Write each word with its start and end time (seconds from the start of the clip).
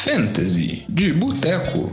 Fantasy 0.00 0.84
de 0.88 1.12
Boteco. 1.12 1.92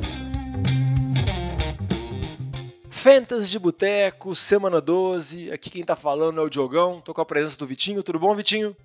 Fantasy 2.90 3.52
de 3.52 3.60
Boteco, 3.60 4.33
semana 4.33 4.81
12. 4.81 5.52
Aqui 5.52 5.70
quem 5.70 5.83
tá 5.83 5.95
falando 5.95 6.39
é 6.39 6.43
o 6.43 6.49
Diogão. 6.49 7.01
Tô 7.01 7.13
com 7.13 7.21
a 7.21 7.25
presença 7.25 7.59
do 7.59 7.67
Vitinho. 7.67 8.01
Tudo 8.01 8.17
bom, 8.17 8.35
Vitinho? 8.35 8.75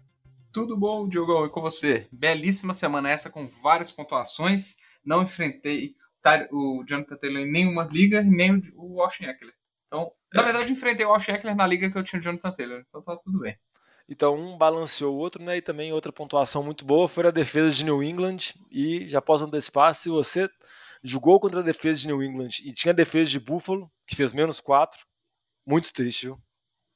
Tudo 0.53 0.77
bom, 0.77 1.09
Diogão, 1.09 1.47
e 1.47 1.49
com 1.49 1.63
você? 1.63 2.07
Belíssima 2.13 2.75
semana 2.75 3.09
essa 3.09 3.31
com 3.31 3.49
várias 3.63 3.91
pontuações. 3.91 4.77
Não 5.03 5.23
enfrentei 5.23 5.95
o 6.51 6.85
Jonathan 6.87 7.17
Taylor 7.17 7.41
em 7.41 7.51
nenhuma 7.51 7.85
liga, 7.85 8.21
nem 8.23 8.63
o 8.75 8.97
Washington 8.97 9.31
Eckler. 9.31 9.55
Então, 9.87 10.13
na 10.35 10.43
é. 10.43 10.45
verdade, 10.45 10.73
enfrentei 10.73 11.07
o 11.07 11.11
Washington 11.11 11.39
Eckler 11.39 11.57
na 11.57 11.67
liga 11.67 11.91
que 11.91 11.97
eu 11.97 12.05
tinha 12.05 12.21
o 12.21 12.23
Jonathan 12.23 12.53
Taylor. 12.53 12.83
Então 12.87 13.01
tá 13.01 13.17
tudo 13.17 13.39
bem. 13.39 13.57
Então, 14.09 14.35
um 14.37 14.59
balanceou 14.59 15.15
o 15.15 15.19
outro, 15.19 15.43
né? 15.43 15.57
E 15.57 15.63
também 15.63 15.93
outra 15.93 16.13
pontuação 16.13 16.63
muito 16.63 16.85
boa 16.85 17.09
foi 17.09 17.27
a 17.27 17.31
defesa 17.31 17.75
de 17.75 17.85
New 17.85 18.03
England. 18.03 18.55
E 18.71 19.09
já 19.09 19.21
posso 19.21 19.45
antecipar, 19.45 19.95
se 19.95 20.11
você 20.11 20.49
jogou 21.03 21.41
contra 21.41 21.61
a 21.61 21.63
defesa 21.63 22.01
de 22.01 22.07
New 22.09 22.23
England 22.23 22.51
e 22.63 22.73
tinha 22.73 22.93
a 22.93 22.95
defesa 22.95 23.31
de 23.31 23.41
Buffalo, 23.41 23.91
que 24.07 24.15
fez 24.15 24.33
menos 24.33 24.61
4, 24.61 25.05
muito 25.67 25.93
triste, 25.93 26.27
viu? 26.27 26.39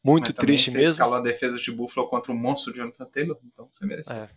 Muito 0.04 0.28
Mas 0.28 0.36
triste 0.36 0.70
você 0.70 0.78
mesmo. 0.78 0.92
escalou 0.92 1.16
a 1.16 1.20
defesa 1.20 1.58
de 1.58 1.72
Buffalo 1.72 2.08
contra 2.08 2.30
o 2.30 2.34
monstro 2.34 2.72
de 2.72 2.78
Jonathan 2.78 3.06
Taylor, 3.06 3.38
então 3.42 3.68
você 3.70 3.84
merece. 3.84 4.12
É. 4.12 4.28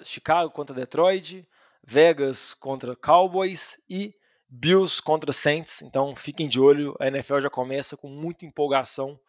Chicago 0.04 0.52
contra 0.52 0.76
Detroit, 0.76 1.48
Vegas 1.84 2.54
contra 2.54 2.96
Cowboys 2.96 3.82
e 3.90 4.14
Bills 4.50 5.02
contra 5.02 5.34
Saints, 5.34 5.82
então 5.82 6.16
fiquem 6.16 6.48
de 6.48 6.60
olho, 6.60 6.96
a 7.00 7.08
NFL 7.08 7.42
já 7.42 7.50
começa 7.50 7.98
com 7.98 8.08
muita 8.08 8.46
empolgação 8.46 9.20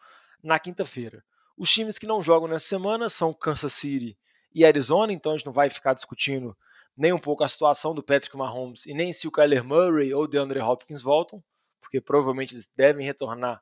na 0.41 0.57
quinta-feira. 0.57 1.23
Os 1.57 1.69
times 1.69 1.99
que 1.99 2.07
não 2.07 2.21
jogam 2.21 2.47
nessa 2.47 2.67
semana 2.67 3.09
são 3.09 3.33
Kansas 3.33 3.73
City 3.73 4.17
e 4.53 4.65
Arizona, 4.65 5.11
então 5.11 5.33
a 5.33 5.37
gente 5.37 5.45
não 5.45 5.53
vai 5.53 5.69
ficar 5.69 5.93
discutindo 5.93 6.55
nem 6.95 7.11
um 7.11 7.19
pouco 7.19 7.43
a 7.43 7.47
situação 7.47 7.93
do 7.93 8.01
Patrick 8.03 8.35
Mahomes 8.35 8.85
e 8.85 8.93
nem 8.93 9.11
se 9.11 9.27
o 9.27 9.31
Kyler 9.31 9.63
Murray 9.63 10.13
ou 10.13 10.27
DeAndre 10.27 10.59
Hopkins 10.59 11.01
voltam, 11.01 11.43
porque 11.81 11.99
provavelmente 11.99 12.53
eles 12.53 12.69
devem 12.75 13.05
retornar 13.05 13.61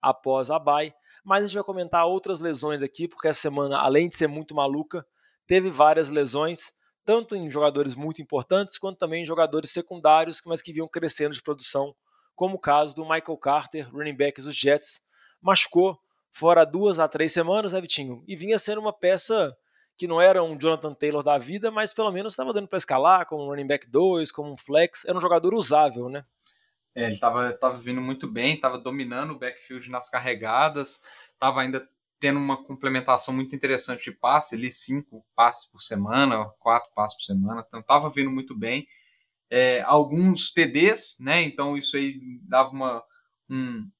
após 0.00 0.50
a 0.50 0.58
bye. 0.58 0.94
Mas 1.24 1.42
a 1.42 1.46
gente 1.46 1.54
vai 1.54 1.64
comentar 1.64 2.06
outras 2.06 2.40
lesões 2.40 2.82
aqui, 2.82 3.08
porque 3.08 3.28
essa 3.28 3.40
semana, 3.40 3.78
além 3.78 4.08
de 4.08 4.16
ser 4.16 4.26
muito 4.26 4.54
maluca, 4.54 5.06
teve 5.46 5.70
várias 5.70 6.10
lesões 6.10 6.72
tanto 7.08 7.34
em 7.34 7.48
jogadores 7.48 7.94
muito 7.94 8.20
importantes 8.20 8.76
quanto 8.76 8.98
também 8.98 9.22
em 9.22 9.26
jogadores 9.26 9.70
secundários, 9.70 10.42
mas 10.44 10.60
que 10.60 10.74
vinham 10.74 10.86
crescendo 10.86 11.32
de 11.32 11.40
produção, 11.40 11.96
como 12.36 12.56
o 12.56 12.60
caso 12.60 12.94
do 12.94 13.02
Michael 13.02 13.38
Carter, 13.38 13.90
running 13.90 14.14
back 14.14 14.42
dos 14.42 14.54
Jets, 14.54 15.00
machucou 15.40 15.98
fora 16.30 16.66
duas 16.66 17.00
a 17.00 17.08
três 17.08 17.32
semanas, 17.32 17.72
né, 17.72 17.80
Vitinho? 17.80 18.22
E 18.28 18.36
vinha 18.36 18.58
sendo 18.58 18.82
uma 18.82 18.92
peça 18.92 19.56
que 19.96 20.06
não 20.06 20.20
era 20.20 20.44
um 20.44 20.58
Jonathan 20.58 20.92
Taylor 20.92 21.22
da 21.22 21.38
vida, 21.38 21.70
mas 21.70 21.94
pelo 21.94 22.12
menos 22.12 22.34
estava 22.34 22.52
dando 22.52 22.68
para 22.68 22.76
escalar 22.76 23.24
como 23.24 23.42
um 23.42 23.48
running 23.48 23.66
back 23.66 23.88
2, 23.88 24.30
como 24.30 24.52
um 24.52 24.56
flex, 24.58 25.06
era 25.06 25.16
um 25.16 25.20
jogador 25.22 25.54
usável, 25.54 26.10
né? 26.10 26.26
É, 26.94 27.04
ele 27.04 27.14
estava 27.14 27.50
tava 27.54 27.78
vindo 27.78 28.02
muito 28.02 28.30
bem, 28.30 28.56
estava 28.56 28.76
dominando 28.76 29.30
o 29.30 29.38
backfield 29.38 29.88
nas 29.88 30.10
carregadas, 30.10 31.00
estava 31.32 31.62
ainda 31.62 31.88
tendo 32.20 32.38
uma 32.38 32.62
complementação 32.62 33.32
muito 33.32 33.54
interessante 33.54 34.04
de 34.04 34.12
passe, 34.12 34.54
ali 34.54 34.72
cinco 34.72 35.24
passes 35.34 35.70
por 35.70 35.80
semana, 35.80 36.44
quatro 36.58 36.90
passes 36.94 37.16
por 37.16 37.24
semana, 37.24 37.64
então 37.66 37.80
estava 37.80 38.08
vindo 38.10 38.30
muito 38.30 38.56
bem. 38.56 38.86
É, 39.50 39.80
alguns 39.82 40.52
TDs, 40.52 41.16
né? 41.20 41.42
Então 41.42 41.76
isso 41.76 41.96
aí 41.96 42.20
dava 42.42 42.70
uma, 42.70 43.02
um, 43.48 43.90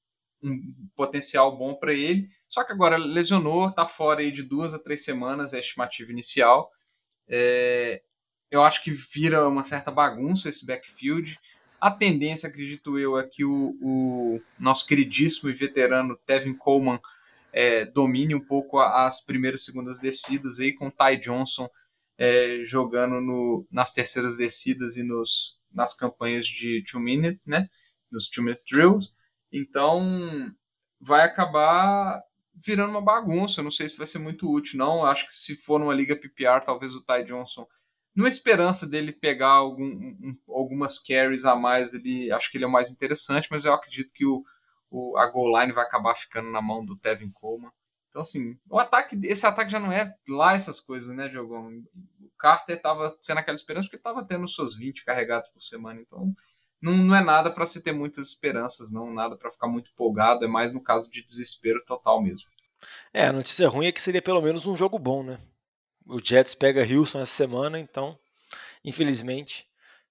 um 0.43 0.73
potencial 0.95 1.57
bom 1.57 1.73
para 1.73 1.93
ele. 1.93 2.29
Só 2.47 2.63
que 2.63 2.71
agora 2.71 2.97
lesionou, 2.97 3.69
está 3.69 3.85
fora 3.85 4.21
aí 4.21 4.31
de 4.31 4.43
duas 4.43 4.73
a 4.73 4.79
três 4.79 5.03
semanas, 5.03 5.53
é 5.53 5.57
a 5.57 5.61
estimativa 5.61 6.11
inicial. 6.11 6.69
É, 7.27 8.01
eu 8.51 8.63
acho 8.63 8.83
que 8.83 8.91
vira 8.91 9.47
uma 9.47 9.63
certa 9.63 9.91
bagunça 9.91 10.49
esse 10.49 10.65
backfield. 10.65 11.39
A 11.79 11.89
tendência, 11.89 12.49
acredito 12.49 12.99
eu, 12.99 13.17
é 13.17 13.23
que 13.23 13.45
o, 13.45 13.77
o 13.81 14.41
nosso 14.59 14.85
queridíssimo 14.85 15.49
e 15.49 15.53
veterano 15.53 16.17
Tevin 16.25 16.53
Coleman 16.53 16.99
é, 17.51 17.85
domine 17.85 18.35
um 18.35 18.45
pouco 18.45 18.79
as 18.79 19.23
primeiras 19.23 19.61
e 19.61 19.65
segundas 19.65 19.99
descidas 19.99 20.59
aí 20.59 20.73
com 20.73 20.87
o 20.87 20.91
Ty 20.91 21.17
Johnson 21.21 21.67
é, 22.17 22.63
jogando 22.65 23.21
no, 23.21 23.65
nas 23.71 23.93
terceiras 23.93 24.37
descidas 24.37 24.97
e 24.97 25.03
nos, 25.03 25.61
nas 25.71 25.95
campanhas 25.95 26.45
de 26.45 26.83
two 26.89 26.99
minute, 26.99 27.39
né? 27.45 27.69
Nos 28.11 28.29
two 28.29 28.43
minute 28.43 28.61
drills. 28.69 29.13
Então 29.51 30.53
vai 30.99 31.21
acabar 31.21 32.21
virando 32.53 32.91
uma 32.91 33.01
bagunça. 33.01 33.63
não 33.63 33.71
sei 33.71 33.87
se 33.87 33.97
vai 33.97 34.05
ser 34.05 34.19
muito 34.19 34.51
útil, 34.51 34.77
não. 34.77 35.05
Acho 35.05 35.25
que 35.25 35.33
se 35.33 35.55
for 35.55 35.79
numa 35.79 35.93
liga 35.93 36.15
PPR, 36.15 36.63
talvez 36.63 36.93
o 36.93 37.01
Ty 37.01 37.23
Johnson, 37.25 37.65
numa 38.13 38.27
esperança 38.27 38.85
dele 38.85 39.13
pegar 39.13 39.51
algum, 39.51 39.85
um, 39.85 40.37
algumas 40.49 40.99
carries 40.99 41.45
a 41.45 41.55
mais, 41.55 41.93
ele 41.93 42.31
acho 42.31 42.51
que 42.51 42.57
ele 42.57 42.65
é 42.65 42.67
o 42.67 42.71
mais 42.71 42.91
interessante, 42.91 43.47
mas 43.49 43.63
eu 43.63 43.73
acredito 43.73 44.11
que 44.13 44.25
o 44.25 44.43
o, 44.89 45.17
a 45.17 45.27
goal 45.27 45.59
line 45.59 45.73
vai 45.73 45.83
acabar 45.83 46.15
ficando 46.15 46.51
na 46.51 46.61
mão 46.61 46.85
do 46.85 46.97
Tevin 46.97 47.31
Coleman. 47.31 47.71
Então, 48.09 48.21
assim, 48.23 48.57
o 48.69 48.79
ataque, 48.79 49.19
esse 49.23 49.45
ataque 49.45 49.71
já 49.71 49.79
não 49.79 49.91
é 49.91 50.15
lá 50.27 50.53
essas 50.53 50.79
coisas, 50.79 51.15
né, 51.15 51.27
Diogão? 51.27 51.67
O 52.19 52.29
Carter 52.37 52.77
estava 52.77 53.15
sendo 53.21 53.37
aquela 53.37 53.55
esperança 53.55 53.87
porque 53.87 53.97
estava 53.97 54.25
tendo 54.25 54.47
suas 54.47 54.75
20 54.75 55.05
carregadas 55.05 55.47
por 55.49 55.61
semana. 55.61 56.01
Então, 56.01 56.33
não, 56.81 56.97
não 56.97 57.15
é 57.15 57.23
nada 57.23 57.51
para 57.51 57.65
se 57.65 57.83
ter 57.83 57.91
muitas 57.91 58.29
esperanças, 58.29 58.91
não, 58.91 59.13
nada 59.13 59.37
para 59.37 59.51
ficar 59.51 59.67
muito 59.67 59.91
empolgado. 59.91 60.43
É 60.43 60.47
mais 60.47 60.71
no 60.71 60.81
caso 60.81 61.09
de 61.09 61.23
desespero 61.23 61.83
total 61.85 62.21
mesmo. 62.21 62.49
É, 63.13 63.27
a 63.27 63.33
notícia 63.33 63.67
ruim 63.67 63.87
é 63.87 63.91
que 63.91 64.01
seria 64.01 64.21
pelo 64.21 64.41
menos 64.41 64.65
um 64.65 64.75
jogo 64.75 64.97
bom, 64.97 65.21
né? 65.21 65.39
O 66.05 66.17
Jets 66.19 66.55
pega 66.55 66.81
Houston 66.81 67.21
essa 67.21 67.31
semana, 67.33 67.77
então, 67.79 68.17
infelizmente, 68.83 69.67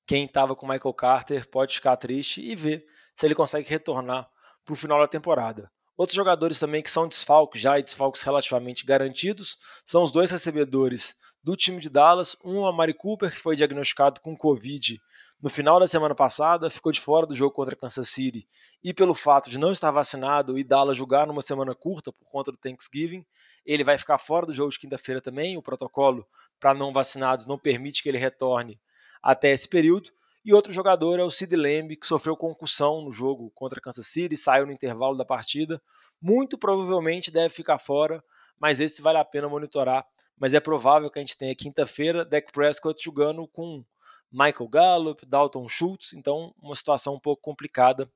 quem 0.07 0.27
estava 0.27 0.55
com 0.55 0.69
Michael 0.69 0.95
Carter 0.95 1.49
pode 1.49 1.75
ficar 1.75 1.97
triste 1.97 2.41
e 2.41 2.55
ver 2.55 2.87
se 3.15 3.27
ele 3.27 3.35
consegue 3.35 3.69
retornar 3.69 4.31
para 4.69 4.75
o 4.75 4.77
final 4.77 5.01
da 5.01 5.09
temporada. 5.09 5.71
Outros 5.97 6.15
jogadores 6.15 6.61
também 6.61 6.83
que 6.83 6.91
são 6.91 7.09
desfalques 7.09 7.61
já 7.61 7.79
e 7.79 7.83
desfalques 7.83 8.23
relativamente 8.23 8.85
garantidos 8.85 9.57
são 9.85 10.03
os 10.03 10.13
dois 10.13 10.31
recebedores 10.31 11.17
do 11.43 11.57
time 11.57 11.81
de 11.81 11.89
Dallas. 11.89 12.37
Um 12.45 12.67
a 12.67 12.73
Mari 12.73 12.93
Cooper, 12.93 13.33
que 13.33 13.41
foi 13.41 13.57
diagnosticado 13.57 14.21
com 14.21 14.37
Covid 14.37 15.01
no 15.41 15.49
final 15.49 15.81
da 15.81 15.89
semana 15.89 16.15
passada, 16.15 16.69
ficou 16.69 16.93
de 16.93 17.01
fora 17.01 17.27
do 17.27 17.35
jogo 17.35 17.55
contra 17.55 17.75
Kansas 17.75 18.09
City 18.11 18.47
e 18.85 18.93
pelo 18.93 19.15
fato 19.15 19.49
de 19.49 19.59
não 19.59 19.73
estar 19.73 19.91
vacinado 19.91 20.59
e 20.59 20.65
Dallas 20.65 20.97
jogar 20.97 21.27
numa 21.27 21.41
semana 21.41 21.75
curta 21.75 22.13
por 22.13 22.29
conta 22.29 22.53
do 22.53 22.59
Thanksgiving, 22.59 23.25
ele 23.65 23.83
vai 23.83 23.97
ficar 23.97 24.19
fora 24.19 24.45
do 24.45 24.53
jogo 24.53 24.71
de 24.71 24.79
quinta-feira 24.79 25.21
também. 25.21 25.57
O 25.57 25.63
protocolo 25.63 26.27
para 26.61 26.75
não 26.75 26.93
vacinados 26.93 27.47
não 27.47 27.59
permite 27.59 28.03
que 28.03 28.09
ele 28.09 28.19
retorne 28.19 28.79
até 29.23 29.51
esse 29.51 29.69
período. 29.69 30.11
E 30.45 30.55
outro 30.55 30.73
jogador 30.73 31.19
é 31.19 31.23
o 31.23 31.31
Sid 31.31 31.55
Lamb, 31.55 31.97
que 31.97 32.07
sofreu 32.07 32.37
concussão 32.37 33.03
no 33.03 33.13
jogo 33.13 33.51
contra 33.55 33.81
Kansas 33.81 34.07
City, 34.07 34.37
saiu 34.37 34.67
no 34.67 34.73
intervalo 34.73 35.17
da 35.17 35.25
partida. 35.25 35.81
Muito 36.21 36.57
provavelmente 36.57 37.31
deve 37.31 37.51
ficar 37.51 37.79
fora, 37.79 38.23
mas 38.59 38.81
esse 38.81 39.03
vale 39.03 39.19
a 39.19 39.25
pena 39.25 39.49
monitorar. 39.49 40.07
Mas 40.37 40.55
é 40.55 40.61
provável 40.61 41.11
que 41.11 41.19
a 41.19 41.23
gente 41.23 41.37
tenha 41.37 41.55
quinta-feira 41.55 42.25
Dak 42.25 42.53
Prescott 42.53 43.03
jogando 43.03 43.47
com 43.49 43.85
Michael 44.31 44.69
Gallup, 44.69 45.27
Dalton 45.27 45.69
Schultz, 45.69 46.13
então 46.13 46.55
uma 46.63 46.75
situação 46.75 47.15
um 47.15 47.21
pouco 47.21 47.43
complicada 47.43 48.11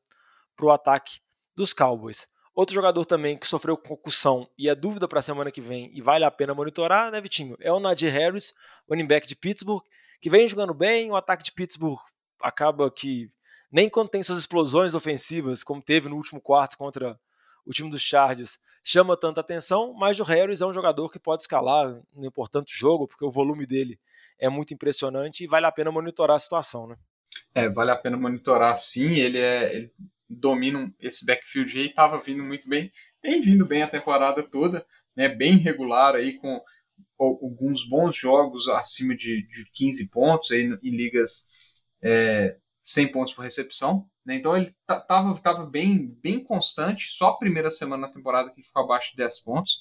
para 0.56 0.66
o 0.66 0.70
ataque 0.70 1.20
dos 1.56 1.72
Cowboys. 1.72 2.28
Outro 2.54 2.74
jogador 2.74 3.06
também 3.06 3.38
que 3.38 3.46
sofreu 3.48 3.76
concussão 3.78 4.46
e 4.58 4.68
é 4.68 4.74
dúvida 4.74 5.08
para 5.08 5.20
a 5.20 5.22
semana 5.22 5.50
que 5.50 5.60
vem 5.60 5.90
e 5.94 6.02
vale 6.02 6.24
a 6.24 6.30
pena 6.30 6.54
monitorar, 6.54 7.10
né, 7.10 7.20
Vitinho? 7.20 7.56
É 7.60 7.72
o 7.72 7.80
Nadir 7.80 8.12
Harris, 8.12 8.54
running 8.88 9.06
back 9.06 9.26
de 9.26 9.34
Pittsburgh, 9.34 9.82
que 10.22 10.30
vem 10.30 10.48
jogando 10.48 10.72
bem. 10.72 11.10
O 11.10 11.16
ataque 11.16 11.42
de 11.42 11.52
Pittsburgh 11.52 12.00
acaba 12.40 12.90
que 12.90 13.28
nem 13.70 13.90
quando 13.90 14.08
tem 14.08 14.22
suas 14.22 14.38
explosões 14.38 14.94
ofensivas, 14.94 15.64
como 15.64 15.82
teve 15.82 16.08
no 16.08 16.16
último 16.16 16.40
quarto 16.40 16.78
contra 16.78 17.18
o 17.66 17.72
time 17.72 17.90
dos 17.90 18.00
Chargers, 18.00 18.58
chama 18.84 19.16
tanta 19.16 19.40
atenção, 19.40 19.92
mas 19.94 20.18
o 20.18 20.24
Harris 20.24 20.60
é 20.60 20.66
um 20.66 20.72
jogador 20.72 21.10
que 21.10 21.18
pode 21.18 21.42
escalar 21.42 22.00
no 22.14 22.26
importante 22.26 22.76
jogo, 22.76 23.06
porque 23.06 23.24
o 23.24 23.30
volume 23.30 23.66
dele 23.66 23.98
é 24.38 24.48
muito 24.48 24.74
impressionante 24.74 25.44
e 25.44 25.46
vale 25.46 25.66
a 25.66 25.72
pena 25.72 25.90
monitorar 25.90 26.36
a 26.36 26.40
situação, 26.40 26.86
né? 26.86 26.96
É, 27.54 27.68
vale 27.68 27.90
a 27.90 27.96
pena 27.96 28.16
monitorar 28.16 28.76
sim, 28.76 29.14
ele 29.14 29.38
é 29.38 29.74
ele 29.74 29.92
domina 30.28 30.92
esse 31.00 31.24
backfield 31.24 31.78
aí, 31.78 31.86
estava 31.86 32.20
vindo 32.20 32.42
muito 32.42 32.68
bem, 32.68 32.92
tem 33.20 33.40
vindo 33.40 33.66
bem 33.66 33.82
a 33.82 33.88
temporada 33.88 34.42
toda, 34.42 34.84
né, 35.14 35.28
bem 35.28 35.56
regular 35.56 36.14
aí 36.14 36.34
com 36.38 36.60
alguns 37.22 37.88
bons 37.88 38.16
jogos 38.16 38.68
acima 38.68 39.14
de, 39.14 39.46
de 39.46 39.64
15 39.72 40.10
pontos 40.10 40.50
aí 40.50 40.62
em 40.82 40.96
ligas 40.96 41.48
é, 42.02 42.56
100 42.82 43.12
pontos 43.12 43.32
por 43.32 43.42
recepção. 43.42 44.08
Né? 44.24 44.36
Então 44.36 44.56
ele 44.56 44.74
estava 44.88 45.38
tava 45.38 45.66
bem, 45.66 46.16
bem 46.22 46.42
constante, 46.42 47.12
só 47.12 47.28
a 47.28 47.38
primeira 47.38 47.70
semana 47.70 48.06
da 48.06 48.12
temporada 48.12 48.50
que 48.50 48.60
ele 48.60 48.66
ficou 48.66 48.82
abaixo 48.82 49.10
de 49.12 49.16
10 49.18 49.40
pontos. 49.40 49.80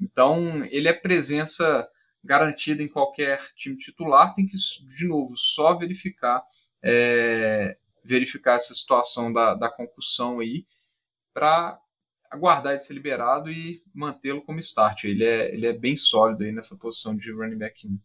Então 0.00 0.64
ele 0.66 0.88
é 0.88 0.92
presença 0.92 1.88
garantida 2.22 2.82
em 2.82 2.88
qualquer 2.88 3.40
time 3.54 3.76
titular, 3.76 4.34
tem 4.34 4.46
que, 4.46 4.56
de 4.56 5.06
novo, 5.06 5.36
só 5.36 5.76
verificar 5.76 6.42
é, 6.82 7.76
verificar 8.04 8.54
essa 8.54 8.74
situação 8.74 9.32
da, 9.32 9.54
da 9.54 9.70
concussão 9.70 10.40
aí 10.40 10.66
para 11.32 11.78
aguardar 12.30 12.72
ele 12.72 12.80
ser 12.80 12.94
liberado 12.94 13.50
e 13.50 13.82
mantê-lo 13.92 14.42
como 14.42 14.58
start. 14.60 15.04
Ele 15.04 15.24
é, 15.24 15.52
ele 15.52 15.66
é 15.66 15.72
bem 15.72 15.96
sólido 15.96 16.44
aí 16.44 16.52
nessa 16.52 16.76
posição 16.76 17.16
de 17.16 17.32
running 17.32 17.58
back 17.58 17.86
1. 17.86 17.98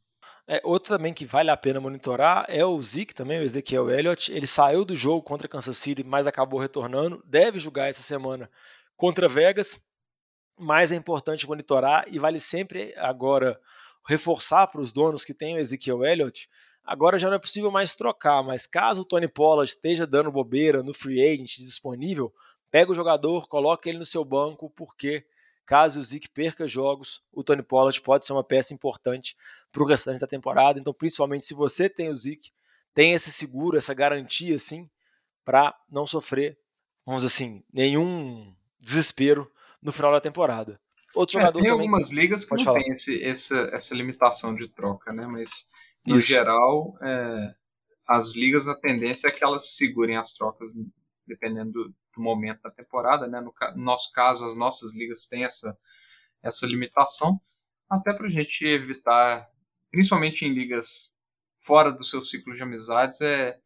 É, 0.47 0.61
outro 0.63 0.95
também 0.95 1.13
que 1.13 1.25
vale 1.25 1.49
a 1.49 1.57
pena 1.57 1.79
monitorar 1.79 2.45
é 2.47 2.63
o 2.63 2.79
Zeke 2.81 3.15
também, 3.15 3.39
o 3.39 3.43
Ezequiel 3.43 3.89
Elliott. 3.89 4.31
Ele 4.31 4.45
saiu 4.45 4.85
do 4.85 4.95
jogo 4.95 5.23
contra 5.23 5.47
Kansas 5.47 5.77
City, 5.77 6.03
mas 6.03 6.27
acabou 6.27 6.59
retornando. 6.59 7.23
Deve 7.25 7.59
jogar 7.59 7.87
essa 7.87 8.01
semana 8.01 8.49
contra 8.95 9.27
Vegas, 9.27 9.79
mas 10.57 10.91
é 10.91 10.95
importante 10.95 11.47
monitorar 11.47 12.05
e 12.07 12.19
vale 12.19 12.39
sempre 12.39 12.93
agora 12.97 13.59
reforçar 14.07 14.67
para 14.67 14.81
os 14.81 14.91
donos 14.91 15.25
que 15.25 15.33
têm 15.33 15.55
o 15.55 15.59
Ezequiel 15.59 16.05
Elliott. 16.05 16.47
Agora 16.83 17.17
já 17.17 17.27
não 17.27 17.37
é 17.37 17.39
possível 17.39 17.71
mais 17.71 17.95
trocar, 17.95 18.43
mas 18.43 18.67
caso 18.67 19.01
o 19.01 19.05
Tony 19.05 19.27
Pollard 19.27 19.67
esteja 19.67 20.05
dando 20.05 20.31
bobeira 20.31 20.83
no 20.83 20.93
free 20.93 21.25
agent 21.27 21.57
disponível, 21.57 22.31
pega 22.75 22.91
o 22.91 22.95
jogador, 22.95 23.47
coloca 23.47 23.87
ele 23.87 23.97
no 23.97 24.05
seu 24.05 24.25
banco, 24.25 24.69
porque 24.69 25.23
caso 25.65 25.97
o 25.97 26.03
Zeke 26.03 26.27
perca 26.27 26.67
jogos, 26.67 27.23
o 27.31 27.41
Tony 27.41 27.63
Pollard 27.63 28.01
pode 28.01 28.25
ser 28.25 28.33
uma 28.33 28.43
peça 28.43 28.73
importante 28.73 29.33
para 29.71 29.81
o 29.81 29.85
restante 29.85 30.19
da 30.19 30.27
temporada. 30.27 30.77
Então, 30.77 30.93
principalmente 30.93 31.45
se 31.45 31.53
você 31.53 31.87
tem 31.87 32.09
o 32.09 32.15
Zeke, 32.17 32.51
tem 32.93 33.13
esse 33.13 33.31
seguro, 33.31 33.77
essa 33.77 33.93
garantia, 33.93 34.55
assim, 34.55 34.89
para 35.45 35.73
não 35.89 36.05
sofrer, 36.05 36.59
vamos 37.05 37.23
dizer 37.23 37.33
assim, 37.33 37.63
nenhum 37.71 38.53
desespero 38.77 39.49
no 39.81 39.93
final 39.93 40.11
da 40.11 40.19
temporada. 40.19 40.77
Outro 41.13 41.37
é, 41.37 41.39
jogador 41.39 41.61
tem 41.61 41.69
também... 41.69 41.85
algumas 41.85 42.11
ligas 42.11 42.43
que 42.43 42.57
não 42.57 42.63
falar. 42.65 42.79
tem 42.79 42.91
esse, 42.91 43.23
essa, 43.23 43.57
essa 43.71 43.95
limitação 43.95 44.53
de 44.53 44.67
troca, 44.67 45.13
né? 45.13 45.25
Mas 45.25 45.69
no 46.05 46.17
Isso. 46.17 46.27
geral, 46.27 46.97
é, 47.01 47.55
as 48.05 48.35
ligas 48.35 48.67
a 48.67 48.75
tendência 48.75 49.29
é 49.29 49.31
que 49.31 49.45
elas 49.45 49.77
segurem 49.77 50.17
as 50.17 50.33
trocas 50.33 50.73
dependendo 51.27 51.71
do, 51.71 51.83
do 52.15 52.21
momento 52.21 52.61
da 52.61 52.71
temporada, 52.71 53.27
né? 53.27 53.41
No, 53.41 53.53
no 53.75 53.83
nosso 53.83 54.11
caso, 54.11 54.45
as 54.45 54.55
nossas 54.55 54.93
ligas 54.93 55.25
têm 55.27 55.43
essa 55.43 55.77
essa 56.43 56.67
limitação, 56.67 57.41
até 57.89 58.13
para 58.13 58.27
a 58.27 58.29
gente 58.29 58.63
evitar 58.65 59.49
principalmente 59.91 60.45
em 60.45 60.53
ligas 60.53 61.15
fora 61.59 61.91
do 61.91 62.03
seu 62.03 62.23
ciclo 62.23 62.55
de 62.55 62.61
amizades, 62.61 63.19
é 63.21 63.57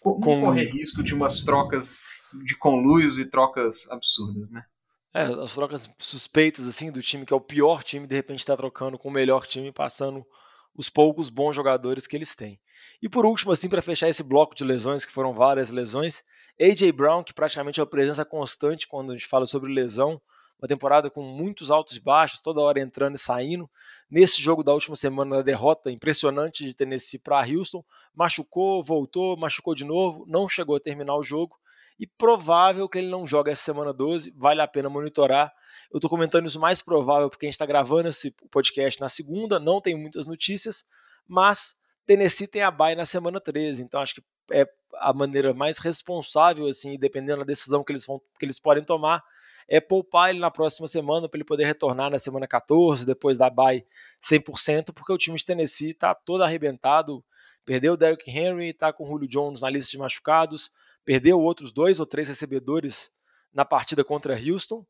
com... 0.00 0.18
correr 0.20 0.70
risco 0.70 1.02
de 1.02 1.14
umas 1.14 1.40
trocas 1.40 2.00
de 2.46 2.56
conluios 2.56 3.18
e 3.18 3.28
trocas 3.28 3.90
absurdas, 3.90 4.50
né? 4.50 4.64
É, 5.12 5.22
as 5.22 5.54
trocas 5.54 5.88
suspeitas, 5.98 6.66
assim, 6.66 6.90
do 6.90 7.02
time 7.02 7.24
que 7.24 7.32
é 7.32 7.36
o 7.36 7.40
pior 7.40 7.84
time, 7.84 8.06
de 8.06 8.14
repente 8.14 8.40
está 8.40 8.56
trocando 8.56 8.98
com 8.98 9.08
o 9.08 9.12
melhor 9.12 9.46
time, 9.46 9.70
passando 9.70 10.26
os 10.74 10.88
poucos 10.88 11.28
bons 11.28 11.54
jogadores 11.54 12.06
que 12.06 12.16
eles 12.16 12.34
têm. 12.34 12.60
E 13.00 13.08
por 13.08 13.24
último, 13.24 13.52
assim, 13.52 13.68
para 13.68 13.82
fechar 13.82 14.08
esse 14.08 14.22
bloco 14.22 14.54
de 14.54 14.64
lesões, 14.64 15.04
que 15.04 15.12
foram 15.12 15.32
várias 15.32 15.70
lesões, 15.70 16.24
AJ 16.60 16.92
Brown, 16.92 17.24
que 17.24 17.34
praticamente 17.34 17.80
é 17.80 17.82
uma 17.82 17.88
presença 17.88 18.24
constante 18.24 18.86
quando 18.86 19.10
a 19.10 19.14
gente 19.14 19.26
fala 19.26 19.46
sobre 19.46 19.72
lesão, 19.72 20.20
uma 20.58 20.68
temporada 20.68 21.10
com 21.10 21.22
muitos 21.22 21.70
altos 21.70 21.96
e 21.96 22.00
baixos, 22.00 22.40
toda 22.40 22.60
hora 22.60 22.80
entrando 22.80 23.16
e 23.16 23.18
saindo. 23.18 23.68
Nesse 24.10 24.40
jogo 24.40 24.62
da 24.62 24.72
última 24.72 24.96
semana, 24.96 25.36
da 25.36 25.42
derrota 25.42 25.90
impressionante 25.90 26.64
de 26.64 26.74
Tennessee 26.74 27.18
para 27.18 27.44
Houston, 27.44 27.84
machucou, 28.14 28.82
voltou, 28.82 29.36
machucou 29.36 29.74
de 29.74 29.84
novo, 29.84 30.24
não 30.28 30.48
chegou 30.48 30.76
a 30.76 30.80
terminar 30.80 31.16
o 31.16 31.22
jogo. 31.22 31.58
E 31.98 32.06
provável 32.06 32.88
que 32.88 32.98
ele 32.98 33.08
não 33.08 33.26
jogue 33.26 33.50
essa 33.50 33.62
semana 33.62 33.92
12, 33.92 34.32
vale 34.36 34.60
a 34.60 34.66
pena 34.66 34.88
monitorar. 34.88 35.52
Eu 35.92 35.98
estou 35.98 36.10
comentando 36.10 36.46
isso 36.46 36.58
mais 36.58 36.82
provável 36.82 37.30
porque 37.30 37.46
a 37.46 37.48
gente 37.48 37.54
está 37.54 37.66
gravando 37.66 38.08
esse 38.08 38.32
podcast 38.50 39.00
na 39.00 39.08
segunda, 39.08 39.60
não 39.60 39.80
tem 39.80 39.96
muitas 39.96 40.26
notícias, 40.26 40.84
mas 41.26 41.76
Tennessee 42.06 42.48
tem 42.48 42.62
a 42.62 42.70
bye 42.70 42.96
na 42.96 43.04
semana 43.04 43.40
13, 43.40 43.82
então 43.82 44.00
acho 44.00 44.16
que 44.16 44.22
é 44.50 44.68
a 44.94 45.12
maneira 45.12 45.52
mais 45.52 45.78
responsável, 45.78 46.66
assim, 46.66 46.98
dependendo 46.98 47.40
da 47.40 47.44
decisão 47.44 47.82
que 47.82 47.92
eles, 47.92 48.06
vão, 48.06 48.20
que 48.38 48.44
eles 48.44 48.58
podem 48.58 48.84
tomar, 48.84 49.22
é 49.68 49.80
poupar 49.80 50.30
ele 50.30 50.38
na 50.38 50.50
próxima 50.50 50.86
semana 50.86 51.28
para 51.28 51.38
ele 51.38 51.44
poder 51.44 51.64
retornar 51.64 52.10
na 52.10 52.18
semana 52.18 52.46
14, 52.46 53.06
depois 53.06 53.38
da 53.38 53.48
bye 53.48 53.84
100%, 54.22 54.92
porque 54.92 55.12
o 55.12 55.18
time 55.18 55.36
de 55.36 55.44
Tennessee 55.44 55.90
está 55.90 56.14
todo 56.14 56.42
arrebentado, 56.42 57.24
perdeu 57.64 57.94
o 57.94 57.96
Derrick 57.96 58.30
Henry, 58.30 58.68
está 58.68 58.92
com 58.92 59.04
o 59.04 59.08
Julio 59.08 59.28
Jones 59.28 59.62
na 59.62 59.70
lista 59.70 59.90
de 59.90 59.98
machucados, 59.98 60.70
perdeu 61.04 61.40
outros 61.40 61.72
dois 61.72 61.98
ou 61.98 62.06
três 62.06 62.28
recebedores 62.28 63.10
na 63.52 63.64
partida 63.64 64.04
contra 64.04 64.38
Houston, 64.38 64.84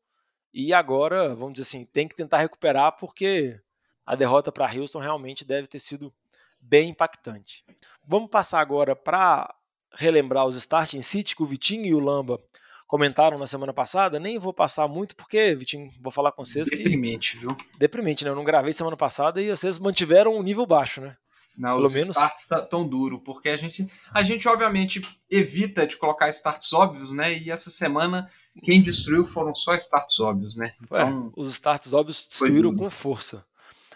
e 0.53 0.73
agora, 0.73 1.35
vamos 1.35 1.53
dizer 1.55 1.63
assim, 1.63 1.85
tem 1.85 2.07
que 2.07 2.15
tentar 2.15 2.37
recuperar 2.37 2.93
porque 2.97 3.59
a 4.05 4.15
derrota 4.15 4.53
para 4.53 4.71
Houston 4.73 4.99
realmente 4.99 5.43
deve 5.43 5.67
ter 5.67 5.79
sido 5.79 6.13
bem 6.61 6.91
impactante. 6.91 7.61
Vamos 8.07 8.29
passar 8.29 8.59
agora 8.59 8.95
para 8.95 9.53
relembrar 9.93 10.45
os 10.45 10.55
starting 10.55 11.01
city 11.01 11.35
que 11.35 11.43
o 11.43 11.47
Vitinho 11.47 11.85
e 11.85 11.93
o 11.93 11.99
Lamba 11.99 12.39
comentaram 12.87 13.37
na 13.37 13.47
semana 13.47 13.73
passada, 13.73 14.19
nem 14.19 14.37
vou 14.37 14.53
passar 14.53 14.87
muito, 14.87 15.15
porque, 15.15 15.55
Vitinho, 15.55 15.89
vou 16.01 16.11
falar 16.11 16.31
com 16.31 16.45
vocês 16.45 16.67
Deprimente, 16.69 17.33
que... 17.33 17.39
viu? 17.39 17.57
Deprimente, 17.79 18.23
né? 18.23 18.29
Eu 18.29 18.35
não 18.35 18.43
gravei 18.43 18.71
semana 18.73 18.95
passada 18.95 19.41
e 19.41 19.49
vocês 19.49 19.79
mantiveram 19.79 20.35
um 20.35 20.43
nível 20.43 20.65
baixo, 20.65 21.01
né? 21.01 21.17
Não, 21.57 21.75
Pelo 21.75 21.85
os 21.85 21.93
menos... 21.93 22.09
starts 22.09 22.47
tá 22.47 22.61
tão 22.61 22.87
duro, 22.87 23.19
porque 23.21 23.49
a 23.49 23.57
gente, 23.57 23.87
a 24.13 24.21
gente 24.21 24.47
obviamente 24.47 25.01
evita 25.29 25.87
de 25.87 25.95
colocar 25.95 26.27
starts 26.29 26.71
óbvios, 26.73 27.11
né? 27.11 27.37
E 27.37 27.49
essa 27.49 27.69
semana 27.69 28.29
quem 28.61 28.83
destruiu 28.83 29.25
foram 29.25 29.55
só 29.55 29.73
starts 29.75 30.19
óbvios, 30.19 30.55
né? 30.55 30.73
Então, 30.83 30.97
é, 30.97 31.39
os 31.39 31.49
starts 31.49 31.93
óbvios 31.93 32.27
destruíram 32.29 32.75
com 32.75 32.89
força. 32.89 33.45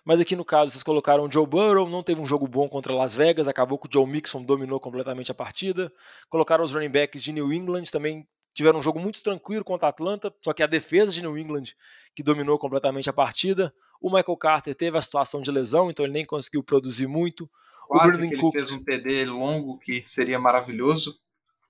Mas 0.09 0.19
aqui 0.19 0.35
no 0.35 0.43
caso 0.43 0.71
vocês 0.71 0.81
colocaram 0.81 1.25
o 1.25 1.31
Joe 1.31 1.45
Burrow, 1.45 1.87
não 1.87 2.01
teve 2.01 2.19
um 2.19 2.25
jogo 2.25 2.47
bom 2.47 2.67
contra 2.67 2.91
Las 2.91 3.15
Vegas, 3.15 3.47
acabou 3.47 3.77
que 3.77 3.85
o 3.85 3.89
Joe 3.93 4.09
Mixon 4.09 4.41
dominou 4.41 4.79
completamente 4.79 5.31
a 5.31 5.35
partida. 5.35 5.93
Colocaram 6.27 6.63
os 6.63 6.73
running 6.73 6.89
backs 6.89 7.21
de 7.21 7.31
New 7.31 7.53
England, 7.53 7.83
também 7.91 8.27
tiveram 8.51 8.79
um 8.79 8.81
jogo 8.81 8.99
muito 8.99 9.21
tranquilo 9.21 9.63
contra 9.63 9.85
a 9.87 9.91
Atlanta, 9.91 10.33
só 10.43 10.51
que 10.51 10.63
a 10.63 10.65
defesa 10.65 11.11
de 11.11 11.21
New 11.21 11.37
England 11.37 11.75
que 12.15 12.23
dominou 12.23 12.57
completamente 12.57 13.07
a 13.07 13.13
partida. 13.13 13.71
O 14.01 14.09
Michael 14.09 14.35
Carter 14.35 14.73
teve 14.73 14.97
a 14.97 15.01
situação 15.03 15.43
de 15.43 15.51
lesão, 15.51 15.91
então 15.91 16.03
ele 16.03 16.13
nem 16.13 16.25
conseguiu 16.25 16.63
produzir 16.63 17.05
muito. 17.05 17.47
Quase 17.87 18.27
que 18.27 18.33
ele 18.33 18.41
Cook... 18.41 18.53
fez 18.53 18.71
um 18.71 18.83
TD 18.83 19.25
longo 19.25 19.77
que 19.77 20.01
seria 20.01 20.39
maravilhoso. 20.39 21.19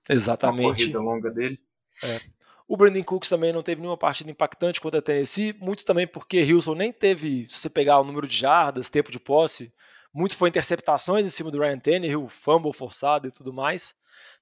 Exatamente. 0.08 0.64
Uma 0.64 0.74
corrida 0.76 0.98
longa 0.98 1.30
dele. 1.30 1.60
É. 2.02 2.39
O 2.70 2.76
Brandon 2.76 3.02
Cooks 3.02 3.28
também 3.28 3.52
não 3.52 3.64
teve 3.64 3.80
nenhuma 3.80 3.96
partida 3.96 4.30
impactante 4.30 4.80
contra 4.80 5.00
a 5.00 5.02
Tennessee, 5.02 5.52
muito 5.54 5.84
também 5.84 6.06
porque 6.06 6.40
Wilson 6.40 6.76
nem 6.76 6.92
teve, 6.92 7.44
se 7.48 7.58
você 7.58 7.68
pegar 7.68 7.98
o 7.98 8.04
número 8.04 8.28
de 8.28 8.36
jardas, 8.36 8.88
tempo 8.88 9.10
de 9.10 9.18
posse, 9.18 9.74
muito 10.14 10.36
foi 10.36 10.50
interceptações 10.50 11.26
em 11.26 11.30
cima 11.30 11.50
do 11.50 11.58
Ryan 11.58 11.80
Tannehill, 11.80 12.28
fumble 12.28 12.72
forçado 12.72 13.26
e 13.26 13.32
tudo 13.32 13.52
mais. 13.52 13.96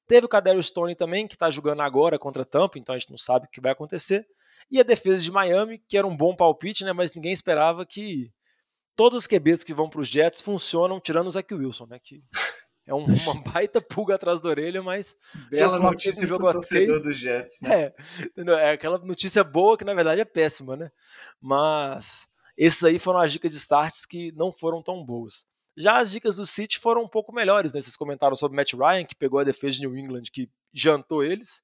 Teve 0.07 0.27
o 0.27 0.29
Kadarius 0.29 0.67
Stone 0.67 0.95
também, 0.95 1.27
que 1.27 1.37
está 1.37 1.51
jogando 1.51 1.81
agora 1.81 2.19
contra 2.19 2.45
Tampa, 2.45 2.79
então 2.79 2.95
a 2.95 2.99
gente 2.99 3.09
não 3.09 3.17
sabe 3.17 3.47
o 3.47 3.51
que 3.51 3.63
vai 3.63 3.73
acontecer. 3.73 4.27
E 4.71 4.79
a 4.79 4.83
defesa 4.83 5.25
de 5.25 5.31
Miami, 5.31 5.83
que 5.89 5.97
era 5.97 6.07
um 6.07 6.15
bom 6.15 6.37
palpite, 6.37 6.85
né, 6.85 6.93
mas 6.93 7.15
ninguém 7.15 7.33
esperava 7.33 7.87
que 7.87 8.31
todos 8.95 9.17
os 9.17 9.27
QBs 9.27 9.65
que 9.65 9.73
vão 9.73 9.89
para 9.89 10.03
os 10.03 10.09
Jets 10.09 10.43
funcionam, 10.43 11.01
tirando 11.01 11.29
o 11.29 11.31
Zach 11.31 11.55
Wilson, 11.55 11.87
né, 11.87 11.99
que 11.99 12.23
é 12.89 12.95
um, 12.95 13.05
uma 13.05 13.35
baita 13.53 13.83
pulga 13.83 14.15
atrás 14.15 14.41
da 14.41 14.49
orelha, 14.49 14.83
mas. 14.83 15.15
Bela 15.51 15.79
notícia 15.79 16.27
pro 16.27 16.29
jogo 16.29 16.51
torcedor 16.51 17.03
dos 17.03 17.19
Jets, 17.19 17.61
né? 17.61 17.85
É, 17.85 17.93
é 18.37 18.71
aquela 18.73 18.99
notícia 18.99 19.45
boa 19.45 19.77
que 19.77 19.85
na 19.85 19.93
verdade 19.93 20.23
é 20.23 20.25
péssima, 20.25 20.75
né? 20.75 20.91
Mas 21.39 22.27
esses 22.57 22.83
aí 22.83 22.99
foram 22.99 23.21
as 23.21 23.31
dicas 23.31 23.53
de 23.53 23.59
starts 23.59 24.07
que 24.07 24.33
não 24.33 24.51
foram 24.51 24.83
tão 24.83 25.05
boas. 25.05 25.47
Já 25.77 25.99
as 25.99 26.11
dicas 26.11 26.35
do 26.35 26.47
City 26.47 26.79
foram 26.79 27.03
um 27.03 27.09
pouco 27.09 27.33
melhores, 27.33 27.75
né? 27.75 27.83
Vocês 27.83 27.97
comentaram 27.97 28.35
sobre 28.35 28.57
Matt 28.57 28.73
Ryan, 28.73 29.05
que 29.05 29.15
pegou 29.15 29.39
a 29.39 29.45
defesa 29.45 29.77
de 29.77 29.87
New 29.87 29.97
England, 29.97 30.23
que 30.33 30.51
jantou 30.73 31.23
eles. 31.23 31.63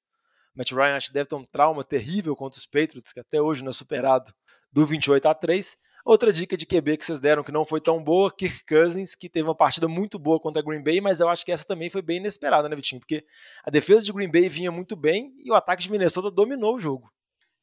Matt 0.54 0.72
Ryan 0.72 0.94
acho 0.94 1.08
que 1.08 1.14
deve 1.14 1.28
ter 1.30 1.34
um 1.34 1.44
trauma 1.44 1.82
terrível 1.82 2.36
contra 2.36 2.58
os 2.58 2.66
Patriots, 2.66 3.12
que 3.12 3.18
até 3.18 3.40
hoje 3.40 3.64
não 3.64 3.70
é 3.70 3.72
superado, 3.72 4.32
do 4.70 4.84
28 4.84 5.26
a 5.26 5.34
3. 5.34 5.76
Outra 6.04 6.30
dica 6.30 6.54
de 6.54 6.66
QB 6.66 6.98
que 6.98 7.04
vocês 7.04 7.18
deram 7.18 7.42
que 7.42 7.50
não 7.50 7.64
foi 7.64 7.80
tão 7.80 8.02
boa, 8.02 8.30
Kirk 8.30 8.66
Cousins, 8.66 9.14
que 9.14 9.26
teve 9.26 9.48
uma 9.48 9.54
partida 9.54 9.88
muito 9.88 10.18
boa 10.18 10.38
contra 10.38 10.60
a 10.60 10.64
Green 10.64 10.82
Bay, 10.82 11.00
mas 11.00 11.18
eu 11.18 11.30
acho 11.30 11.44
que 11.46 11.50
essa 11.50 11.64
também 11.64 11.88
foi 11.88 12.02
bem 12.02 12.18
inesperada, 12.18 12.68
né, 12.68 12.76
Vitinho? 12.76 13.00
Porque 13.00 13.24
a 13.64 13.70
defesa 13.70 14.04
de 14.04 14.12
Green 14.12 14.30
Bay 14.30 14.46
vinha 14.48 14.70
muito 14.70 14.94
bem 14.94 15.32
e 15.42 15.50
o 15.50 15.54
ataque 15.54 15.82
de 15.82 15.90
Minnesota 15.90 16.30
dominou 16.30 16.74
o 16.74 16.78
jogo. 16.78 17.10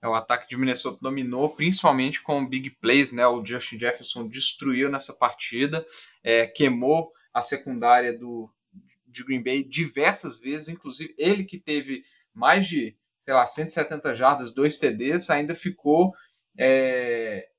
É, 0.02 0.08
o 0.08 0.16
ataque 0.16 0.50
de 0.50 0.58
Minnesota 0.58 0.98
dominou, 1.00 1.50
principalmente 1.50 2.24
com 2.24 2.48
big 2.48 2.72
plays, 2.72 3.12
né? 3.12 3.28
O 3.28 3.46
Justin 3.46 3.78
Jefferson 3.78 4.28
destruiu 4.28 4.90
nessa 4.90 5.14
partida, 5.14 5.86
é, 6.24 6.48
queimou 6.48 7.12
a 7.32 7.44
secundária 7.44 8.18
do, 8.18 8.50
de 9.06 9.24
Green 9.24 9.44
Bay 9.44 9.64
diversas 9.64 10.40
vezes, 10.40 10.70
inclusive 10.70 11.14
ele 11.16 11.46
que 11.46 11.60
teve 11.60 12.04
mais 12.34 12.68
de, 12.68 12.98
sei 13.20 13.36
lá, 13.36 13.46
170 13.46 14.16
jardas, 14.16 14.52
dois 14.52 14.80
TDs, 14.80 15.30
ainda 15.30 15.54
ficou 15.54 16.12
é, 16.58 17.51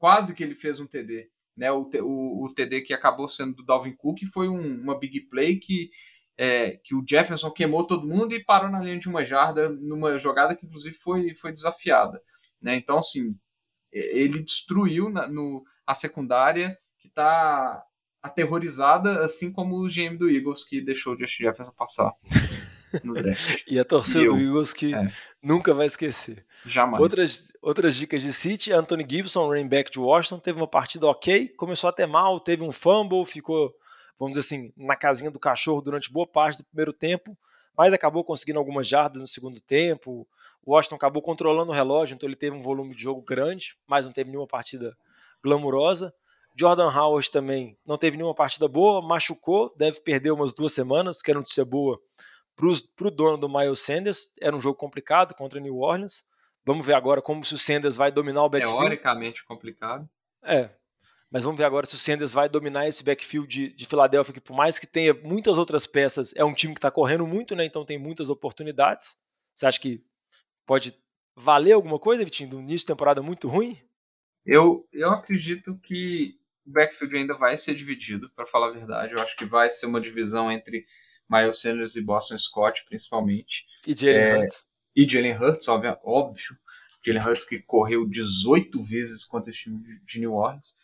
quase 0.00 0.34
que 0.34 0.42
ele 0.42 0.54
fez 0.54 0.80
um 0.80 0.86
TD. 0.86 1.28
Né? 1.54 1.70
O, 1.70 1.88
o, 2.02 2.46
o 2.46 2.54
TD 2.54 2.80
que 2.80 2.94
acabou 2.94 3.28
sendo 3.28 3.56
do 3.56 3.62
Dalvin 3.62 3.94
Cook 3.94 4.24
foi 4.32 4.48
um, 4.48 4.80
uma 4.80 4.98
big 4.98 5.20
play 5.28 5.58
que, 5.58 5.90
é, 6.38 6.80
que 6.82 6.94
o 6.94 7.04
Jefferson 7.06 7.50
queimou 7.50 7.86
todo 7.86 8.08
mundo 8.08 8.34
e 8.34 8.42
parou 8.42 8.70
na 8.70 8.80
linha 8.80 8.98
de 8.98 9.08
uma 9.08 9.22
jarda, 9.22 9.68
numa 9.68 10.18
jogada 10.18 10.56
que 10.56 10.64
inclusive 10.66 10.96
foi, 10.96 11.34
foi 11.34 11.52
desafiada. 11.52 12.20
Né? 12.60 12.76
Então, 12.76 12.96
assim, 12.96 13.38
ele 13.92 14.42
destruiu 14.42 15.10
na, 15.10 15.28
no, 15.28 15.62
a 15.86 15.94
secundária 15.94 16.78
que 16.98 17.08
está 17.08 17.84
aterrorizada, 18.22 19.22
assim 19.22 19.52
como 19.52 19.76
o 19.76 19.88
GM 19.88 20.16
do 20.16 20.30
Eagles 20.30 20.64
que 20.64 20.80
deixou 20.80 21.14
o 21.14 21.18
Justin 21.18 21.44
Jefferson 21.44 21.72
passar 21.72 22.12
no 23.02 23.14
draft. 23.20 23.62
e 23.66 23.78
a 23.78 23.84
torcida 23.84 24.24
do 24.24 24.38
Eagles 24.38 24.72
que 24.72 24.94
é. 24.94 25.12
nunca 25.42 25.72
vai 25.74 25.86
esquecer. 25.86 26.44
Jamais. 26.64 27.00
Outras, 27.00 27.52
outras 27.62 27.94
dicas 27.96 28.22
de 28.22 28.32
City, 28.32 28.72
Anthony 28.72 29.06
Gibson, 29.08 29.46
running 29.46 29.68
back 29.68 29.90
de 29.90 29.98
Washington, 29.98 30.38
teve 30.38 30.58
uma 30.58 30.66
partida 30.66 31.06
ok, 31.06 31.48
começou 31.48 31.88
até 31.88 32.06
mal, 32.06 32.40
teve 32.40 32.62
um 32.62 32.72
fumble, 32.72 33.24
ficou, 33.26 33.74
vamos 34.18 34.34
dizer 34.34 34.46
assim, 34.46 34.72
na 34.76 34.96
casinha 34.96 35.30
do 35.30 35.38
cachorro 35.38 35.80
durante 35.80 36.12
boa 36.12 36.26
parte 36.26 36.58
do 36.58 36.64
primeiro 36.64 36.92
tempo, 36.92 37.36
mas 37.76 37.92
acabou 37.92 38.24
conseguindo 38.24 38.58
algumas 38.58 38.86
jardas 38.86 39.22
no 39.22 39.28
segundo 39.28 39.60
tempo. 39.60 40.26
O 40.64 40.72
Washington 40.72 40.96
acabou 40.96 41.22
controlando 41.22 41.70
o 41.70 41.74
relógio, 41.74 42.14
então 42.14 42.28
ele 42.28 42.36
teve 42.36 42.54
um 42.54 42.60
volume 42.60 42.94
de 42.94 43.02
jogo 43.02 43.22
grande, 43.22 43.76
mas 43.86 44.04
não 44.04 44.12
teve 44.12 44.30
nenhuma 44.30 44.46
partida 44.46 44.96
glamurosa. 45.42 46.12
Jordan 46.54 46.90
Howard 46.90 47.30
também 47.30 47.78
não 47.86 47.96
teve 47.96 48.16
nenhuma 48.16 48.34
partida 48.34 48.68
boa, 48.68 49.00
machucou, 49.00 49.72
deve 49.78 50.00
perder 50.00 50.32
umas 50.32 50.52
duas 50.52 50.72
semanas, 50.72 51.22
que 51.22 51.30
era 51.30 51.38
notícia 51.38 51.64
boa 51.64 51.98
para 52.96 53.08
o 53.08 53.10
dono 53.10 53.38
do 53.38 53.48
Miles 53.48 53.80
Sanders. 53.80 54.32
Era 54.40 54.54
um 54.54 54.60
jogo 54.60 54.76
complicado 54.76 55.34
contra 55.34 55.60
New 55.60 55.78
Orleans. 55.78 56.24
Vamos 56.64 56.84
ver 56.84 56.94
agora 56.94 57.22
como 57.22 57.42
se 57.44 57.54
o 57.54 57.58
Sanders 57.58 57.96
vai 57.96 58.12
dominar 58.12 58.44
o 58.44 58.48
backfield. 58.48 58.78
Teoricamente 58.78 59.44
complicado. 59.44 60.08
É. 60.44 60.70
Mas 61.30 61.44
vamos 61.44 61.58
ver 61.58 61.64
agora 61.64 61.86
se 61.86 61.94
o 61.94 61.98
Sanders 61.98 62.32
vai 62.32 62.48
dominar 62.48 62.88
esse 62.88 63.04
backfield 63.04 63.48
de, 63.48 63.74
de 63.74 63.86
Filadélfia, 63.86 64.34
que 64.34 64.40
por 64.40 64.54
mais 64.54 64.78
que 64.78 64.86
tenha 64.86 65.14
muitas 65.14 65.58
outras 65.58 65.86
peças, 65.86 66.32
é 66.34 66.44
um 66.44 66.52
time 66.52 66.74
que 66.74 66.78
está 66.78 66.90
correndo 66.90 67.26
muito, 67.26 67.54
né? 67.54 67.64
Então 67.64 67.84
tem 67.84 67.98
muitas 67.98 68.30
oportunidades. 68.30 69.16
Você 69.54 69.66
acha 69.66 69.80
que 69.80 70.04
pode 70.66 70.94
valer 71.36 71.72
alguma 71.72 71.98
coisa, 71.98 72.24
Vitinho, 72.24 72.50
do 72.50 72.60
início 72.60 72.80
de 72.80 72.86
temporada 72.86 73.22
muito 73.22 73.48
ruim? 73.48 73.78
Eu, 74.44 74.88
eu 74.92 75.10
acredito 75.10 75.78
que 75.82 76.36
o 76.66 76.72
backfield 76.72 77.16
ainda 77.16 77.34
vai 77.34 77.56
ser 77.56 77.74
dividido, 77.74 78.30
para 78.30 78.46
falar 78.46 78.68
a 78.68 78.72
verdade. 78.72 79.12
Eu 79.12 79.20
acho 79.20 79.36
que 79.36 79.44
vai 79.44 79.70
ser 79.70 79.86
uma 79.86 80.00
divisão 80.00 80.50
entre 80.50 80.84
Miles 81.30 81.60
Sanders 81.60 81.94
e 81.94 82.02
Boston 82.02 82.36
Scott, 82.36 82.84
principalmente. 82.86 83.64
E 83.86 83.94
Jalen 83.94 84.18
é, 84.18 84.38
Hurts. 84.38 84.64
E 84.96 85.08
Jalen 85.08 85.36
Hurts, 85.36 85.68
óbvio. 85.68 85.96
óbvio. 86.02 86.56
Jalen 87.04 87.22
Hurts 87.22 87.44
que 87.44 87.60
correu 87.60 88.06
18 88.06 88.82
vezes 88.82 89.24
contra 89.24 89.50
o 89.50 89.54
time 89.54 89.80
de 90.04 90.18
New 90.18 90.32
Orleans. 90.32 90.74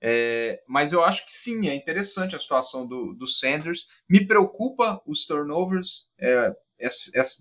É, 0.00 0.62
mas 0.68 0.92
eu 0.92 1.04
acho 1.04 1.26
que 1.26 1.32
sim, 1.32 1.68
é 1.68 1.74
interessante 1.74 2.36
a 2.36 2.38
situação 2.38 2.86
do, 2.86 3.14
do 3.14 3.26
Sanders. 3.26 3.86
Me 4.08 4.24
preocupa 4.24 5.02
os 5.06 5.26
turnovers. 5.26 6.12
É, 6.18 6.54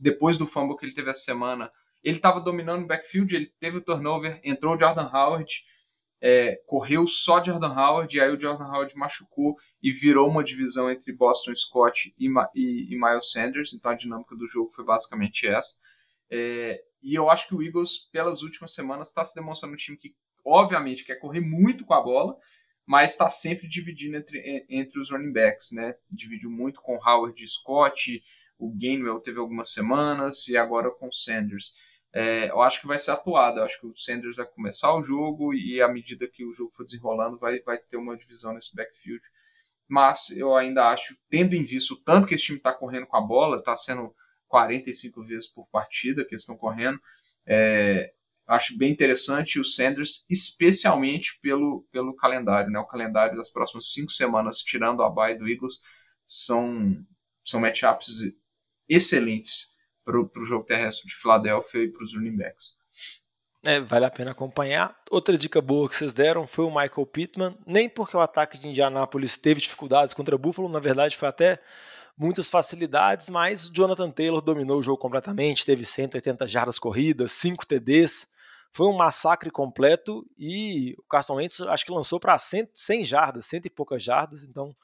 depois 0.02 0.38
do 0.38 0.48
fumble 0.48 0.76
que 0.78 0.86
ele 0.86 0.94
teve 0.94 1.12
essa 1.12 1.22
semana, 1.22 1.72
ele 2.04 2.18
estava 2.18 2.40
dominando 2.40 2.84
o 2.84 2.88
backfield, 2.88 3.36
ele 3.36 3.46
teve 3.46 3.78
o 3.78 3.82
turnover, 3.82 4.40
entrou 4.44 4.76
o 4.76 4.80
Jordan 4.80 5.10
Howard 5.14 5.52
é, 6.28 6.60
correu 6.66 7.06
só 7.06 7.44
Jordan 7.44 7.72
Howard, 7.72 8.18
e 8.18 8.20
aí 8.20 8.32
o 8.32 8.40
Jordan 8.40 8.66
Howard 8.66 8.98
machucou 8.98 9.56
e 9.80 9.92
virou 9.92 10.28
uma 10.28 10.44
divisão 10.44 10.90
entre 10.90 11.14
Boston 11.14 11.54
Scott 11.54 12.16
e, 12.18 12.28
e, 12.56 12.92
e 12.92 13.00
Miles 13.00 13.30
Sanders, 13.30 13.76
então 13.76 13.92
a 13.92 13.96
dinâmica 13.96 14.36
do 14.36 14.48
jogo 14.48 14.72
foi 14.72 14.84
basicamente 14.84 15.46
essa. 15.46 15.78
É, 16.32 16.82
e 17.04 17.14
eu 17.14 17.30
acho 17.30 17.48
que 17.48 17.54
o 17.54 17.62
Eagles, 17.62 18.10
pelas 18.12 18.42
últimas 18.42 18.74
semanas, 18.74 19.10
está 19.10 19.24
se 19.24 19.36
demonstrando 19.36 19.76
um 19.76 19.78
time 19.78 19.96
que, 19.98 20.16
obviamente, 20.44 21.06
quer 21.06 21.20
correr 21.20 21.42
muito 21.42 21.86
com 21.86 21.94
a 21.94 22.02
bola, 22.02 22.36
mas 22.88 23.12
está 23.12 23.30
sempre 23.30 23.68
dividindo 23.68 24.18
entre, 24.18 24.66
entre 24.68 25.00
os 25.00 25.12
running 25.12 25.32
backs, 25.32 25.74
né? 25.74 25.94
Dividiu 26.10 26.50
muito 26.50 26.82
com 26.82 26.98
Howard 27.08 27.40
e 27.44 27.48
Scott, 27.48 28.24
o 28.58 28.76
Gainwell 28.76 29.20
teve 29.20 29.38
algumas 29.38 29.72
semanas, 29.72 30.48
e 30.48 30.58
agora 30.58 30.90
com 30.90 31.12
Sanders 31.12 31.72
é, 32.16 32.50
eu 32.50 32.62
acho 32.62 32.80
que 32.80 32.88
vai 32.88 32.98
ser 32.98 33.12
atuado. 33.12 33.60
Eu 33.60 33.66
acho 33.66 33.78
que 33.78 33.88
o 33.88 33.96
Sanders 33.96 34.38
vai 34.38 34.46
começar 34.46 34.96
o 34.96 35.04
jogo 35.04 35.54
e 35.54 35.82
à 35.82 35.88
medida 35.90 36.26
que 36.26 36.46
o 36.46 36.54
jogo 36.54 36.72
for 36.72 36.86
desenrolando, 36.86 37.38
vai, 37.38 37.60
vai 37.60 37.78
ter 37.78 37.98
uma 37.98 38.16
divisão 38.16 38.54
nesse 38.54 38.74
backfield. 38.74 39.22
Mas 39.86 40.30
eu 40.32 40.56
ainda 40.56 40.90
acho, 40.90 41.16
tendo 41.30 41.54
em 41.54 41.64
vista 41.66 41.94
o 41.94 41.98
tanto 41.98 42.26
que 42.26 42.36
esse 42.36 42.46
time 42.46 42.58
está 42.58 42.74
correndo 42.74 43.06
com 43.06 43.18
a 43.18 43.22
bola, 43.22 43.58
está 43.58 43.76
sendo 43.76 44.16
45 44.48 45.26
vezes 45.26 45.48
por 45.48 45.68
partida 45.68 46.24
que 46.24 46.34
eles 46.34 46.44
estão 46.44 46.56
correndo, 46.56 46.98
é, 47.46 48.14
acho 48.48 48.78
bem 48.78 48.94
interessante 48.94 49.60
o 49.60 49.66
Sanders, 49.66 50.26
especialmente 50.30 51.38
pelo, 51.42 51.86
pelo 51.92 52.16
calendário. 52.16 52.72
Né? 52.72 52.80
O 52.80 52.88
calendário 52.88 53.36
das 53.36 53.50
próximas 53.50 53.92
cinco 53.92 54.12
semanas, 54.12 54.60
tirando 54.60 55.04
a 55.04 55.10
bye 55.10 55.38
do 55.38 55.50
Eagles, 55.50 55.82
são, 56.26 56.96
são 57.44 57.60
matchups 57.60 58.22
excelentes 58.88 59.75
para 60.06 60.18
o 60.18 60.46
jogo 60.46 60.64
terrestre 60.64 61.08
de 61.08 61.16
Filadélfia 61.16 61.82
e 61.82 61.92
para 61.92 62.04
os 62.04 62.14
running 62.14 62.38
backs. 62.38 62.78
É, 63.66 63.80
vale 63.80 64.06
a 64.06 64.12
pena 64.12 64.32
acompanhar. 64.32 64.96
Outra 65.10 65.36
dica 65.36 65.60
boa 65.60 65.90
que 65.90 65.96
vocês 65.96 66.14
deram 66.14 66.46
foi 66.46 66.66
o 66.66 66.70
Michael 66.70 67.08
Pittman. 67.08 67.58
Nem 67.66 67.90
porque 67.90 68.16
o 68.16 68.20
ataque 68.20 68.60
de 68.60 68.68
Indianápolis 68.68 69.36
teve 69.36 69.60
dificuldades 69.60 70.14
contra 70.14 70.38
Buffalo, 70.38 70.70
na 70.70 70.80
verdade 70.80 71.18
foi 71.18 71.28
até 71.28 71.60
muitas 72.16 72.50
facilidades, 72.50 73.30
mas 73.30 73.68
Jonathan 73.68 74.12
Taylor 74.12 74.40
dominou 74.40 74.78
o 74.80 74.84
jogo 74.84 74.98
completamente, 74.98 75.66
teve 75.66 75.84
180 75.84 76.48
jardas 76.48 76.78
corridas, 76.78 77.32
5 77.32 77.66
TDs. 77.66 78.30
Foi 78.72 78.88
um 78.88 78.96
massacre 78.96 79.50
completo 79.50 80.26
e 80.38 80.96
o 81.00 81.04
Carson 81.04 81.36
Wentz 81.36 81.62
acho 81.62 81.86
que 81.86 81.92
lançou 81.92 82.20
para 82.20 82.38
100, 82.38 82.70
100 82.74 83.06
jardas, 83.06 83.46
cento 83.46 83.66
e 83.66 83.70
poucas 83.70 84.04
jardas, 84.04 84.44
então 84.44 84.76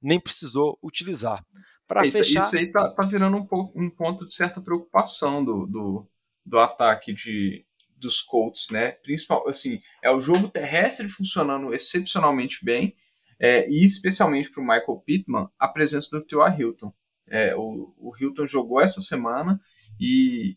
nem 0.00 0.20
precisou 0.20 0.78
utilizar. 0.82 1.44
Para 1.90 2.08
fechar. 2.08 2.40
Isso 2.40 2.56
aí 2.56 2.70
tá, 2.70 2.88
tá 2.88 3.04
virando 3.04 3.36
um, 3.36 3.44
pouco, 3.44 3.76
um 3.76 3.90
ponto 3.90 4.24
de 4.24 4.32
certa 4.32 4.60
preocupação 4.60 5.44
do, 5.44 5.66
do, 5.66 6.08
do 6.46 6.60
ataque 6.60 7.12
de, 7.12 7.66
dos 7.96 8.22
Colts, 8.22 8.68
né? 8.70 8.92
Principal, 8.92 9.48
assim, 9.48 9.82
é 10.00 10.08
o 10.08 10.20
jogo 10.20 10.48
terrestre 10.48 11.08
funcionando 11.08 11.74
excepcionalmente 11.74 12.64
bem, 12.64 12.94
é, 13.40 13.68
e 13.68 13.84
especialmente 13.84 14.48
para 14.52 14.60
o 14.60 14.64
Michael 14.64 15.02
Pittman, 15.04 15.48
a 15.58 15.66
presença 15.66 16.08
do 16.12 16.24
T.Y. 16.24 16.60
Hilton. 16.60 16.94
É, 17.26 17.56
o, 17.56 17.92
o 17.98 18.12
Hilton 18.16 18.46
jogou 18.46 18.80
essa 18.80 19.00
semana 19.00 19.60
e 19.98 20.56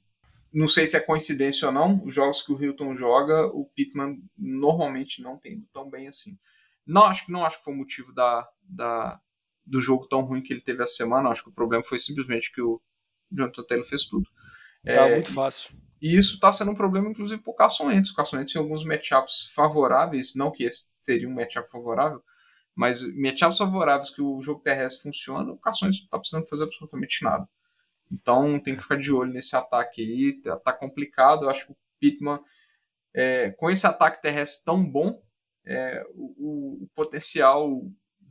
não 0.53 0.67
sei 0.67 0.85
se 0.85 0.95
é 0.95 0.99
coincidência 0.99 1.67
ou 1.67 1.73
não, 1.73 2.05
os 2.05 2.13
jogos 2.13 2.43
que 2.43 2.53
o 2.53 2.63
Hilton 2.63 2.95
joga, 2.95 3.47
o 3.47 3.67
Pittman 3.75 4.19
normalmente 4.37 5.19
não 5.19 5.35
tem 5.35 5.67
tão 5.73 5.89
bem 5.89 6.07
assim. 6.07 6.37
Não 6.85 7.05
acho, 7.05 7.31
não 7.31 7.43
acho 7.43 7.57
que 7.57 7.63
foi 7.63 7.73
o 7.73 7.77
motivo 7.77 8.13
da, 8.13 8.47
da, 8.61 9.19
do 9.65 9.79
jogo 9.79 10.08
tão 10.08 10.22
ruim 10.22 10.41
que 10.41 10.51
ele 10.51 10.62
teve 10.62 10.84
essa 10.84 10.96
semana. 10.96 11.29
Acho 11.29 11.43
que 11.43 11.50
o 11.50 11.53
problema 11.53 11.84
foi 11.84 12.00
simplesmente 12.00 12.51
que 12.51 12.62
o 12.62 12.82
Jonathan 13.32 13.63
Taylor 13.63 13.86
fez 13.86 14.05
tudo. 14.05 14.29
Tá 14.86 14.91
é, 14.91 15.13
muito 15.15 15.34
fácil. 15.34 15.75
E 16.01 16.17
isso 16.17 16.36
está 16.36 16.51
sendo 16.51 16.72
um 16.72 16.75
problema, 16.75 17.10
inclusive, 17.10 17.41
para 17.41 17.51
o 17.51 17.55
Carson 17.55 17.88
Wentz. 17.88 18.12
O 18.12 18.15
Carson 18.15 18.38
Wentz 18.38 18.51
tem 18.51 18.62
alguns 18.62 18.84
matchups 18.84 19.51
favoráveis, 19.55 20.36
não 20.36 20.51
que 20.51 20.65
esse 20.65 20.91
seria 21.01 21.27
um 21.27 21.34
matchup 21.34 21.70
favorável, 21.70 22.22
mas 22.75 23.01
matchups 23.15 23.58
favoráveis 23.58 24.10
que 24.10 24.22
o 24.22 24.41
jogo 24.41 24.62
terrestre 24.62 25.03
funciona, 25.03 25.51
o 25.51 25.58
Carson 25.58 25.86
Wentz 25.86 26.00
não 26.00 26.05
está 26.05 26.20
precisando 26.20 26.48
fazer 26.50 26.63
absolutamente 26.65 27.24
nada. 27.24 27.48
Então 28.12 28.60
tem 28.60 28.75
que 28.75 28.82
ficar 28.82 28.98
de 28.98 29.12
olho 29.12 29.32
nesse 29.32 29.55
ataque 29.55 30.01
aí. 30.01 30.41
Tá, 30.41 30.58
tá 30.58 30.74
complicado. 30.74 31.43
Eu 31.43 31.50
acho 31.50 31.67
que 31.67 31.72
o 31.72 31.77
Pittman, 32.00 32.39
é, 33.13 33.51
com 33.51 33.70
esse 33.70 33.88
ataque 33.88 34.22
terrestre 34.22 34.65
tão 34.65 34.86
bom, 34.86 35.22
é, 35.65 36.05
o, 36.13 36.36
o, 36.38 36.84
o 36.84 36.88
potencial 36.93 37.82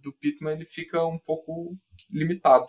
do 0.02 0.12
Pittman 0.12 0.54
ele 0.54 0.64
fica 0.64 1.04
um 1.06 1.18
pouco 1.18 1.76
limitado. 2.10 2.66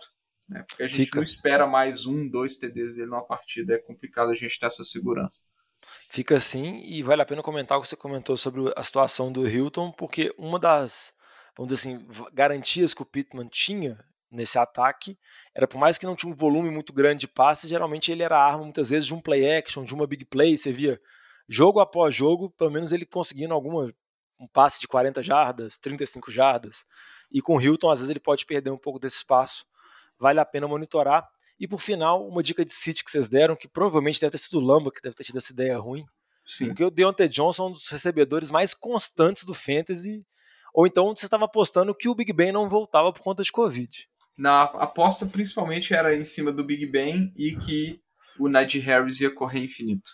Né? 0.48 0.64
Porque 0.68 0.82
a 0.82 0.88
gente 0.88 1.06
Fica. 1.06 1.16
não 1.16 1.22
espera 1.22 1.66
mais 1.66 2.06
um, 2.06 2.28
dois 2.28 2.56
TDs 2.56 2.94
dele 2.94 3.08
numa 3.08 3.26
partida. 3.26 3.74
É 3.74 3.78
complicado 3.78 4.30
a 4.30 4.34
gente 4.34 4.58
ter 4.58 4.66
essa 4.66 4.84
segurança. 4.84 5.42
Fica 6.10 6.36
assim, 6.36 6.80
e 6.84 7.02
vale 7.02 7.20
a 7.20 7.26
pena 7.26 7.42
comentar 7.42 7.76
o 7.76 7.82
que 7.82 7.88
você 7.88 7.96
comentou 7.96 8.36
sobre 8.36 8.72
a 8.74 8.82
situação 8.82 9.30
do 9.30 9.46
Hilton, 9.46 9.92
porque 9.92 10.34
uma 10.38 10.58
das, 10.58 11.12
vamos 11.56 11.74
dizer 11.74 11.90
assim, 11.90 12.06
garantias 12.32 12.94
que 12.94 13.02
o 13.02 13.06
Pittman 13.06 13.48
tinha 13.48 14.02
nesse 14.30 14.58
ataque 14.58 15.18
era 15.54 15.68
por 15.68 15.78
mais 15.78 15.98
que 15.98 16.06
não 16.06 16.16
tinha 16.16 16.32
um 16.32 16.36
volume 16.36 16.70
muito 16.70 16.92
grande 16.92 17.20
de 17.20 17.28
passes, 17.28 17.68
geralmente 17.68 18.10
ele 18.10 18.22
era 18.22 18.38
arma 18.38 18.64
muitas 18.64 18.90
vezes 18.90 19.06
de 19.06 19.14
um 19.14 19.20
play 19.20 19.58
action, 19.58 19.84
de 19.84 19.94
uma 19.94 20.06
big 20.06 20.24
play, 20.24 20.56
você 20.56 20.72
via 20.72 20.98
jogo 21.48 21.80
após 21.80 22.14
jogo, 22.14 22.50
pelo 22.50 22.70
menos 22.70 22.90
ele 22.90 23.04
conseguindo 23.04 23.52
alguma 23.52 23.92
um 24.40 24.48
passe 24.48 24.80
de 24.80 24.88
40 24.88 25.22
jardas, 25.22 25.78
35 25.78 26.30
jardas. 26.30 26.84
E 27.34 27.42
com 27.42 27.56
o 27.56 27.60
Hilton, 27.60 27.90
às 27.90 27.98
vezes 27.98 28.10
ele 28.10 28.20
pode 28.20 28.46
perder 28.46 28.70
um 28.70 28.78
pouco 28.78 29.00
desse 29.00 29.16
espaço. 29.16 29.66
Vale 30.16 30.38
a 30.38 30.44
pena 30.44 30.68
monitorar. 30.68 31.28
E 31.58 31.66
por 31.66 31.80
final, 31.80 32.24
uma 32.28 32.44
dica 32.44 32.64
de 32.64 32.72
City 32.72 33.04
que 33.04 33.10
vocês 33.10 33.28
deram, 33.28 33.56
que 33.56 33.66
provavelmente 33.66 34.20
deve 34.20 34.30
ter 34.30 34.38
sido 34.38 34.58
o 34.58 34.60
Lamba 34.60 34.92
que 34.92 35.02
deve 35.02 35.16
ter 35.16 35.24
tido 35.24 35.38
essa 35.38 35.52
ideia 35.52 35.76
ruim. 35.76 36.04
Sim. 36.40 36.68
Porque 36.68 36.84
o 36.84 36.90
Deontay 36.90 37.28
Johnson 37.28 37.64
é 37.64 37.66
um 37.70 37.72
dos 37.72 37.88
recebedores 37.88 38.52
mais 38.52 38.72
constantes 38.72 39.44
do 39.44 39.52
Fantasy. 39.52 40.24
Ou 40.72 40.86
então 40.86 41.14
você 41.14 41.26
estava 41.26 41.46
apostando 41.46 41.94
que 41.94 42.08
o 42.08 42.14
Big 42.14 42.32
Ben 42.32 42.52
não 42.52 42.68
voltava 42.68 43.12
por 43.12 43.22
conta 43.22 43.42
de 43.42 43.50
Covid. 43.50 44.08
Na 44.38 44.62
aposta, 44.62 45.26
principalmente, 45.26 45.92
era 45.92 46.16
em 46.16 46.24
cima 46.24 46.52
do 46.52 46.64
Big 46.64 46.86
Ben 46.86 47.32
e 47.36 47.56
que 47.56 48.00
o 48.38 48.48
Najee 48.48 48.80
Harris 48.80 49.20
ia 49.20 49.32
correr 49.32 49.64
infinito. 49.64 50.10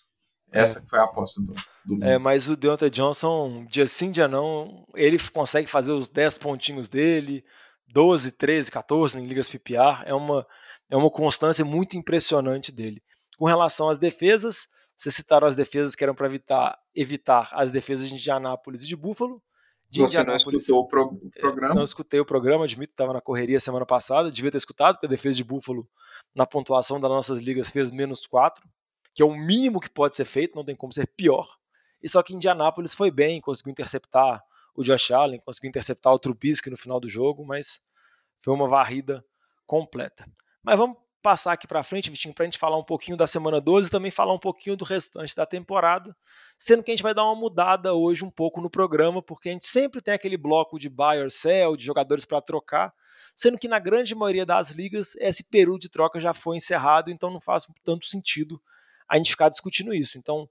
É. 0.52 0.62
Essa 0.62 0.80
é. 0.80 0.83
foi 0.83 0.99
a 0.99 1.04
aposta 1.04 1.40
do, 1.42 1.54
do 1.85 2.04
É, 2.04 2.19
mas 2.19 2.49
o 2.49 2.57
Deontay 2.57 2.90
Johnson, 2.90 3.64
dia 3.66 3.87
sim, 3.87 4.11
dia 4.11 4.28
não, 4.28 4.87
ele 4.95 5.19
consegue 5.33 5.69
fazer 5.69 5.92
os 5.92 6.09
10 6.09 6.38
pontinhos 6.38 6.88
dele, 6.88 7.45
12, 7.88 8.33
13, 8.33 8.71
14 8.71 9.19
em 9.19 9.26
ligas 9.26 9.49
PPR. 9.49 10.02
É 10.04 10.14
uma, 10.14 10.47
é 10.88 10.97
uma 10.97 11.11
constância 11.11 11.64
muito 11.64 11.97
impressionante 11.97 12.73
dele. 12.73 13.02
Com 13.38 13.47
relação 13.47 13.88
às 13.88 13.99
defesas, 13.99 14.69
vocês 14.97 15.14
citaram 15.14 15.47
as 15.47 15.57
defesas 15.57 15.95
que 15.95 16.04
eram 16.04 16.14
para 16.14 16.26
evitar, 16.26 16.78
evitar 16.95 17.49
as 17.52 17.73
defesas 17.73 18.09
de 18.09 18.14
Indianápolis 18.14 18.83
e 18.83 18.87
de 18.87 18.97
Buffalo. 18.97 19.42
De 19.88 20.00
Você 20.00 20.23
não 20.23 20.37
escutou 20.37 20.80
o, 20.80 20.87
pro, 20.87 21.04
o, 21.07 21.30
programa? 21.30 21.75
Não 21.75 21.83
escutei 21.83 22.21
o 22.21 22.25
programa, 22.25 22.64
admito, 22.64 22.92
estava 22.92 23.12
na 23.12 23.21
correria 23.21 23.59
semana 23.59 23.85
passada, 23.85 24.30
devia 24.30 24.50
ter 24.50 24.59
escutado, 24.59 24.95
porque 24.95 25.07
a 25.07 25.09
defesa 25.09 25.37
de 25.37 25.42
Buffalo, 25.42 25.88
na 26.33 26.47
pontuação 26.47 27.00
das 27.00 27.11
nossas 27.11 27.40
ligas, 27.40 27.71
fez 27.71 27.90
menos 27.90 28.25
4, 28.26 28.62
que 29.20 29.22
é 29.22 29.26
o 29.26 29.36
mínimo 29.36 29.80
que 29.80 29.90
pode 29.90 30.16
ser 30.16 30.24
feito, 30.24 30.56
não 30.56 30.64
tem 30.64 30.74
como 30.74 30.94
ser 30.94 31.06
pior. 31.06 31.58
E 32.02 32.08
só 32.08 32.22
que 32.22 32.34
Indianápolis 32.34 32.94
foi 32.94 33.10
bem, 33.10 33.38
conseguiu 33.38 33.70
interceptar 33.70 34.42
o 34.74 34.82
Josh 34.82 35.10
Allen, 35.10 35.38
conseguiu 35.40 35.68
interceptar 35.68 36.14
o 36.14 36.18
Trubisky 36.18 36.70
no 36.70 36.76
final 36.78 36.98
do 36.98 37.06
jogo, 37.06 37.44
mas 37.44 37.82
foi 38.40 38.54
uma 38.54 38.66
varrida 38.66 39.22
completa. 39.66 40.26
Mas 40.62 40.78
vamos 40.78 40.96
passar 41.20 41.52
aqui 41.52 41.68
para 41.68 41.82
frente, 41.82 42.08
Vitinho, 42.08 42.32
para 42.32 42.44
a 42.44 42.46
gente 42.46 42.58
falar 42.58 42.78
um 42.78 42.82
pouquinho 42.82 43.14
da 43.14 43.26
semana 43.26 43.60
12 43.60 43.88
e 43.88 43.90
também 43.90 44.10
falar 44.10 44.32
um 44.32 44.38
pouquinho 44.38 44.74
do 44.74 44.86
restante 44.86 45.36
da 45.36 45.44
temporada, 45.44 46.16
sendo 46.56 46.82
que 46.82 46.90
a 46.90 46.94
gente 46.94 47.02
vai 47.02 47.12
dar 47.12 47.24
uma 47.24 47.36
mudada 47.36 47.92
hoje 47.92 48.24
um 48.24 48.30
pouco 48.30 48.58
no 48.58 48.70
programa, 48.70 49.20
porque 49.22 49.50
a 49.50 49.52
gente 49.52 49.66
sempre 49.66 50.00
tem 50.00 50.14
aquele 50.14 50.38
bloco 50.38 50.78
de 50.78 50.88
buy 50.88 51.22
or 51.22 51.30
sell, 51.30 51.76
de 51.76 51.84
jogadores 51.84 52.24
para 52.24 52.40
trocar, 52.40 52.94
sendo 53.36 53.58
que 53.58 53.68
na 53.68 53.78
grande 53.78 54.14
maioria 54.14 54.46
das 54.46 54.70
ligas 54.70 55.14
esse 55.16 55.44
período 55.44 55.80
de 55.80 55.90
troca 55.90 56.18
já 56.18 56.32
foi 56.32 56.56
encerrado, 56.56 57.10
então 57.10 57.30
não 57.30 57.38
faz 57.38 57.66
tanto 57.84 58.06
sentido 58.06 58.58
a 59.10 59.16
gente 59.16 59.30
ficar 59.30 59.48
discutindo 59.48 59.92
isso. 59.92 60.16
Então, 60.16 60.48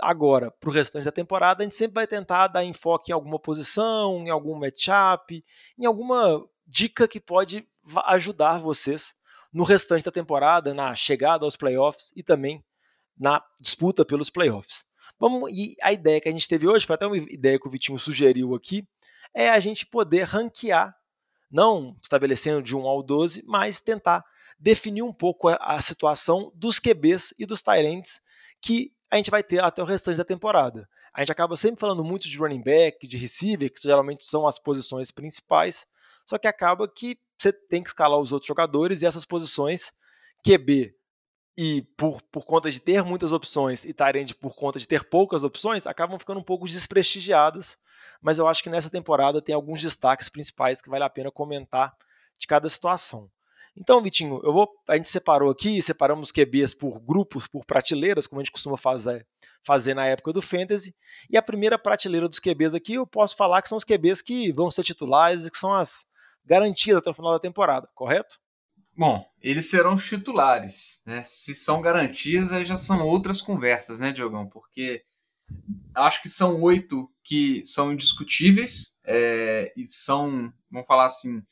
agora, 0.00 0.50
para 0.50 0.68
o 0.68 0.72
restante 0.72 1.04
da 1.04 1.12
temporada, 1.12 1.62
a 1.62 1.64
gente 1.64 1.76
sempre 1.76 1.94
vai 1.94 2.06
tentar 2.06 2.48
dar 2.48 2.64
enfoque 2.64 3.12
em 3.12 3.14
alguma 3.14 3.38
posição, 3.38 4.18
em 4.26 4.30
algum 4.30 4.58
matchup, 4.58 5.44
em 5.78 5.86
alguma 5.86 6.44
dica 6.66 7.06
que 7.06 7.20
pode 7.20 7.66
ajudar 8.06 8.58
vocês 8.58 9.14
no 9.52 9.64
restante 9.64 10.04
da 10.04 10.10
temporada, 10.10 10.74
na 10.74 10.94
chegada 10.94 11.44
aos 11.44 11.56
playoffs 11.56 12.12
e 12.16 12.22
também 12.22 12.64
na 13.16 13.44
disputa 13.60 14.04
pelos 14.04 14.30
playoffs. 14.30 14.84
Vamos, 15.20 15.52
e 15.52 15.76
a 15.80 15.92
ideia 15.92 16.20
que 16.20 16.28
a 16.28 16.32
gente 16.32 16.48
teve 16.48 16.66
hoje, 16.66 16.86
foi 16.86 16.94
até 16.94 17.06
uma 17.06 17.16
ideia 17.16 17.58
que 17.58 17.68
o 17.68 17.70
Vitinho 17.70 17.98
sugeriu 17.98 18.54
aqui, 18.54 18.84
é 19.34 19.50
a 19.50 19.60
gente 19.60 19.86
poder 19.86 20.24
ranquear, 20.24 20.96
não 21.50 21.96
estabelecendo 22.02 22.62
de 22.62 22.74
1 22.74 22.86
ao 22.86 23.02
12, 23.02 23.44
mas 23.46 23.80
tentar 23.80 24.24
definir 24.62 25.02
um 25.02 25.12
pouco 25.12 25.48
a, 25.48 25.56
a 25.56 25.80
situação 25.80 26.52
dos 26.54 26.78
QBs 26.78 27.34
e 27.36 27.44
dos 27.44 27.60
Tyrants 27.60 28.22
que 28.60 28.92
a 29.10 29.16
gente 29.16 29.30
vai 29.30 29.42
ter 29.42 29.62
até 29.62 29.82
o 29.82 29.84
restante 29.84 30.16
da 30.16 30.24
temporada. 30.24 30.88
A 31.12 31.20
gente 31.20 31.32
acaba 31.32 31.56
sempre 31.56 31.80
falando 31.80 32.04
muito 32.04 32.28
de 32.28 32.38
running 32.38 32.62
back, 32.62 33.06
de 33.06 33.18
receiver, 33.18 33.70
que 33.70 33.82
geralmente 33.82 34.24
são 34.24 34.46
as 34.46 34.58
posições 34.60 35.10
principais, 35.10 35.84
só 36.24 36.38
que 36.38 36.46
acaba 36.46 36.88
que 36.88 37.18
você 37.36 37.52
tem 37.52 37.82
que 37.82 37.88
escalar 37.88 38.18
os 38.18 38.32
outros 38.32 38.46
jogadores 38.46 39.02
e 39.02 39.06
essas 39.06 39.24
posições 39.24 39.92
QB 40.44 40.94
e 41.56 41.82
por, 41.96 42.22
por 42.22 42.46
conta 42.46 42.70
de 42.70 42.80
ter 42.80 43.02
muitas 43.02 43.32
opções 43.32 43.84
e 43.84 43.92
Tyrande 43.92 44.34
por 44.34 44.54
conta 44.54 44.78
de 44.78 44.86
ter 44.86 45.04
poucas 45.04 45.42
opções, 45.42 45.86
acabam 45.88 46.18
ficando 46.18 46.38
um 46.38 46.44
pouco 46.44 46.66
desprestigiadas, 46.66 47.76
mas 48.22 48.38
eu 48.38 48.46
acho 48.46 48.62
que 48.62 48.70
nessa 48.70 48.88
temporada 48.88 49.42
tem 49.42 49.54
alguns 49.54 49.82
destaques 49.82 50.28
principais 50.28 50.80
que 50.80 50.88
vale 50.88 51.04
a 51.04 51.10
pena 51.10 51.32
comentar 51.32 51.94
de 52.38 52.46
cada 52.46 52.68
situação. 52.68 53.28
Então, 53.76 54.02
Vitinho, 54.02 54.40
eu 54.44 54.52
vou, 54.52 54.68
a 54.86 54.96
gente 54.96 55.08
separou 55.08 55.50
aqui, 55.50 55.80
separamos 55.80 56.30
QBs 56.30 56.74
por 56.74 57.00
grupos, 57.00 57.46
por 57.46 57.64
prateleiras, 57.64 58.26
como 58.26 58.40
a 58.40 58.44
gente 58.44 58.52
costuma 58.52 58.76
fazer, 58.76 59.26
fazer 59.64 59.94
na 59.94 60.06
época 60.06 60.32
do 60.32 60.42
Fantasy. 60.42 60.94
E 61.30 61.36
a 61.36 61.42
primeira 61.42 61.78
prateleira 61.78 62.28
dos 62.28 62.38
QBs 62.38 62.74
aqui, 62.74 62.94
eu 62.94 63.06
posso 63.06 63.34
falar 63.34 63.62
que 63.62 63.68
são 63.68 63.78
os 63.78 63.84
QBs 63.84 64.20
que 64.20 64.52
vão 64.52 64.70
ser 64.70 64.84
titulares 64.84 65.46
e 65.46 65.50
que 65.50 65.56
são 65.56 65.72
as 65.72 66.04
garantidas 66.44 66.98
até 66.98 67.10
o 67.10 67.14
final 67.14 67.32
da 67.32 67.40
temporada, 67.40 67.88
correto? 67.94 68.38
Bom, 68.94 69.24
eles 69.40 69.70
serão 69.70 69.96
titulares, 69.96 71.02
né? 71.06 71.22
Se 71.22 71.54
são 71.54 71.80
garantias, 71.80 72.52
aí 72.52 72.64
já 72.64 72.76
são 72.76 73.06
outras 73.06 73.40
conversas, 73.40 73.98
né, 73.98 74.12
Diogão? 74.12 74.46
Porque 74.46 75.02
acho 75.94 76.20
que 76.20 76.28
são 76.28 76.60
oito 76.60 77.10
que 77.24 77.62
são 77.64 77.92
indiscutíveis 77.92 79.00
é, 79.06 79.72
e 79.76 79.82
são, 79.82 80.52
vamos 80.70 80.86
falar 80.86 81.06
assim, 81.06 81.42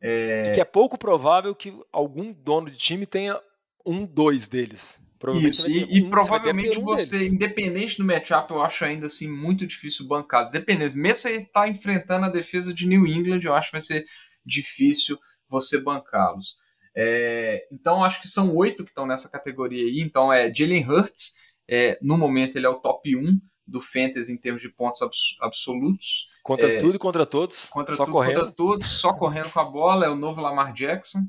é... 0.00 0.50
E 0.50 0.54
que 0.54 0.60
é 0.60 0.64
pouco 0.64 0.98
provável 0.98 1.54
que 1.54 1.74
algum 1.92 2.32
dono 2.32 2.70
de 2.70 2.76
time 2.76 3.06
tenha 3.06 3.40
um, 3.84 4.04
dois 4.04 4.48
deles. 4.48 5.00
Isso, 5.40 5.70
e, 5.70 5.84
um, 5.84 5.88
e 5.88 6.10
provavelmente 6.10 6.78
você, 6.78 7.06
você 7.06 7.28
independente 7.28 7.96
do 7.96 8.04
matchup, 8.04 8.50
eu 8.52 8.60
acho 8.60 8.84
ainda 8.84 9.06
assim 9.06 9.28
muito 9.28 9.66
difícil 9.66 10.06
bancar. 10.06 10.50
Dependendo, 10.50 10.94
mesmo 10.96 11.14
se 11.14 11.28
ele 11.28 11.38
está 11.38 11.66
enfrentando 11.68 12.26
a 12.26 12.30
defesa 12.30 12.72
de 12.72 12.86
New 12.86 13.06
England, 13.06 13.40
eu 13.42 13.54
acho 13.54 13.68
que 13.68 13.72
vai 13.72 13.80
ser 13.80 14.04
difícil 14.44 15.18
você 15.48 15.80
bancá-los. 15.80 16.56
É, 16.94 17.66
então, 17.72 18.04
acho 18.04 18.20
que 18.20 18.28
são 18.28 18.54
oito 18.54 18.84
que 18.84 18.90
estão 18.90 19.06
nessa 19.06 19.30
categoria 19.30 19.84
aí. 19.84 20.00
Então, 20.00 20.32
é 20.32 20.52
Jalen 20.52 20.84
Hurts, 20.88 21.34
é, 21.68 21.98
no 22.00 22.16
momento 22.16 22.56
ele 22.56 22.66
é 22.66 22.70
o 22.70 22.80
top 22.80 23.16
1 23.16 23.40
do 23.66 23.80
Fantasy 23.80 24.32
em 24.32 24.38
termos 24.38 24.62
de 24.62 24.68
pontos 24.68 25.02
abs 25.02 25.18
absolutos. 25.40 26.28
Contra 26.46 26.74
é, 26.74 26.78
tudo 26.78 26.94
e 26.94 26.98
contra 26.98 27.26
todos. 27.26 27.66
Contra 27.66 27.96
só 27.96 28.04
tudo, 28.04 28.12
correndo. 28.12 28.38
contra 28.38 28.52
todos, 28.52 28.86
só 28.86 29.12
correndo 29.12 29.50
com 29.50 29.58
a 29.58 29.64
bola. 29.64 30.06
É 30.06 30.08
o 30.08 30.14
novo 30.14 30.40
Lamar 30.40 30.72
Jackson. 30.72 31.26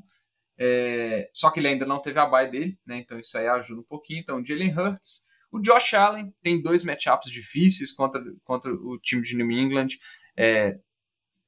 É, 0.56 1.28
só 1.34 1.50
que 1.50 1.58
ele 1.58 1.66
ainda 1.66 1.84
não 1.84 2.00
teve 2.00 2.20
a 2.20 2.26
bye 2.26 2.48
dele, 2.48 2.78
né? 2.86 2.98
Então 2.98 3.18
isso 3.18 3.36
aí 3.36 3.48
ajuda 3.48 3.80
um 3.80 3.84
pouquinho. 3.84 4.20
Então, 4.20 4.44
Jalen 4.44 4.72
Hurts. 4.78 5.26
O 5.50 5.58
Josh 5.58 5.94
Allen 5.94 6.32
tem 6.40 6.62
dois 6.62 6.84
matchups 6.84 7.32
difíceis 7.32 7.90
contra, 7.90 8.22
contra 8.44 8.72
o 8.72 8.96
time 9.00 9.22
de 9.22 9.34
New 9.34 9.50
England. 9.50 9.88
É, 10.36 10.78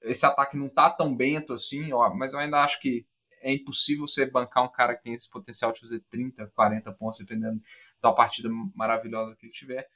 esse 0.03 0.27
ataque 0.27 0.57
não 0.57 0.69
tá 0.69 0.91
tão 0.91 1.17
bento 1.17 1.53
assim, 1.53 1.93
ó, 1.93 2.13
mas 2.13 2.33
eu 2.33 2.41
ainda 2.41 2.65
acho 2.65 2.81
que 2.81 3.07
é 3.41 3.53
impossível 3.53 4.09
você 4.09 4.29
bancar 4.29 4.65
um 4.65 4.73
cara 4.73 4.97
que 4.97 5.05
tem 5.05 5.13
esse 5.13 5.31
potencial 5.31 5.71
de 5.71 5.79
fazer 5.79 6.03
30, 6.11 6.49
40 6.57 6.93
pontos, 6.95 7.19
dependendo 7.19 7.61
da 8.03 8.11
partida 8.11 8.49
maravilhosa 8.75 9.37
que 9.37 9.47
ele 9.47 9.53
tiver. 9.53 9.89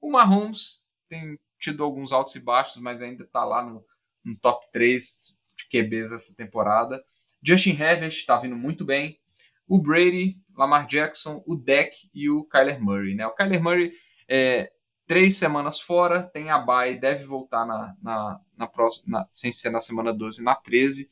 O 0.00 0.12
Mahomes 0.12 0.82
tem 1.08 1.36
tido 1.58 1.82
alguns 1.82 2.12
altos 2.12 2.34
e 2.34 2.40
baixos, 2.40 2.80
mas 2.80 3.02
ainda 3.02 3.24
está 3.24 3.44
lá 3.44 3.64
no, 3.64 3.84
no, 4.24 4.36
top 4.38 4.66
3 4.72 5.40
de 5.56 5.68
QBs 5.68 6.12
essa 6.12 6.34
temporada. 6.36 7.02
Justin 7.42 7.70
Herbert 7.70 8.08
está 8.08 8.38
vindo 8.38 8.56
muito 8.56 8.84
bem. 8.84 9.18
O 9.66 9.80
Brady, 9.80 10.36
Lamar 10.56 10.86
Jackson, 10.86 11.42
o 11.46 11.56
Deck 11.56 12.08
e 12.14 12.30
o 12.30 12.44
Kyler 12.44 12.80
Murray. 12.80 13.14
Né? 13.14 13.26
O 13.26 13.34
Kyler 13.34 13.62
Murray 13.62 13.92
é 14.28 14.70
três 15.06 15.36
semanas 15.38 15.80
fora, 15.80 16.22
tem 16.24 16.50
a 16.50 16.58
bye, 16.58 16.98
deve 16.98 17.24
voltar 17.24 17.64
na, 17.64 17.94
na, 18.02 18.40
na 18.56 18.66
próxima, 18.66 19.20
na, 19.20 19.28
sem 19.30 19.52
ser 19.52 19.70
na 19.70 19.80
semana 19.80 20.12
12, 20.12 20.42
na 20.42 20.54
13. 20.54 21.08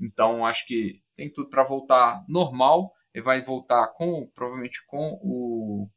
Então 0.00 0.44
acho 0.44 0.66
que 0.66 1.02
tem 1.16 1.30
tudo 1.30 1.48
para 1.48 1.64
voltar 1.64 2.24
normal. 2.28 2.92
Ele 3.12 3.24
vai 3.24 3.40
voltar 3.42 3.86
com 3.88 4.28
provavelmente 4.34 4.84
com 4.86 5.18
o, 5.22 5.88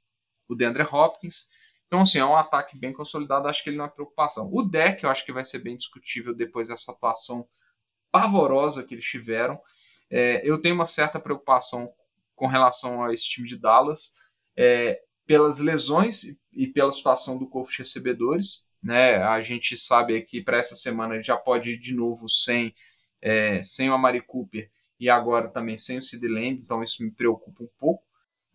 o 0.47 0.55
DeAndre 0.55 0.83
Hopkins. 0.83 1.49
Então, 1.87 2.01
assim, 2.01 2.19
é 2.19 2.25
um 2.25 2.35
ataque 2.35 2.77
bem 2.77 2.91
consolidado, 2.91 3.47
acho 3.47 3.63
que 3.63 3.69
ele 3.69 3.77
não 3.77 3.85
é 3.85 3.89
preocupação. 3.89 4.49
O 4.51 4.61
deck 4.61 5.03
eu 5.03 5.09
acho 5.09 5.25
que 5.25 5.31
vai 5.31 5.43
ser 5.43 5.59
bem 5.59 5.77
discutível 5.77 6.35
depois 6.35 6.67
dessa 6.67 6.91
atuação 6.91 7.47
pavorosa 8.11 8.83
que 8.83 8.93
eles 8.93 9.05
tiveram. 9.05 9.59
É, 10.09 10.41
eu 10.47 10.61
tenho 10.61 10.75
uma 10.75 10.85
certa 10.85 11.19
preocupação 11.19 11.91
com 12.35 12.47
relação 12.47 13.03
a 13.03 13.13
esse 13.13 13.23
time 13.23 13.47
de 13.47 13.57
Dallas, 13.57 14.15
é, 14.55 15.01
pelas 15.25 15.59
lesões 15.59 16.23
e 16.53 16.67
pela 16.67 16.91
situação 16.91 17.37
do 17.37 17.47
corpo 17.47 17.71
de 17.71 17.79
recebedores. 17.79 18.69
Né? 18.81 19.17
A 19.17 19.41
gente 19.41 19.77
sabe 19.77 20.21
que 20.21 20.41
para 20.41 20.57
essa 20.57 20.75
semana 20.75 21.21
já 21.21 21.35
pode 21.35 21.71
ir 21.71 21.77
de 21.77 21.93
novo 21.93 22.29
sem, 22.29 22.75
é, 23.21 23.61
sem 23.61 23.89
o 23.89 23.93
Amari 23.93 24.21
Cooper 24.21 24.69
e 24.99 25.09
agora 25.09 25.49
também 25.49 25.77
sem 25.77 25.97
o 25.97 26.01
Sid 26.01 26.25
Lamb, 26.27 26.61
então 26.63 26.81
isso 26.81 27.03
me 27.03 27.11
preocupa 27.11 27.63
um 27.63 27.69
pouco. 27.77 28.06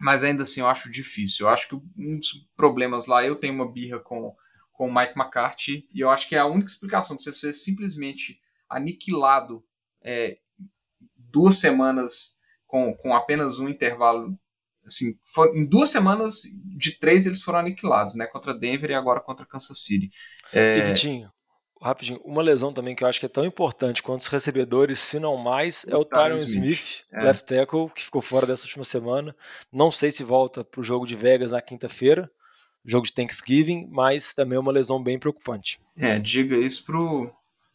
Mas 0.02 0.24
ainda 0.24 0.42
assim 0.42 0.60
eu 0.60 0.66
acho 0.66 0.90
difícil. 0.90 1.46
Eu 1.46 1.50
acho 1.50 1.68
que 1.68 1.76
um 1.96 2.18
dos 2.18 2.44
problemas 2.56 3.06
lá, 3.06 3.24
eu 3.24 3.36
tenho 3.36 3.54
uma 3.54 3.70
birra 3.70 4.00
com, 4.00 4.34
com 4.72 4.88
o 4.88 4.92
Mike 4.92 5.16
McCarthy, 5.16 5.88
e 5.94 6.00
eu 6.00 6.10
acho 6.10 6.28
que 6.28 6.34
é 6.34 6.40
a 6.40 6.46
única 6.46 6.68
explicação 6.68 7.16
de 7.16 7.22
você 7.22 7.32
ser 7.32 7.52
simplesmente 7.52 8.40
aniquilado 8.68 9.64
é, 10.02 10.38
duas 11.16 11.58
semanas 11.58 12.40
com, 12.66 12.92
com 12.96 13.14
apenas 13.14 13.60
um 13.60 13.68
intervalo. 13.68 14.36
Assim, 14.84 15.16
for, 15.24 15.56
em 15.56 15.64
duas 15.64 15.90
semanas 15.90 16.42
de 16.76 16.98
três 16.98 17.24
eles 17.24 17.40
foram 17.40 17.60
aniquilados, 17.60 18.16
né? 18.16 18.26
Contra 18.26 18.58
Denver 18.58 18.90
e 18.90 18.94
agora 18.94 19.20
contra 19.20 19.46
Kansas 19.46 19.84
City. 19.84 20.10
É... 20.52 20.78
E 20.78 20.82
Vitinho, 20.88 21.30
rapidinho, 21.82 22.20
uma 22.24 22.42
lesão 22.42 22.72
também 22.72 22.94
que 22.94 23.04
eu 23.04 23.08
acho 23.08 23.20
que 23.20 23.26
é 23.26 23.28
tão 23.28 23.44
importante 23.44 24.02
quanto 24.02 24.22
os 24.22 24.28
recebedores, 24.28 24.98
se 24.98 25.18
não 25.18 25.36
mais, 25.36 25.84
é 25.88 25.96
o 25.96 26.04
Tyron 26.04 26.38
Smith, 26.38 26.80
Smith 26.80 27.04
é. 27.12 27.24
left 27.24 27.44
tackle, 27.44 27.90
que 27.90 28.04
ficou 28.04 28.22
fora 28.22 28.46
dessa 28.46 28.64
última 28.64 28.84
semana. 28.84 29.34
Não 29.70 29.90
sei 29.90 30.12
se 30.12 30.24
volta 30.24 30.64
para 30.64 30.80
o 30.80 30.84
jogo 30.84 31.06
de 31.06 31.16
Vegas 31.16 31.52
na 31.52 31.60
quinta-feira, 31.60 32.30
jogo 32.84 33.06
de 33.06 33.12
Thanksgiving, 33.12 33.88
mas 33.90 34.32
também 34.32 34.56
é 34.56 34.60
uma 34.60 34.72
lesão 34.72 35.02
bem 35.02 35.18
preocupante. 35.18 35.80
É, 35.96 36.18
diga 36.18 36.56
isso 36.56 36.84
pro, 36.84 37.30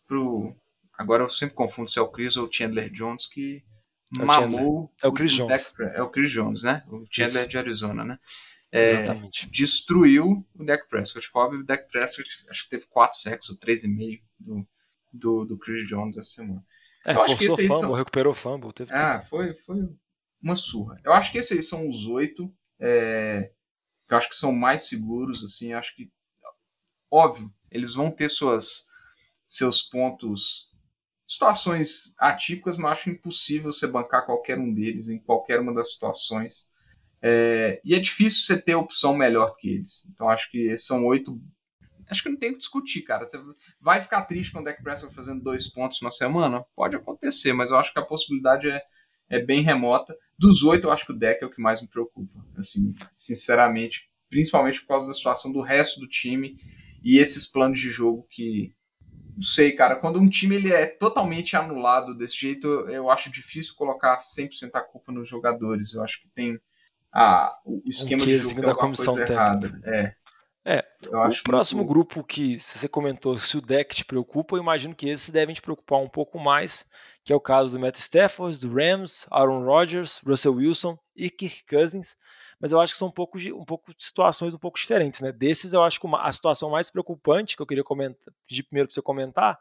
pro... 0.07 0.55
Agora 0.97 1.23
eu 1.23 1.29
sempre 1.29 1.55
confundo 1.55 1.89
se 1.89 1.99
é 1.99 2.01
o 2.01 2.07
Chris 2.07 2.37
ou 2.37 2.47
o 2.47 2.51
Chandler 2.51 2.89
Jones 2.89 3.27
que 3.27 3.63
é 4.17 4.23
mamou... 4.23 4.91
É 5.03 5.07
o 5.07 5.11
Chris 5.11 5.31
Jones. 5.31 5.73
é 5.93 6.01
o 6.01 6.09
Chris 6.09 6.31
Jones, 6.31 6.63
né? 6.63 6.83
O 6.87 7.05
Chandler 7.09 7.41
isso. 7.41 7.49
de 7.49 7.57
Arizona, 7.57 8.03
né? 8.03 8.19
É, 8.71 8.83
Exatamente. 8.83 9.49
Destruiu 9.49 10.45
o 10.53 10.63
Dak 10.63 10.87
Prescott. 10.89 11.31
Pobre 11.31 11.57
o 11.57 11.65
Dak 11.65 11.89
Prescott, 11.89 12.29
acho 12.49 12.63
que 12.63 12.69
teve 12.69 12.85
4 12.87 13.17
sacks 13.17 13.49
ou 13.49 13.57
3,5 13.57 14.21
do, 14.39 14.67
do, 15.13 15.45
do 15.45 15.57
Chris 15.57 15.87
Jones 15.87 16.17
essa 16.17 16.31
semana. 16.31 16.65
É, 17.05 17.13
eu 17.13 17.21
acho 17.21 17.37
que 17.37 17.45
esse 17.45 17.67
fumble, 17.67 17.79
são... 17.79 17.93
recuperou 17.93 18.33
o 18.33 18.35
fumble. 18.35 18.73
Teve 18.73 18.93
ah, 18.93 19.19
foi, 19.19 19.53
foi 19.53 19.77
uma 20.41 20.55
surra. 20.55 20.99
Eu 21.03 21.13
acho 21.13 21.31
que 21.31 21.37
esses 21.37 21.53
aí 21.53 21.63
são 21.63 21.87
os 21.87 22.05
oito 22.07 22.53
é, 22.79 23.51
que 24.07 24.13
eu 24.13 24.17
acho 24.17 24.29
que 24.29 24.35
são 24.35 24.51
mais 24.51 24.87
seguros, 24.89 25.43
assim, 25.43 25.73
acho 25.73 25.95
que 25.95 26.11
óbvio, 27.09 27.53
eles 27.71 27.93
vão 27.93 28.11
ter 28.11 28.29
suas 28.29 28.87
seus 29.47 29.81
pontos 29.81 30.69
situações 31.25 32.13
atípicas, 32.17 32.77
mas 32.77 32.93
acho 32.93 33.09
impossível 33.09 33.71
você 33.71 33.87
bancar 33.87 34.25
qualquer 34.25 34.57
um 34.57 34.73
deles 34.73 35.09
em 35.09 35.19
qualquer 35.19 35.59
uma 35.59 35.73
das 35.73 35.93
situações. 35.93 36.71
É, 37.21 37.81
e 37.83 37.95
é 37.95 37.99
difícil 37.99 38.43
você 38.43 38.61
ter 38.61 38.75
opção 38.75 39.15
melhor 39.15 39.55
que 39.57 39.69
eles. 39.69 40.07
Então 40.11 40.29
acho 40.29 40.49
que 40.51 40.77
são 40.77 41.05
oito. 41.05 41.39
Acho 42.09 42.23
que 42.23 42.29
não 42.29 42.37
tem 42.37 42.53
que 42.53 42.59
discutir, 42.59 43.01
cara. 43.01 43.25
Você 43.25 43.37
vai 43.81 43.99
ficar 43.99 44.25
triste 44.25 44.51
com 44.51 44.59
o 44.59 44.63
Deck 44.63 44.81
Prescott 44.81 45.13
fazendo 45.13 45.41
dois 45.41 45.67
pontos 45.67 46.01
na 46.01 46.11
semana? 46.11 46.63
Pode 46.75 46.95
acontecer, 46.95 47.51
mas 47.53 47.71
eu 47.71 47.77
acho 47.77 47.91
que 47.91 47.99
a 47.99 48.05
possibilidade 48.05 48.69
é, 48.69 48.81
é 49.29 49.39
bem 49.39 49.61
remota. 49.61 50.15
Dos 50.39 50.63
oito, 50.63 50.87
eu 50.87 50.91
acho 50.91 51.05
que 51.05 51.11
o 51.11 51.17
Deck 51.17 51.43
é 51.43 51.47
o 51.47 51.49
que 51.49 51.61
mais 51.61 51.81
me 51.81 51.87
preocupa. 51.87 52.45
Assim, 52.55 52.93
sinceramente, 53.11 54.07
principalmente 54.29 54.81
por 54.81 54.87
causa 54.87 55.07
da 55.07 55.13
situação 55.13 55.51
do 55.51 55.61
resto 55.61 55.99
do 55.99 56.07
time 56.07 56.57
e 57.03 57.19
esses 57.19 57.45
planos 57.45 57.79
de 57.79 57.89
jogo 57.89 58.25
que 58.29 58.73
não 59.37 59.43
sei, 59.43 59.73
cara, 59.73 59.95
quando 59.95 60.19
um 60.19 60.27
time 60.27 60.55
ele 60.55 60.73
é 60.73 60.87
totalmente 60.87 61.55
anulado 61.55 62.17
desse 62.17 62.35
jeito, 62.35 62.67
eu 62.89 63.07
acho 63.07 63.31
difícil 63.31 63.75
colocar 63.75 64.17
100% 64.17 64.71
a 64.73 64.81
culpa 64.81 65.11
nos 65.11 65.29
jogadores. 65.29 65.93
Eu 65.93 66.03
acho 66.03 66.19
que 66.19 66.27
tem 66.29 66.59
ah, 67.19 67.57
o 67.65 67.81
esquema 67.83 68.23
de 68.23 68.37
jogo 68.37 68.61
da 68.61 68.75
comissão 68.75 69.15
coisa 69.15 69.25
técnica. 69.25 69.67
errada. 69.67 69.81
É. 69.85 70.15
É, 70.69 70.85
eu 71.01 71.17
o 71.17 71.43
próximo 71.43 71.83
grupo 71.85 72.23
que 72.23 72.59
você 72.59 72.89
comentou, 72.89 73.37
se 73.39 73.57
o 73.57 73.61
deck 73.61 73.95
te 73.95 74.05
preocupa, 74.05 74.55
eu 74.55 74.61
imagino 74.61 74.93
que 74.93 75.07
esses 75.07 75.29
devem 75.29 75.55
te 75.55 75.61
preocupar 75.61 75.97
um 75.99 76.09
pouco 76.09 76.37
mais, 76.37 76.85
que 77.23 77.31
é 77.31 77.35
o 77.35 77.39
caso 77.39 77.71
do 77.71 77.79
Matt 77.79 77.95
Stafford, 77.95 78.59
do 78.59 78.75
Rams, 78.75 79.25
Aaron 79.31 79.63
Rodgers, 79.63 80.21
Russell 80.27 80.55
Wilson 80.55 80.99
e 81.15 81.29
Kirk 81.29 81.65
Cousins, 81.65 82.17
mas 82.59 82.71
eu 82.73 82.81
acho 82.81 82.93
que 82.93 82.99
são 82.99 83.07
um 83.07 83.11
pouco 83.11 83.39
de, 83.39 83.51
um 83.53 83.63
pouco 83.63 83.95
de 83.95 84.03
situações 84.03 84.53
um 84.53 84.59
pouco 84.59 84.77
diferentes, 84.77 85.21
né? 85.21 85.31
Desses 85.31 85.73
eu 85.73 85.81
acho 85.81 85.99
que 85.99 86.05
uma, 86.05 86.21
a 86.21 86.31
situação 86.33 86.69
mais 86.69 86.89
preocupante 86.89 87.55
que 87.55 87.61
eu 87.61 87.67
queria 87.67 87.83
comentar, 87.83 88.33
pedir 88.45 88.63
primeiro 88.63 88.89
para 88.89 88.93
você 88.93 89.01
comentar 89.01 89.57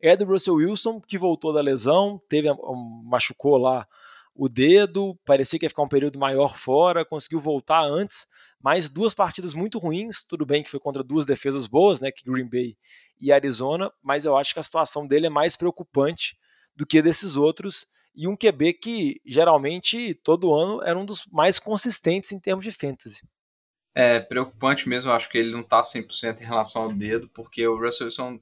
é 0.00 0.14
do 0.14 0.26
Russell 0.26 0.54
Wilson, 0.54 1.00
que 1.00 1.16
voltou 1.16 1.52
da 1.52 1.60
lesão, 1.60 2.20
teve 2.28 2.48
machucou 3.04 3.56
lá 3.56 3.86
o 4.34 4.48
dedo, 4.48 5.18
parecia 5.24 5.58
que 5.58 5.66
ia 5.66 5.70
ficar 5.70 5.82
um 5.82 5.88
período 5.88 6.18
maior 6.18 6.56
fora, 6.56 7.04
conseguiu 7.04 7.40
voltar 7.40 7.82
antes, 7.82 8.26
mas 8.60 8.88
duas 8.88 9.14
partidas 9.14 9.54
muito 9.54 9.78
ruins, 9.78 10.22
tudo 10.22 10.46
bem 10.46 10.62
que 10.62 10.70
foi 10.70 10.80
contra 10.80 11.02
duas 11.02 11.26
defesas 11.26 11.66
boas, 11.66 12.00
né, 12.00 12.10
que 12.10 12.24
Green 12.24 12.48
Bay 12.48 12.76
e 13.20 13.32
Arizona, 13.32 13.92
mas 14.02 14.24
eu 14.24 14.36
acho 14.36 14.54
que 14.54 14.60
a 14.60 14.62
situação 14.62 15.06
dele 15.06 15.26
é 15.26 15.30
mais 15.30 15.56
preocupante 15.56 16.36
do 16.74 16.86
que 16.86 17.02
desses 17.02 17.36
outros, 17.36 17.86
e 18.14 18.26
um 18.26 18.36
QB 18.36 18.74
que 18.74 19.20
geralmente 19.24 20.14
todo 20.14 20.54
ano 20.54 20.82
era 20.82 20.98
um 20.98 21.04
dos 21.04 21.26
mais 21.26 21.58
consistentes 21.58 22.32
em 22.32 22.40
termos 22.40 22.64
de 22.64 22.72
fantasy. 22.72 23.28
É 23.94 24.20
preocupante 24.20 24.88
mesmo, 24.88 25.10
eu 25.10 25.14
acho 25.14 25.28
que 25.28 25.38
ele 25.38 25.50
não 25.50 25.60
está 25.60 25.80
100% 25.80 26.40
em 26.40 26.44
relação 26.44 26.82
ao 26.82 26.92
dedo, 26.92 27.28
porque 27.28 27.66
o 27.66 27.78
Russell 27.78 28.06
Wilson 28.06 28.40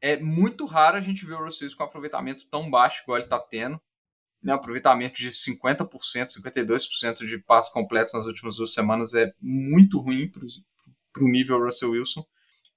é 0.00 0.16
muito 0.18 0.66
raro 0.66 0.96
a 0.96 1.00
gente 1.00 1.24
ver 1.24 1.34
o 1.34 1.44
Russell 1.44 1.66
Wilson 1.66 1.76
com 1.76 1.84
aproveitamento 1.84 2.46
tão 2.48 2.70
baixo 2.70 3.02
igual 3.02 3.18
ele 3.18 3.26
está 3.26 3.38
tendo 3.38 3.80
né, 4.42 4.52
aproveitamento 4.52 5.16
de 5.18 5.28
50%, 5.28 5.88
52% 6.40 7.26
de 7.26 7.38
passes 7.38 7.72
completos 7.72 8.12
nas 8.12 8.26
últimas 8.26 8.56
duas 8.56 8.72
semanas 8.72 9.14
é 9.14 9.32
muito 9.40 9.98
ruim 10.00 10.30
para 10.30 11.24
o 11.24 11.28
nível 11.28 11.62
Russell 11.62 11.90
Wilson. 11.90 12.24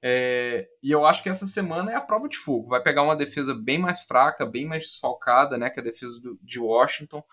É, 0.04 0.68
e 0.82 0.90
eu 0.90 1.06
acho 1.06 1.22
que 1.22 1.30
essa 1.30 1.46
semana 1.46 1.92
é 1.92 1.96
a 1.96 2.02
prova 2.02 2.28
de 2.28 2.38
fogo. 2.38 2.70
Vai 2.70 2.82
pegar 2.82 3.04
uma 3.04 3.16
defesa 3.16 3.54
bem 3.54 3.78
mais 3.78 4.02
fraca, 4.02 4.46
bem 4.46 4.66
mais 4.66 4.84
desfalcada, 4.84 5.58
né, 5.58 5.70
que 5.70 5.80
a 5.80 5.84
defesa 5.84 6.20
do, 6.20 6.40
de 6.42 6.60
Washington. 6.60 7.24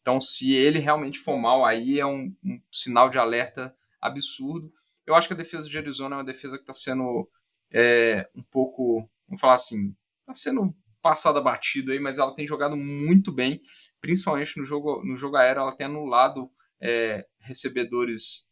Então, 0.00 0.20
se 0.20 0.52
ele 0.52 0.78
realmente 0.78 1.18
for 1.18 1.36
mal, 1.36 1.64
aí 1.64 2.00
é 2.00 2.06
um, 2.06 2.34
um 2.44 2.60
sinal 2.70 3.08
de 3.08 3.18
alerta 3.18 3.74
absurdo. 4.00 4.72
Eu 5.06 5.14
acho 5.14 5.28
que 5.28 5.34
a 5.34 5.36
defesa 5.36 5.68
de 5.68 5.78
Arizona 5.78 6.16
é 6.16 6.18
uma 6.18 6.24
defesa 6.24 6.56
que 6.56 6.62
está 6.62 6.72
sendo 6.72 7.28
é, 7.72 8.28
um 8.34 8.42
pouco, 8.42 9.08
vamos 9.28 9.40
falar 9.40 9.54
assim, 9.54 9.94
está 10.20 10.34
sendo 10.34 10.74
passada 11.06 11.40
batido 11.40 11.92
aí, 11.92 12.00
mas 12.00 12.18
ela 12.18 12.34
tem 12.34 12.48
jogado 12.48 12.76
muito 12.76 13.30
bem, 13.30 13.62
principalmente 14.00 14.58
no 14.58 14.64
jogo, 14.64 15.04
no 15.04 15.16
jogo 15.16 15.36
aéreo, 15.36 15.60
ela 15.60 15.76
tem 15.76 15.86
anulado 15.86 16.50
é, 16.82 17.24
recebedores 17.38 18.50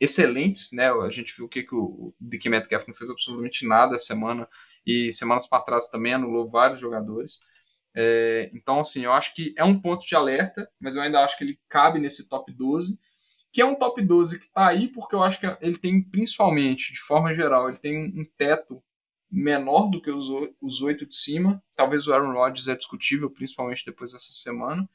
excelentes, 0.00 0.72
né? 0.72 0.90
A 0.90 1.10
gente 1.10 1.36
viu 1.36 1.44
o 1.44 1.48
que, 1.50 1.62
que 1.62 1.74
o 1.74 2.14
Dick 2.18 2.48
Metcalf 2.48 2.88
não 2.88 2.94
fez 2.94 3.10
absolutamente 3.10 3.66
nada 3.66 3.94
essa 3.94 4.06
semana 4.06 4.48
e 4.86 5.12
semanas 5.12 5.46
para 5.46 5.62
trás 5.64 5.88
também 5.88 6.14
anulou 6.14 6.48
vários 6.48 6.80
jogadores. 6.80 7.40
É, 7.94 8.50
então, 8.54 8.80
assim, 8.80 9.04
eu 9.04 9.12
acho 9.12 9.34
que 9.34 9.54
é 9.54 9.62
um 9.62 9.78
ponto 9.78 10.06
de 10.06 10.16
alerta, 10.16 10.66
mas 10.80 10.96
eu 10.96 11.02
ainda 11.02 11.22
acho 11.22 11.36
que 11.36 11.44
ele 11.44 11.60
cabe 11.68 11.98
nesse 11.98 12.26
top 12.26 12.50
12, 12.54 12.98
que 13.52 13.60
é 13.60 13.66
um 13.66 13.74
top 13.74 14.00
12 14.00 14.38
que 14.38 14.46
está 14.46 14.68
aí 14.68 14.88
porque 14.88 15.14
eu 15.14 15.22
acho 15.22 15.38
que 15.40 15.46
ele 15.60 15.76
tem, 15.76 16.02
principalmente, 16.02 16.94
de 16.94 17.00
forma 17.00 17.34
geral, 17.34 17.68
ele 17.68 17.78
tem 17.78 17.98
um 18.18 18.24
teto 18.38 18.82
menor 19.36 19.90
do 19.90 20.00
que 20.00 20.10
os, 20.10 20.80
oito 20.80 21.04
de 21.04 21.14
cima. 21.14 21.62
Talvez 21.74 22.08
o 22.08 22.14
Aaron 22.14 22.32
Rodgers 22.32 22.68
é 22.68 22.74
discutível, 22.74 23.30
principalmente 23.30 23.84
depois 23.84 24.12
dessa 24.12 24.32
semana. 24.32 24.88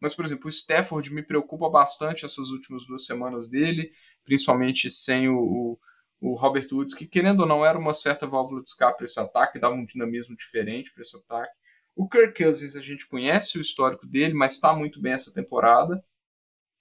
Mas, 0.00 0.14
por 0.14 0.24
exemplo, 0.24 0.46
o 0.46 0.50
Stafford 0.50 1.12
me 1.12 1.22
preocupa 1.22 1.68
bastante 1.68 2.24
essas 2.24 2.48
últimas 2.48 2.86
duas 2.86 3.04
semanas 3.04 3.48
dele, 3.48 3.92
principalmente 4.24 4.88
sem 4.88 5.28
o, 5.28 5.36
o, 5.36 5.78
o 6.20 6.34
Robert 6.34 6.66
Woods, 6.72 6.94
que 6.94 7.06
querendo 7.06 7.40
ou 7.40 7.46
não 7.46 7.66
era 7.66 7.78
uma 7.78 7.92
certa 7.92 8.26
válvula 8.26 8.62
de 8.62 8.70
escape 8.70 8.96
para 8.96 9.04
esse 9.04 9.20
ataque, 9.20 9.60
dava 9.60 9.74
um 9.74 9.84
dinamismo 9.84 10.34
diferente 10.34 10.90
para 10.92 11.02
esse 11.02 11.16
ataque. 11.16 11.52
O 11.94 12.08
Kirk 12.08 12.42
Cousins 12.42 12.74
a 12.74 12.80
gente 12.80 13.06
conhece 13.06 13.58
o 13.58 13.60
histórico 13.60 14.06
dele, 14.06 14.32
mas 14.32 14.54
está 14.54 14.74
muito 14.74 15.02
bem 15.02 15.12
essa 15.12 15.32
temporada. 15.32 16.02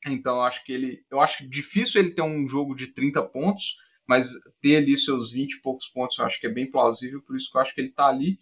Então 0.08 0.42
acho 0.42 0.64
que 0.64 0.72
ele, 0.72 1.06
eu 1.12 1.20
acho 1.20 1.48
difícil 1.48 2.02
ele 2.02 2.12
ter 2.12 2.22
um 2.22 2.48
jogo 2.48 2.74
de 2.74 2.88
30 2.88 3.22
pontos, 3.24 3.76
mas 4.12 4.34
ter 4.60 4.76
ali 4.76 4.98
seus 4.98 5.32
20 5.32 5.54
e 5.54 5.62
poucos 5.62 5.88
pontos 5.88 6.20
eu 6.20 6.26
acho 6.26 6.38
que 6.38 6.48
é 6.48 6.50
bem 6.50 6.70
plausível, 6.70 7.22
por 7.22 7.38
isso 7.38 7.50
que 7.50 7.58
eu 7.58 7.62
acho 7.62 7.74
que 7.74 7.80
ele 7.80 7.88
está 7.88 8.08
ali. 8.08 8.38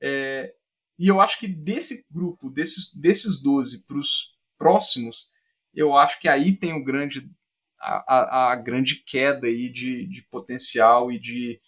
É, 0.00 0.52
e 0.98 1.06
eu 1.06 1.20
acho 1.20 1.38
que 1.38 1.46
desse 1.46 2.04
grupo, 2.10 2.50
desses, 2.50 2.92
desses 2.92 3.40
12 3.40 3.86
para 3.86 3.98
os 3.98 4.36
próximos, 4.58 5.30
eu 5.72 5.96
acho 5.96 6.18
que 6.18 6.26
aí 6.26 6.56
tem 6.56 6.72
o 6.72 6.82
grande, 6.82 7.30
a, 7.78 8.16
a, 8.16 8.52
a 8.52 8.56
grande 8.56 8.96
queda 9.04 9.46
aí 9.46 9.68
de, 9.70 10.08
de 10.08 10.22
potencial 10.24 11.12
e 11.12 11.20
de 11.20 11.60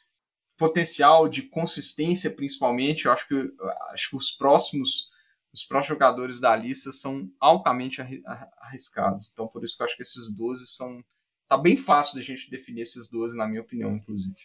potencial 0.56 1.28
de 1.28 1.42
consistência 1.42 2.34
principalmente. 2.34 3.04
Eu 3.04 3.12
acho 3.12 3.28
que, 3.28 3.34
acho 3.92 4.10
que 4.10 4.16
os 4.16 4.32
próximos 4.32 5.10
os 5.54 5.64
próximos 5.64 5.96
jogadores 5.96 6.40
da 6.40 6.54
lista 6.54 6.92
são 6.92 7.30
altamente 7.40 8.02
arriscados. 8.58 9.30
Então, 9.32 9.48
por 9.48 9.64
isso 9.64 9.76
que 9.76 9.82
eu 9.82 9.86
acho 9.86 9.96
que 9.96 10.02
esses 10.02 10.30
12 10.34 10.66
são 10.66 11.02
tá 11.48 11.56
bem 11.56 11.76
fácil 11.76 12.16
da 12.16 12.22
gente 12.22 12.50
definir 12.50 12.82
esses 12.82 13.08
12, 13.08 13.36
na 13.36 13.46
minha 13.46 13.62
opinião, 13.62 13.92
inclusive. 13.92 14.36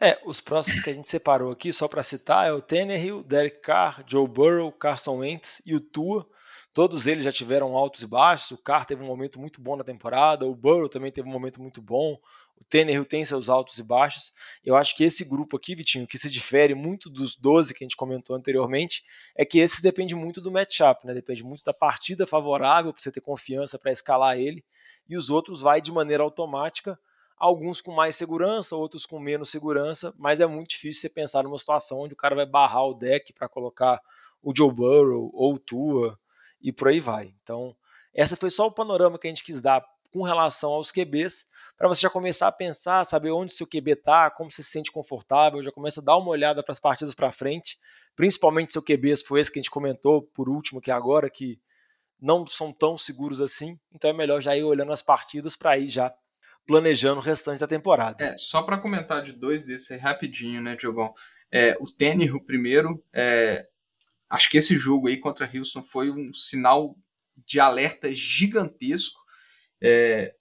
É, 0.00 0.20
os 0.26 0.40
próximos 0.40 0.82
que 0.82 0.90
a 0.90 0.92
gente 0.92 1.08
separou 1.08 1.52
aqui, 1.52 1.72
só 1.72 1.86
para 1.86 2.02
citar, 2.02 2.46
é 2.46 2.52
o 2.52 2.60
Tannehill, 2.60 3.22
Derek 3.22 3.60
Carr, 3.60 4.04
Joe 4.06 4.26
Burrow, 4.26 4.72
Carson 4.72 5.18
Wentz 5.18 5.62
e 5.64 5.76
o 5.76 5.80
Tua. 5.80 6.28
Todos 6.74 7.06
eles 7.06 7.22
já 7.22 7.30
tiveram 7.30 7.76
altos 7.76 8.02
e 8.02 8.06
baixos. 8.06 8.50
O 8.50 8.58
Carr 8.58 8.84
teve 8.84 9.02
um 9.02 9.06
momento 9.06 9.38
muito 9.38 9.60
bom 9.60 9.76
na 9.76 9.84
temporada, 9.84 10.46
o 10.46 10.54
Burrow 10.54 10.88
também 10.88 11.12
teve 11.12 11.28
um 11.28 11.32
momento 11.32 11.60
muito 11.60 11.80
bom. 11.80 12.18
O 12.58 12.64
Tannehill 12.64 13.04
tem 13.04 13.24
seus 13.24 13.48
altos 13.48 13.78
e 13.78 13.82
baixos. 13.82 14.32
Eu 14.64 14.76
acho 14.76 14.96
que 14.96 15.04
esse 15.04 15.24
grupo 15.24 15.56
aqui, 15.56 15.74
Vitinho, 15.74 16.06
que 16.06 16.18
se 16.18 16.30
difere 16.30 16.74
muito 16.74 17.10
dos 17.10 17.36
12 17.36 17.74
que 17.74 17.84
a 17.84 17.86
gente 17.86 17.96
comentou 17.96 18.34
anteriormente, 18.34 19.04
é 19.36 19.44
que 19.44 19.58
esse 19.58 19.82
depende 19.82 20.14
muito 20.14 20.40
do 20.40 20.50
matchup, 20.50 21.06
né? 21.06 21.12
Depende 21.12 21.44
muito 21.44 21.62
da 21.64 21.74
partida 21.74 22.26
favorável 22.26 22.92
para 22.92 23.02
você 23.02 23.12
ter 23.12 23.20
confiança 23.20 23.78
para 23.78 23.92
escalar 23.92 24.38
ele. 24.38 24.64
E 25.08 25.16
os 25.16 25.30
outros 25.30 25.60
vai 25.60 25.80
de 25.80 25.92
maneira 25.92 26.22
automática, 26.22 26.98
alguns 27.36 27.80
com 27.80 27.92
mais 27.92 28.14
segurança, 28.16 28.76
outros 28.76 29.04
com 29.04 29.18
menos 29.18 29.50
segurança, 29.50 30.14
mas 30.16 30.40
é 30.40 30.46
muito 30.46 30.70
difícil 30.70 31.00
você 31.00 31.08
pensar 31.08 31.42
numa 31.42 31.58
situação 31.58 32.00
onde 32.00 32.14
o 32.14 32.16
cara 32.16 32.34
vai 32.34 32.46
barrar 32.46 32.86
o 32.86 32.94
deck 32.94 33.32
para 33.32 33.48
colocar 33.48 34.00
o 34.42 34.52
Joe 34.56 34.72
Burrow 34.72 35.30
ou 35.34 35.54
o 35.54 35.58
Tua 35.58 36.18
e 36.60 36.72
por 36.72 36.88
aí 36.88 37.00
vai. 37.00 37.34
Então, 37.42 37.74
essa 38.14 38.36
foi 38.36 38.50
só 38.50 38.66
o 38.66 38.72
panorama 38.72 39.18
que 39.18 39.26
a 39.26 39.30
gente 39.30 39.44
quis 39.44 39.60
dar 39.60 39.84
com 40.12 40.22
relação 40.22 40.70
aos 40.70 40.92
QBs, 40.92 41.46
para 41.76 41.88
você 41.88 42.02
já 42.02 42.10
começar 42.10 42.46
a 42.46 42.52
pensar, 42.52 43.04
saber 43.04 43.30
onde 43.30 43.54
seu 43.54 43.66
QB 43.66 43.92
está, 43.92 44.30
como 44.30 44.50
você 44.50 44.62
se 44.62 44.70
sente 44.70 44.92
confortável, 44.92 45.62
já 45.62 45.72
começa 45.72 46.00
a 46.00 46.04
dar 46.04 46.18
uma 46.18 46.28
olhada 46.28 46.62
para 46.62 46.72
as 46.72 46.78
partidas 46.78 47.14
para 47.14 47.32
frente, 47.32 47.78
principalmente 48.14 48.72
seu 48.72 48.82
QB 48.82 49.16
foi 49.26 49.40
esse 49.40 49.50
que 49.50 49.58
a 49.58 49.62
gente 49.62 49.70
comentou 49.70 50.22
por 50.22 50.50
último 50.50 50.82
que 50.82 50.90
agora, 50.90 51.30
que 51.30 51.58
não 52.22 52.46
são 52.46 52.72
tão 52.72 52.96
seguros 52.96 53.40
assim, 53.40 53.76
então 53.92 54.08
é 54.08 54.12
melhor 54.12 54.40
já 54.40 54.56
ir 54.56 54.62
olhando 54.62 54.92
as 54.92 55.02
partidas 55.02 55.56
para 55.56 55.76
ir 55.76 55.88
já 55.88 56.14
planejando 56.64 57.20
o 57.20 57.22
restante 57.22 57.58
da 57.58 57.66
temporada. 57.66 58.24
É, 58.24 58.36
só 58.36 58.62
para 58.62 58.78
comentar 58.78 59.24
de 59.24 59.32
dois 59.32 59.64
desses 59.64 59.90
aí 59.90 59.98
rapidinho, 59.98 60.62
né, 60.62 60.76
Diogão? 60.76 61.12
É, 61.50 61.76
o 61.80 61.86
Tannehill 61.86 62.40
primeiro, 62.44 63.04
é, 63.12 63.66
acho 64.30 64.48
que 64.48 64.56
esse 64.56 64.78
jogo 64.78 65.08
aí 65.08 65.18
contra 65.18 65.50
Houston 65.52 65.82
foi 65.82 66.12
um 66.12 66.32
sinal 66.32 66.96
de 67.44 67.58
alerta 67.58 68.14
gigantesco. 68.14 69.20
É, 69.80 70.32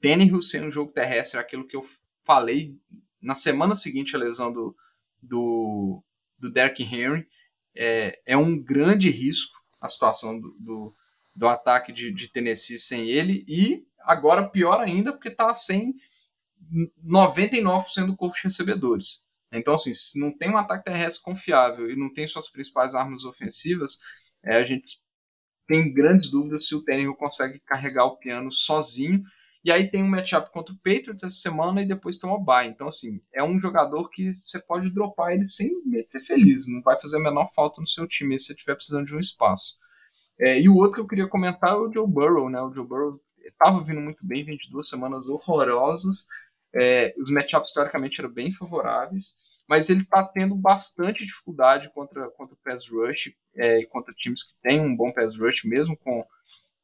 Tannehill 0.00 0.42
sendo 0.42 0.66
um 0.66 0.72
jogo 0.72 0.90
terrestre, 0.90 1.38
aquilo 1.38 1.66
que 1.66 1.76
eu 1.76 1.84
falei 2.26 2.76
na 3.22 3.36
semana 3.36 3.76
seguinte 3.76 4.16
à 4.16 4.18
lesão 4.18 4.52
do, 4.52 4.76
do, 5.22 6.02
do 6.36 6.52
Derrick 6.52 6.82
Henry, 6.82 7.28
é, 7.76 8.20
é 8.26 8.36
um 8.36 8.60
grande 8.60 9.08
risco 9.08 9.56
a 9.80 9.88
situação 9.88 10.40
do, 10.40 10.56
do, 10.58 10.94
do 11.38 11.46
ataque 11.46 11.92
de, 11.92 12.12
de 12.12 12.28
Tennessee 12.28 12.78
sem 12.78 13.08
ele, 13.08 13.44
e 13.46 13.86
agora 14.00 14.48
pior 14.48 14.80
ainda 14.80 15.12
porque 15.12 15.28
está 15.28 15.54
sem 15.54 15.94
99% 17.06 18.06
do 18.06 18.16
corpo 18.16 18.36
de 18.36 18.42
recebedores. 18.44 19.20
Então, 19.52 19.74
assim, 19.74 19.94
se 19.94 20.18
não 20.20 20.36
tem 20.36 20.50
um 20.50 20.58
ataque 20.58 20.84
terrestre 20.84 21.22
confiável 21.22 21.90
e 21.90 21.96
não 21.96 22.12
tem 22.12 22.26
suas 22.26 22.50
principais 22.50 22.94
armas 22.94 23.24
ofensivas, 23.24 23.98
é, 24.44 24.56
a 24.56 24.64
gente 24.64 25.00
tem 25.66 25.92
grandes 25.92 26.30
dúvidas 26.30 26.66
se 26.66 26.74
o 26.74 26.82
Tannehill 26.82 27.14
consegue 27.14 27.60
carregar 27.60 28.04
o 28.04 28.16
piano 28.16 28.50
sozinho. 28.50 29.22
E 29.64 29.70
aí 29.70 29.90
tem 29.90 30.02
um 30.02 30.08
matchup 30.08 30.50
contra 30.52 30.74
o 30.74 30.78
Patriots 30.78 31.22
essa 31.22 31.36
semana 31.36 31.82
e 31.82 31.86
depois 31.86 32.18
tem 32.18 32.28
o 32.28 32.38
bye. 32.38 32.66
Então, 32.66 32.88
assim, 32.88 33.20
é 33.32 33.44
um 33.44 33.60
jogador 33.60 34.10
que 34.10 34.34
você 34.34 34.60
pode 34.60 34.90
dropar 34.90 35.32
ele 35.32 35.46
sem 35.46 35.82
medo 35.84 36.04
de 36.04 36.10
ser 36.10 36.20
feliz. 36.20 36.66
Não 36.66 36.82
vai 36.82 36.98
fazer 36.98 37.16
a 37.18 37.22
menor 37.22 37.48
falta 37.54 37.80
no 37.80 37.86
seu 37.86 38.06
time 38.06 38.38
se 38.38 38.46
você 38.46 38.52
estiver 38.52 38.74
precisando 38.74 39.06
de 39.06 39.14
um 39.14 39.20
espaço. 39.20 39.76
É, 40.40 40.60
e 40.60 40.68
o 40.68 40.76
outro 40.76 40.94
que 40.94 41.00
eu 41.00 41.06
queria 41.06 41.28
comentar 41.28 41.72
é 41.72 41.76
o 41.76 41.92
Joe 41.92 42.06
Burrow, 42.06 42.48
né? 42.48 42.60
O 42.60 42.72
Joe 42.72 42.86
Burrow 42.86 43.20
estava 43.44 43.82
vindo 43.82 44.00
muito 44.00 44.24
bem, 44.24 44.44
22 44.44 44.88
semanas 44.88 45.28
horrorosas. 45.28 46.26
É, 46.74 47.14
os 47.18 47.30
matchups, 47.30 47.72
teoricamente, 47.72 48.20
eram 48.20 48.30
bem 48.30 48.52
favoráveis 48.52 49.36
mas 49.68 49.90
ele 49.90 50.00
está 50.00 50.24
tendo 50.24 50.54
bastante 50.54 51.26
dificuldade 51.26 51.90
contra, 51.90 52.30
contra 52.30 52.54
o 52.54 52.58
pass 52.64 52.88
rush 52.88 53.34
é, 53.54 53.84
contra 53.84 54.14
times 54.14 54.42
que 54.42 54.60
têm 54.62 54.80
um 54.80 54.96
bom 54.96 55.12
pass 55.12 55.38
rush, 55.38 55.64
mesmo 55.64 55.94
com, 55.96 56.24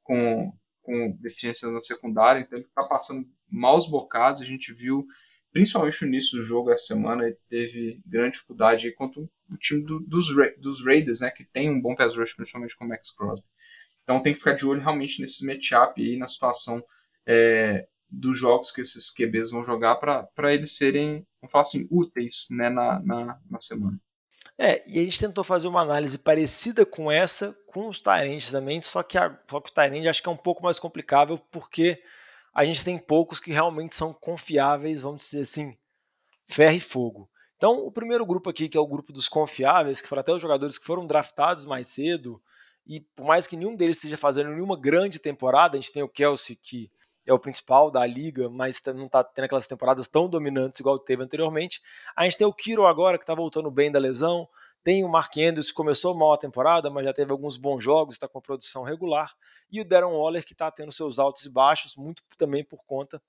com, 0.03 0.53
com 0.83 1.13
deficiências 1.13 1.73
na 1.73 1.81
secundária, 1.81 2.41
então 2.41 2.59
ele 2.59 2.67
está 2.67 2.85
passando 2.85 3.27
maus 3.49 3.89
bocados, 3.89 4.43
a 4.43 4.45
gente 4.45 4.73
viu, 4.73 5.07
principalmente 5.55 6.03
no 6.03 6.09
início 6.09 6.37
do 6.37 6.43
jogo 6.43 6.73
essa 6.73 6.87
semana, 6.87 7.25
ele 7.25 7.39
teve 7.49 8.03
grande 8.05 8.33
dificuldade 8.33 8.91
contra 8.91 9.21
o 9.21 9.57
time 9.57 9.85
do, 9.85 10.01
dos, 10.01 10.27
dos 10.59 10.85
Raiders, 10.85 11.21
né, 11.21 11.31
que 11.31 11.45
tem 11.45 11.71
um 11.71 11.81
bom 11.81 11.95
pass 11.95 12.17
rush, 12.17 12.35
principalmente 12.35 12.77
com 12.77 12.85
o 12.85 12.89
Max 12.89 13.13
Crosby. 13.13 13.47
Então 14.03 14.21
tem 14.21 14.33
que 14.33 14.41
ficar 14.41 14.55
de 14.55 14.67
olho 14.67 14.81
realmente 14.81 15.21
nesses 15.21 15.41
matchup 15.43 16.03
aí, 16.03 16.19
na 16.19 16.27
situação 16.27 16.85
é, 17.25 17.87
dos 18.11 18.37
jogos 18.37 18.73
que 18.73 18.81
esses 18.81 19.15
QBs 19.15 19.53
vão 19.53 19.63
jogar 19.63 19.95
para 19.95 20.53
eles 20.53 20.77
serem, 20.77 21.25
vamos 21.41 21.53
falar 21.53 21.63
assim, 21.63 21.87
úteis 21.89 22.49
né, 22.51 22.69
na, 22.69 22.99
na, 22.99 23.41
na, 23.49 23.59
semana. 23.61 23.97
É, 24.59 24.83
e 24.89 24.99
a 24.99 25.05
gente 25.05 25.21
tentou 25.21 25.45
fazer 25.45 25.69
uma 25.69 25.83
análise 25.83 26.19
parecida 26.19 26.85
com 26.85 27.13
essa, 27.13 27.57
com 27.69 27.89
os 27.89 28.01
Tyrants 28.01 28.51
também, 28.51 28.83
só 28.83 29.05
que, 29.05 29.17
a, 29.17 29.31
só 29.49 29.61
que 29.61 29.71
o 29.71 29.75
Tyrant 29.75 30.05
acho 30.07 30.21
que 30.21 30.29
é 30.29 30.33
um 30.33 30.37
pouco 30.37 30.65
mais 30.65 30.81
complicável, 30.81 31.39
porque 31.53 32.03
a 32.55 32.65
gente 32.65 32.85
tem 32.85 32.97
poucos 32.97 33.41
que 33.41 33.53
realmente 33.53 33.95
são 33.95 34.13
confiáveis, 34.13 35.03
vamos 35.03 35.25
dizer 35.25 35.43
assim, 35.43 35.77
ferro 36.47 36.77
e 36.77 36.81
fogo. 36.81 37.29
Então, 37.57 37.85
o 37.85 37.91
primeiro 37.91 38.25
grupo 38.25 38.51
aqui, 38.51 38.69
que 38.69 38.77
é 38.77 38.81
o 38.81 38.87
grupo 38.87 39.13
dos 39.13 39.29
confiáveis, 39.29 40.01
que 40.01 40.09
foram 40.09 40.21
até 40.21 40.33
os 40.33 40.41
jogadores 40.41 40.79
que 40.79 40.85
foram 40.85 41.07
draftados 41.07 41.65
mais 41.65 41.89
cedo, 41.89 42.41
e 42.87 43.01
por 43.01 43.25
mais 43.27 43.47
que 43.47 43.57
nenhum 43.57 43.75
deles 43.75 43.97
esteja 43.97 44.17
fazendo 44.17 44.51
nenhuma 44.51 44.79
grande 44.79 45.19
temporada, 45.19 45.77
a 45.77 45.81
gente 45.81 45.93
tem 45.93 46.03
o 46.03 46.09
Kelsey, 46.09 46.57
que 46.57 46.91
é 47.27 47.33
o 47.33 47.39
principal 47.39 47.91
da 47.91 48.05
liga, 48.05 48.51
mas 48.51 48.83
não 48.95 49.07
está 49.07 49.25
tendo 49.25 49.47
aquelas 49.47 49.67
temporadas 49.67 50.07
tão 50.07 50.29
dominantes 50.29 50.81
igual 50.81 50.99
teve 50.99 51.23
anteriormente. 51.23 51.81
A 52.15 52.25
gente 52.25 52.37
tem 52.37 52.47
o 52.47 52.53
Kiro 52.53 52.87
agora, 52.87 53.17
que 53.17 53.25
está 53.25 53.35
voltando 53.35 53.71
bem 53.71 53.91
da 53.91 53.99
lesão. 53.99 54.47
Tem 54.85 55.03
o 55.03 55.09
Mark 55.09 55.35
Andrews, 55.39 55.69
que 55.69 55.75
começou 55.75 56.15
mal 56.15 56.35
a 56.35 56.39
temporada, 56.39 56.91
mas 56.91 57.07
já 57.07 57.13
teve 57.15 57.33
alguns 57.33 57.57
bons 57.57 57.83
jogos, 57.83 58.17
está 58.17 58.29
com 58.29 58.39
produção 58.39 58.83
regular. 58.83 59.35
E 59.73 59.81
o 59.81 59.85
Darren 59.85 60.13
Waller, 60.13 60.45
que 60.45 60.53
está 60.53 60.71
tendo 60.71 60.93
seus 60.93 61.19
altos 61.19 61.47
e 61.47 61.51
baixos, 61.51 61.97
muito 61.97 62.23
também 62.37 62.63
por 62.63 62.85
conta 62.85 63.21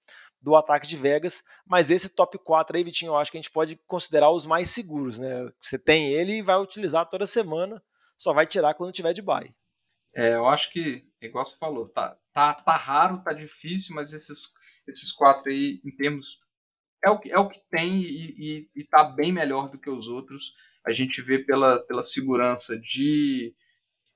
do 0.41 0.53
ataque 0.53 0.85
de 0.85 0.97
Vegas. 0.97 1.45
Mas 1.65 1.89
esse 1.89 2.09
top 2.09 2.37
4 2.37 2.75
aí, 2.75 2.83
Vitinho, 2.83 3.11
eu 3.11 3.15
acho 3.15 3.31
que 3.31 3.37
a 3.37 3.41
gente 3.41 3.51
pode 3.51 3.77
considerar 3.87 4.31
os 4.31 4.45
mais 4.45 4.69
seguros. 4.69 5.17
Né? 5.17 5.49
Você 5.61 5.79
tem 5.79 6.11
ele 6.11 6.33
e 6.33 6.41
vai 6.41 6.59
utilizar 6.59 7.07
toda 7.07 7.25
semana, 7.25 7.81
só 8.17 8.33
vai 8.33 8.45
tirar 8.45 8.73
quando 8.73 8.91
tiver 8.91 9.13
de 9.13 9.21
bye. 9.21 9.55
É, 10.13 10.35
eu 10.35 10.45
acho 10.47 10.69
que, 10.71 11.07
igual 11.21 11.45
você 11.45 11.57
falou, 11.57 11.87
tá, 11.87 12.17
tá, 12.33 12.53
tá 12.53 12.75
raro, 12.75 13.23
tá 13.23 13.31
difícil, 13.31 13.95
mas 13.95 14.11
esses, 14.11 14.49
esses 14.85 15.09
quatro 15.09 15.49
aí, 15.49 15.81
em 15.85 15.95
termos. 15.95 16.39
É 17.03 17.09
o 17.09 17.19
que, 17.19 17.31
é 17.31 17.39
o 17.39 17.47
que 17.47 17.61
tem 17.69 18.01
e, 18.01 18.35
e, 18.37 18.69
e 18.75 18.83
tá 18.83 19.05
bem 19.05 19.31
melhor 19.31 19.69
do 19.69 19.79
que 19.79 19.89
os 19.89 20.07
outros. 20.09 20.53
A 20.85 20.91
gente 20.91 21.21
vê 21.21 21.39
pela, 21.39 21.79
pela 21.85 22.03
segurança 22.03 22.79
de, 22.79 23.53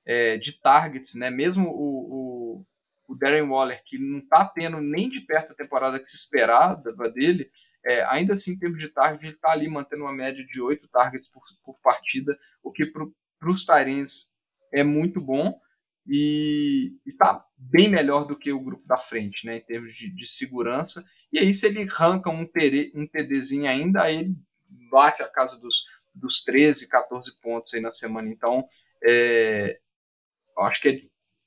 é, 0.06 0.36
de 0.36 0.60
targets, 0.60 1.14
né? 1.14 1.30
Mesmo 1.30 1.68
o, 1.68 2.58
o, 2.58 2.66
o 3.08 3.16
Darren 3.16 3.48
Waller, 3.48 3.82
que 3.84 3.98
não 3.98 4.20
tá 4.20 4.44
tendo 4.46 4.80
nem 4.80 5.08
de 5.08 5.20
perto 5.20 5.52
a 5.52 5.56
temporada 5.56 5.98
que 5.98 6.08
se 6.08 6.16
esperava 6.16 7.10
dele, 7.12 7.50
é, 7.84 8.04
ainda 8.04 8.34
assim, 8.34 8.52
em 8.52 8.58
termos 8.58 8.78
de 8.78 8.88
target, 8.88 9.26
ele 9.26 9.36
tá 9.36 9.50
ali 9.50 9.68
mantendo 9.68 10.02
uma 10.02 10.12
média 10.12 10.44
de 10.44 10.60
oito 10.60 10.86
targets 10.88 11.28
por, 11.28 11.42
por 11.64 11.78
partida, 11.82 12.38
o 12.62 12.70
que 12.70 12.86
para 12.86 13.50
os 13.50 13.64
Tyrens 13.64 14.30
é 14.72 14.84
muito 14.84 15.20
bom 15.20 15.58
e 16.06 16.92
está 17.06 17.44
bem 17.56 17.88
melhor 17.88 18.26
do 18.26 18.36
que 18.36 18.52
o 18.52 18.60
grupo 18.60 18.86
da 18.86 18.96
frente, 18.96 19.46
né, 19.46 19.56
em 19.56 19.60
termos 19.60 19.94
de, 19.94 20.14
de 20.14 20.26
segurança. 20.26 21.04
E 21.32 21.38
aí, 21.38 21.52
se 21.54 21.66
ele 21.66 21.82
arranca 21.82 22.30
um, 22.30 22.46
TD, 22.46 22.92
um 22.94 23.06
TDzinho 23.06 23.68
ainda, 23.68 24.02
aí 24.02 24.16
ele 24.16 24.36
bate 24.90 25.22
a 25.22 25.28
casa 25.28 25.58
dos, 25.58 25.84
dos 26.20 26.42
13, 26.42 26.88
14 26.88 27.40
pontos 27.40 27.72
aí 27.74 27.80
na 27.80 27.90
semana. 27.90 28.28
Então, 28.28 28.66
é, 29.02 29.80
acho 30.58 30.80
que 30.80 30.88
é 30.88 31.00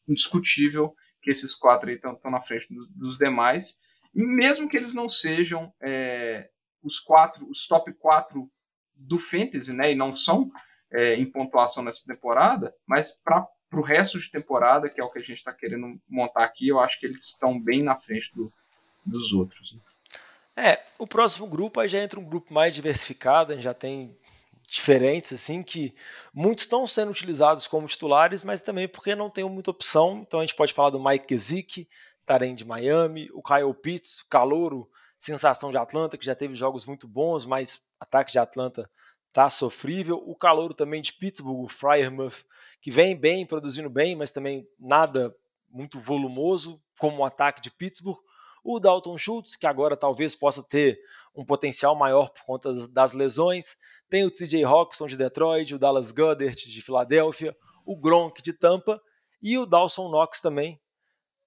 indiscutível 0.08 0.96
que 1.22 1.32
esses 1.32 1.56
quatro 1.56 1.90
aí 1.90 1.96
estão 1.96 2.20
na 2.26 2.42
frente 2.42 2.68
dos, 2.74 2.88
dos, 2.90 3.18
demais. 3.18 3.80
E 4.14 4.22
mesmo 4.22 4.68
que 4.68 4.76
eles 4.76 4.94
não 4.94 5.10
sejam 5.10 5.74
é, 5.82 6.50
os 6.84 7.00
quatro, 7.00 7.50
os 7.50 7.66
top 7.68 7.94
4 7.94 8.50
do 8.96 9.18
Fantasy, 9.18 9.74
né, 9.74 9.92
e 9.92 9.96
não 9.96 10.16
são 10.16 10.52
é, 10.92 11.16
em 11.16 11.26
pontuação 11.26 11.84
nessa 11.84 12.06
temporada, 12.06 12.74
mas 12.86 13.20
para 13.24 13.48
o 13.72 13.82
resto 13.82 14.20
de 14.20 14.30
temporada, 14.30 14.90
que 14.90 15.02
é 15.02 15.04
o 15.04 15.10
que 15.10 15.20
a 15.20 15.24
gente 15.24 15.38
está 15.38 15.54
querendo 15.54 16.00
montar 16.08 16.44
aqui, 16.44 16.68
eu 16.68 16.80
acho 16.80 17.00
que 17.00 17.06
eles 17.06 17.26
estão 17.26 17.60
bem 17.60 17.82
na 17.82 17.98
frente 17.98 18.32
do, 18.36 18.52
dos 19.06 19.34
outros. 19.34 19.78
É, 20.56 20.84
o 21.00 21.08
próximo 21.08 21.48
grupo 21.48 21.80
aí 21.80 21.88
já 21.88 21.98
entra 21.98 22.20
um 22.20 22.26
grupo 22.26 22.54
mais 22.54 22.76
diversificado, 22.76 23.52
a 23.52 23.56
gente 23.56 23.64
já 23.64 23.74
tem 23.74 24.16
diferentes, 24.68 25.34
assim, 25.34 25.62
que 25.62 25.94
muitos 26.34 26.64
estão 26.64 26.88
sendo 26.88 27.12
utilizados 27.12 27.68
como 27.68 27.88
titulares, 27.88 28.44
mas 28.44 28.62
também 28.62 28.88
porque 28.88 29.16
não 29.16 29.30
tem 29.30 29.44
muita 29.48 29.72
opção. 29.72 30.24
Então 30.26 30.40
a 30.40 30.44
gente 30.44 30.56
pode 30.56 30.74
falar 30.74 30.90
do 30.90 31.04
Mike 31.04 31.26
Gesicki, 31.30 31.88
Tarém 32.26 32.56
de 32.56 32.66
Miami, 32.66 33.30
o 33.34 33.42
Kyle 33.42 33.74
Pitts, 33.74 34.22
o 34.22 34.30
Calouro, 34.30 34.90
sensação 35.20 35.72
de 35.72 35.78
Atlanta, 35.78 36.18
que 36.18 36.26
já 36.26 36.36
teve 36.36 36.56
jogos 36.56 36.86
muito 36.86 37.08
bons, 37.08 37.46
mas 37.46 37.82
ataque 38.00 38.32
de 38.32 38.40
Atlanta 38.40 38.90
tá 39.32 39.50
sofrível. 39.50 40.22
O 40.26 40.36
Calouro 40.36 40.74
também 40.74 41.02
de 41.02 41.14
Pittsburgh, 41.14 41.66
o 41.66 41.70
Fryermuth, 41.70 42.46
que 42.82 42.92
vem 42.92 43.16
bem, 43.16 43.46
produzindo 43.46 43.90
bem, 43.90 44.16
mas 44.16 44.32
também 44.32 44.68
nada 44.80 45.36
muito 45.70 46.00
volumoso, 46.00 46.82
como 47.00 47.18
o 47.18 47.26
ataque 47.26 47.62
de 47.62 47.72
Pittsburgh. 47.72 48.20
O 48.64 48.80
Dalton 48.80 49.18
Schultz, 49.18 49.56
que 49.56 49.68
agora 49.68 49.98
talvez 49.98 50.36
possa 50.36 50.64
ter 50.64 51.00
um 51.36 51.44
potencial 51.44 51.96
maior 51.96 52.30
por 52.30 52.44
conta 52.46 52.88
das 52.88 53.14
lesões. 53.14 53.78
Tem 54.14 54.24
o 54.26 54.30
TJ 54.30 54.64
Hawkinson 54.64 55.08
de 55.08 55.18
Detroit, 55.18 55.74
o 55.74 55.80
Dallas 55.80 56.12
Goddard 56.12 56.56
de 56.56 56.82
Filadélfia, 56.84 57.58
o 57.84 57.98
Gronk 57.98 58.44
de 58.44 58.54
Tampa. 58.54 59.02
E 59.42 59.58
o 59.58 59.66
Dawson 59.66 60.08
Knox 60.08 60.40
também, 60.40 60.80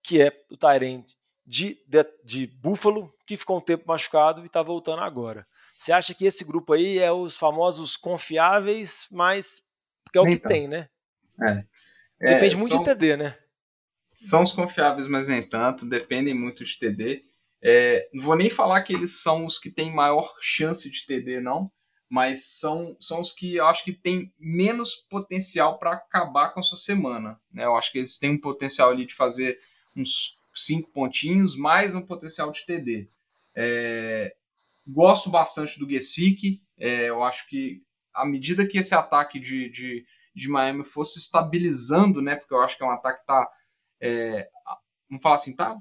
que 0.02 0.20
é 0.20 0.33
o 0.50 0.57
Tyrant 0.57 1.07
de, 1.46 1.79
de, 1.87 2.05
de 2.24 2.46
Buffalo, 2.48 3.14
que 3.24 3.37
ficou 3.37 3.59
um 3.59 3.61
tempo 3.61 3.85
machucado 3.87 4.42
e 4.42 4.46
está 4.46 4.64
voltando 4.64 5.02
agora. 5.02 5.46
Você 5.79 5.92
acha 5.92 6.12
que 6.12 6.24
esse 6.24 6.44
grupo 6.44 6.72
aí 6.72 6.98
é 6.98 7.12
os 7.12 7.37
famosos 7.37 7.96
confiáveis, 7.96 9.07
mas 9.12 9.62
que 10.11 10.18
é 10.18 10.20
o 10.20 10.26
então, 10.26 10.37
que 10.37 10.48
tem, 10.48 10.66
né? 10.66 10.88
É. 11.40 11.64
Depende 12.33 12.57
é, 12.57 12.59
muito 12.59 12.72
são, 12.72 12.83
de 12.83 12.85
TD, 12.85 13.16
né? 13.16 13.38
São 14.12 14.42
os 14.42 14.50
confiáveis, 14.50 15.07
mas 15.07 15.29
nem 15.29 15.48
tanto, 15.48 15.88
dependem 15.88 16.35
muito 16.35 16.64
de 16.64 16.76
TD. 16.76 17.22
É, 17.62 18.09
não 18.12 18.24
vou 18.24 18.35
nem 18.35 18.50
falar 18.50 18.83
que 18.83 18.92
eles 18.92 19.22
são 19.22 19.46
os 19.46 19.57
que 19.57 19.70
têm 19.70 19.94
maior 19.94 20.35
chance 20.40 20.90
de 20.90 21.07
TD, 21.07 21.38
não, 21.40 21.70
mas 22.09 22.45
são, 22.45 22.97
são 23.01 23.21
os 23.21 23.33
que 23.33 23.57
eu 23.57 23.66
acho 23.66 23.85
que 23.85 23.92
têm 23.92 24.33
menos 24.38 24.95
potencial 24.95 25.79
para 25.79 25.92
acabar 25.92 26.51
com 26.51 26.61
a 26.61 26.62
sua 26.62 26.79
semana. 26.79 27.40
Né? 27.53 27.64
Eu 27.64 27.77
acho 27.77 27.90
que 27.90 27.99
eles 27.99 28.19
têm 28.19 28.31
um 28.31 28.40
potencial 28.40 28.90
ali 28.90 29.05
de 29.05 29.14
fazer 29.14 29.61
uns 29.95 30.38
cinco 30.55 30.90
pontinhos, 30.90 31.57
mais 31.57 31.95
um 31.95 32.03
potencial 32.03 32.53
de 32.53 32.64
TD. 32.64 33.09
É, 33.55 34.35
gosto 34.87 35.31
bastante 35.31 35.79
do 35.79 35.88
Gesick. 35.88 36.62
É, 36.79 37.09
eu 37.09 37.25
acho 37.25 37.49
que 37.49 37.83
à 38.14 38.25
medida 38.25 38.66
que 38.66 38.79
esse 38.79 38.95
ataque 38.95 39.40
de, 39.40 39.69
de, 39.71 40.07
de 40.35 40.49
Miami 40.49 40.85
fosse 40.85 41.19
estabilizando, 41.19 42.23
né? 42.23 42.37
Porque 42.37 42.55
eu 42.55 42.62
acho 42.62 42.77
que 42.77 42.85
é 42.85 42.87
um 42.87 42.90
ataque 42.90 43.21
que 43.21 43.27
tá. 43.27 43.51
É, 44.01 44.49
vamos 45.09 45.23
falar 45.23 45.37
assim, 45.37 45.57
tá 45.57 45.77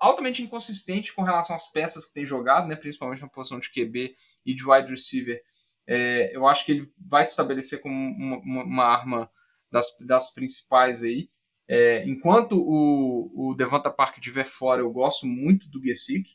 altamente 0.00 0.42
inconsistente 0.42 1.12
com 1.12 1.22
relação 1.22 1.54
às 1.54 1.70
peças 1.70 2.06
que 2.06 2.14
tem 2.14 2.24
jogado, 2.24 2.66
né? 2.66 2.76
Principalmente 2.76 3.20
na 3.20 3.28
posição 3.28 3.58
de 3.58 3.70
QB 3.70 4.14
e 4.46 4.54
de 4.54 4.64
wide 4.68 4.88
receiver. 4.88 5.42
É, 5.86 6.34
eu 6.34 6.46
acho 6.46 6.64
que 6.64 6.72
ele 6.72 6.92
vai 6.98 7.24
se 7.24 7.32
estabelecer 7.32 7.80
como 7.80 7.94
uma, 7.94 8.38
uma, 8.38 8.64
uma 8.64 8.84
arma 8.84 9.30
das, 9.70 9.86
das 10.00 10.32
principais 10.32 11.02
aí. 11.02 11.28
É, 11.68 12.04
enquanto 12.06 12.52
o, 12.58 13.50
o 13.50 13.54
Devonta 13.54 13.90
Park 13.90 14.16
estiver 14.16 14.46
fora, 14.46 14.80
eu 14.80 14.90
gosto 14.90 15.26
muito 15.26 15.68
do 15.68 15.82
Gesick. 15.82 16.30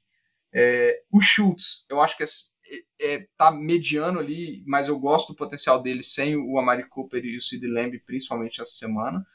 É, 0.53 1.01
o 1.11 1.21
Schultz, 1.21 1.85
eu 1.89 2.01
acho 2.01 2.17
que 2.17 2.23
é, 2.23 2.27
é, 2.99 3.27
tá 3.37 3.51
mediano 3.51 4.19
ali, 4.19 4.63
mas 4.65 4.87
eu 4.87 4.99
gosto 4.99 5.29
do 5.29 5.37
potencial 5.37 5.81
dele 5.81 6.03
sem 6.03 6.35
o 6.35 6.59
Amari 6.59 6.87
Cooper 6.87 7.23
e 7.23 7.37
o 7.37 7.41
Sid 7.41 7.65
Lamb, 7.65 7.97
principalmente 8.05 8.61
essa 8.61 8.71
semana. 8.71 9.25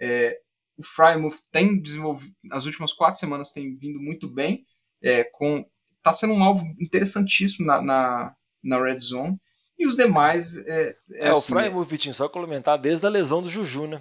É, 0.00 0.40
o 0.76 0.82
Frymouth 0.82 1.38
tem 1.52 1.80
desenvolvido, 1.80 2.34
nas 2.42 2.66
últimas 2.66 2.92
quatro 2.92 3.18
semanas 3.18 3.52
tem 3.52 3.74
vindo 3.74 4.00
muito 4.00 4.28
bem, 4.28 4.66
é, 5.02 5.24
com 5.24 5.64
tá 6.04 6.12
sendo 6.12 6.34
um 6.34 6.44
alvo 6.44 6.64
interessantíssimo 6.78 7.66
na, 7.66 7.82
na, 7.82 8.34
na 8.62 8.80
Red 8.80 9.00
Zone. 9.00 9.36
E 9.76 9.86
os 9.86 9.96
demais. 9.96 10.56
É, 10.66 10.96
é, 11.12 11.26
é 11.26 11.28
assim, 11.30 11.54
o 11.54 11.82
Vitinho, 11.82 12.14
só 12.14 12.28
comentar, 12.28 12.78
desde 12.78 13.04
a 13.04 13.08
lesão 13.08 13.42
do 13.42 13.50
Juju, 13.50 13.88
né? 13.88 14.00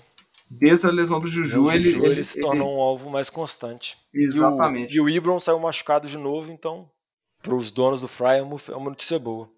desde 0.59 0.87
a 0.87 0.91
lesão 0.91 1.19
do 1.19 1.27
Juju, 1.27 1.71
ele, 1.71 1.91
Juju, 1.91 2.05
ele, 2.05 2.13
ele, 2.13 2.23
se 2.23 2.39
tornou 2.39 2.67
ele... 2.67 2.77
um 2.77 2.81
alvo 2.81 3.09
mais 3.09 3.29
constante. 3.29 3.97
Exatamente. 4.13 4.93
E 4.93 4.99
o, 4.99 5.09
e 5.09 5.13
o 5.13 5.17
Ibron 5.17 5.39
saiu 5.39 5.59
machucado 5.59 6.07
de 6.07 6.17
novo, 6.17 6.51
então, 6.51 6.89
para 7.41 7.55
os 7.55 7.71
donos 7.71 8.01
do 8.01 8.07
Frymouth, 8.07 8.69
é 8.69 8.75
uma 8.75 8.89
notícia 8.89 9.17
boa. 9.17 9.49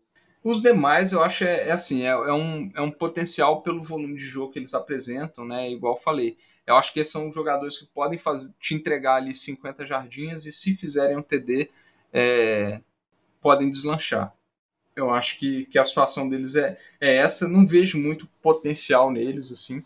Os 0.44 0.62
demais, 0.62 1.12
eu 1.12 1.24
acho, 1.24 1.44
é, 1.44 1.70
é 1.70 1.72
assim, 1.72 2.04
é, 2.04 2.10
é, 2.10 2.34
um, 2.34 2.72
é 2.76 2.82
um 2.82 2.92
potencial 2.92 3.62
pelo 3.62 3.84
volume 3.84 4.16
de 4.16 4.26
jogo 4.26 4.54
que 4.54 4.60
eles 4.60 4.74
apresentam, 4.74 5.44
né? 5.44 5.72
Igual 5.72 5.96
eu 5.96 6.00
falei. 6.00 6.38
Eu 6.68 6.76
acho 6.76 6.94
que 6.94 7.00
esses 7.00 7.12
são 7.12 7.32
jogadores 7.32 7.80
que 7.80 7.88
podem 7.88 8.18
fazer, 8.18 8.54
te 8.60 8.74
entregar 8.74 9.16
ali 9.16 9.34
50 9.34 9.86
jardinhas 9.86 10.46
e 10.46 10.52
se 10.52 10.76
fizerem 10.76 11.18
um 11.18 11.22
TD, 11.22 11.70
é, 12.16 12.80
podem 13.42 13.70
deslanchar. 13.70 14.34
Eu 14.96 15.10
acho 15.10 15.38
que, 15.38 15.66
que 15.66 15.78
a 15.78 15.84
situação 15.84 16.30
deles 16.30 16.56
é, 16.56 16.80
é 17.02 17.18
essa. 17.18 17.50
Não 17.50 17.68
vejo 17.68 17.98
muito 17.98 18.26
potencial 18.42 19.12
neles, 19.12 19.52
assim 19.52 19.84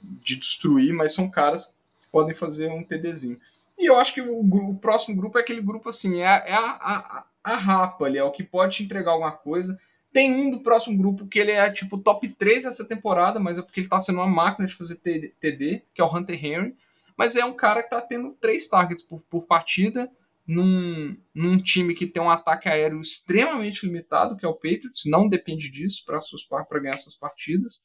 de 0.00 0.36
destruir, 0.36 0.92
mas 0.92 1.14
são 1.14 1.30
caras 1.30 1.66
que 2.00 2.08
podem 2.10 2.34
fazer 2.34 2.68
um 2.68 2.82
TDzinho. 2.82 3.38
E 3.78 3.86
eu 3.86 3.96
acho 3.98 4.14
que 4.14 4.20
o, 4.20 4.40
o 4.40 4.74
próximo 4.76 5.16
grupo 5.16 5.38
é 5.38 5.42
aquele 5.42 5.60
grupo 5.60 5.88
assim, 5.88 6.20
é, 6.20 6.24
é 6.24 6.54
a, 6.54 6.70
a, 6.70 7.24
a, 7.44 7.56
rapa 7.56 8.06
ali, 8.06 8.18
é 8.18 8.24
o 8.24 8.32
que 8.32 8.42
pode 8.42 8.76
te 8.76 8.84
entregar 8.84 9.12
alguma 9.12 9.32
coisa. 9.32 9.78
Tem 10.12 10.32
um 10.32 10.50
do 10.50 10.60
próximo 10.60 10.96
grupo 10.96 11.26
que 11.26 11.38
ele 11.38 11.52
é 11.52 11.70
tipo 11.70 11.98
top 12.00 12.28
3 12.28 12.64
essa 12.64 12.86
temporada, 12.86 13.38
mas 13.38 13.58
é 13.58 13.62
porque 13.62 13.80
ele 13.80 13.88
tá 13.88 14.00
sendo 14.00 14.18
uma 14.18 14.26
máquina 14.26 14.66
de 14.66 14.74
fazer 14.74 14.96
TD, 14.96 15.82
que 15.94 16.00
é 16.00 16.04
o 16.04 16.14
Hunter 16.14 16.42
Henry. 16.42 16.74
Mas 17.16 17.36
é 17.36 17.44
um 17.44 17.52
cara 17.52 17.82
que 17.82 17.90
tá 17.90 18.00
tendo 18.00 18.30
três 18.40 18.66
targets 18.68 19.02
por, 19.02 19.20
por 19.28 19.42
partida, 19.42 20.10
num, 20.46 21.16
num 21.34 21.58
time 21.58 21.94
que 21.94 22.06
tem 22.06 22.22
um 22.22 22.30
ataque 22.30 22.68
aéreo 22.68 23.00
extremamente 23.00 23.84
limitado, 23.84 24.36
que 24.36 24.46
é 24.46 24.48
o 24.48 24.54
Patriots, 24.54 25.02
não 25.06 25.28
depende 25.28 25.70
disso 25.70 26.04
para 26.06 26.80
ganhar 26.80 26.96
suas 26.96 27.16
partidas. 27.16 27.82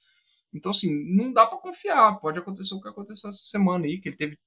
Então, 0.54 0.72
assim, 0.72 0.90
não 1.16 1.32
dá 1.34 1.48
para 1.48 1.58
confiar. 1.58 2.20
Pode 2.20 2.38
acontecer 2.38 2.76
o 2.76 2.82
que 2.82 2.90
aconteceu 2.90 3.30
essa 3.30 3.44
semana 3.44 3.86
aí, 3.86 4.00
que 4.00 4.10
ele 4.10 4.16
teve 4.16 4.38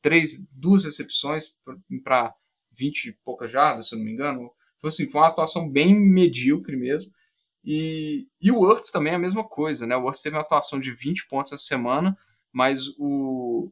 três, 0.00 0.44
duas 0.50 0.84
recepções 0.84 1.54
para 2.02 2.34
20 2.72 3.06
e 3.06 3.12
poucas 3.24 3.50
jardas, 3.50 3.88
se 3.88 3.94
eu 3.94 3.98
não 3.98 4.04
me 4.04 4.12
engano. 4.12 4.50
Então, 4.78 4.88
assim, 4.88 5.08
foi 5.08 5.20
uma 5.20 5.28
atuação 5.28 5.70
bem 5.70 5.98
medíocre 5.98 6.76
mesmo. 6.76 7.12
E, 7.64 8.26
e 8.40 8.50
o 8.50 8.58
Wurtz 8.58 8.90
também 8.90 9.12
é 9.12 9.16
a 9.16 9.20
mesma 9.20 9.44
coisa, 9.44 9.86
né? 9.86 9.96
O 9.96 10.02
Wurtz 10.02 10.20
teve 10.20 10.36
uma 10.36 10.42
atuação 10.42 10.80
de 10.80 10.92
20 10.92 11.28
pontos 11.28 11.52
essa 11.52 11.64
semana, 11.64 12.18
mas 12.52 12.88
o 12.98 13.70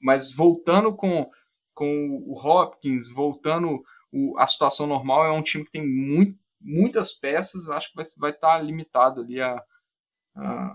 mas 0.00 0.30
voltando 0.30 0.94
com, 0.94 1.30
com 1.74 2.22
o 2.26 2.34
Hopkins, 2.34 3.10
voltando 3.10 3.82
o, 4.12 4.38
a 4.38 4.46
situação 4.46 4.86
normal, 4.86 5.26
é 5.26 5.32
um 5.32 5.42
time 5.42 5.64
que 5.64 5.72
tem 5.72 5.86
muito, 5.86 6.38
muitas 6.60 7.12
peças, 7.12 7.68
acho 7.68 7.90
que 7.90 7.96
vai, 7.96 8.04
vai 8.18 8.30
estar 8.30 8.58
limitado 8.58 9.20
ali 9.20 9.40
a, 9.40 9.62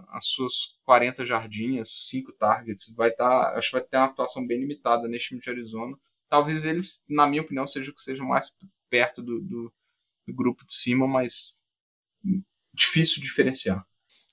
as 0.10 0.26
suas 0.28 0.78
40 0.86 1.26
jardinhas, 1.26 1.90
5 2.10 2.32
targets, 2.34 2.94
vai 2.96 3.10
estar, 3.10 3.52
tá, 3.52 3.58
acho 3.58 3.70
que 3.70 3.78
vai 3.78 3.86
ter 3.86 3.98
uma 3.98 4.06
atuação 4.06 4.46
bem 4.46 4.60
limitada 4.60 5.08
neste 5.08 5.30
time 5.30 5.42
de 5.42 5.50
Arizona. 5.50 5.98
Talvez 6.30 6.66
eles, 6.66 7.04
na 7.10 7.28
minha 7.28 7.42
opinião, 7.42 7.68
sejam 7.68 7.94
que 7.94 8.02
sejam 8.02 8.26
mais 8.26 8.56
perto 8.90 9.22
do, 9.22 9.42
do, 9.42 9.74
do 10.28 10.34
grupo 10.34 10.66
de 10.66 10.74
cima, 10.74 11.08
mas 11.08 11.62
difícil 12.74 13.22
diferenciar. 13.22 13.86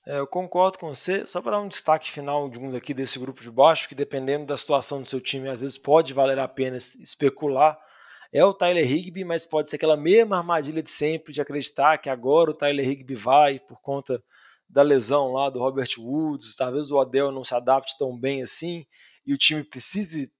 É, 0.07 0.19
eu 0.19 0.25
concordo 0.25 0.79
com 0.79 0.87
você. 0.87 1.27
Só 1.27 1.41
para 1.41 1.51
dar 1.51 1.59
um 1.59 1.67
destaque 1.67 2.09
final 2.09 2.49
de 2.49 2.57
um 2.57 2.73
aqui 2.77 2.93
desse 2.93 3.19
grupo 3.19 3.43
de 3.43 3.51
baixo, 3.51 3.89
que 3.89 3.93
dependendo 3.93 4.45
da 4.45 4.55
situação 4.55 5.01
do 5.01 5.05
seu 5.05 5.19
time, 5.19 5.49
às 5.49 5.59
vezes 5.59 5.77
pode 5.77 6.13
valer 6.13 6.39
a 6.39 6.47
pena 6.47 6.77
especular. 6.77 7.77
É 8.31 8.43
o 8.45 8.53
Tyler 8.53 8.89
Higby, 8.89 9.25
mas 9.25 9.45
pode 9.45 9.69
ser 9.69 9.75
aquela 9.75 9.97
mesma 9.97 10.37
armadilha 10.37 10.81
de 10.81 10.89
sempre 10.89 11.33
de 11.33 11.41
acreditar 11.41 11.97
que 11.97 12.09
agora 12.09 12.51
o 12.51 12.53
Tyler 12.53 12.87
Higby 12.87 13.15
vai 13.15 13.59
por 13.59 13.81
conta 13.81 14.23
da 14.69 14.81
lesão 14.81 15.33
lá 15.33 15.49
do 15.49 15.59
Robert 15.59 15.89
Woods, 15.97 16.55
talvez 16.55 16.89
o 16.89 16.97
Odell 16.97 17.31
não 17.31 17.43
se 17.43 17.55
adapte 17.55 17.97
tão 17.97 18.17
bem 18.17 18.41
assim 18.41 18.85
e 19.25 19.33
o 19.33 19.37
time 19.37 19.63
precise 19.63 20.31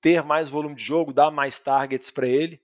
ter 0.00 0.22
mais 0.22 0.48
volume 0.48 0.74
de 0.76 0.82
jogo, 0.82 1.12
dar 1.12 1.30
mais 1.30 1.58
targets 1.58 2.10
para 2.10 2.26
ele. 2.26 2.60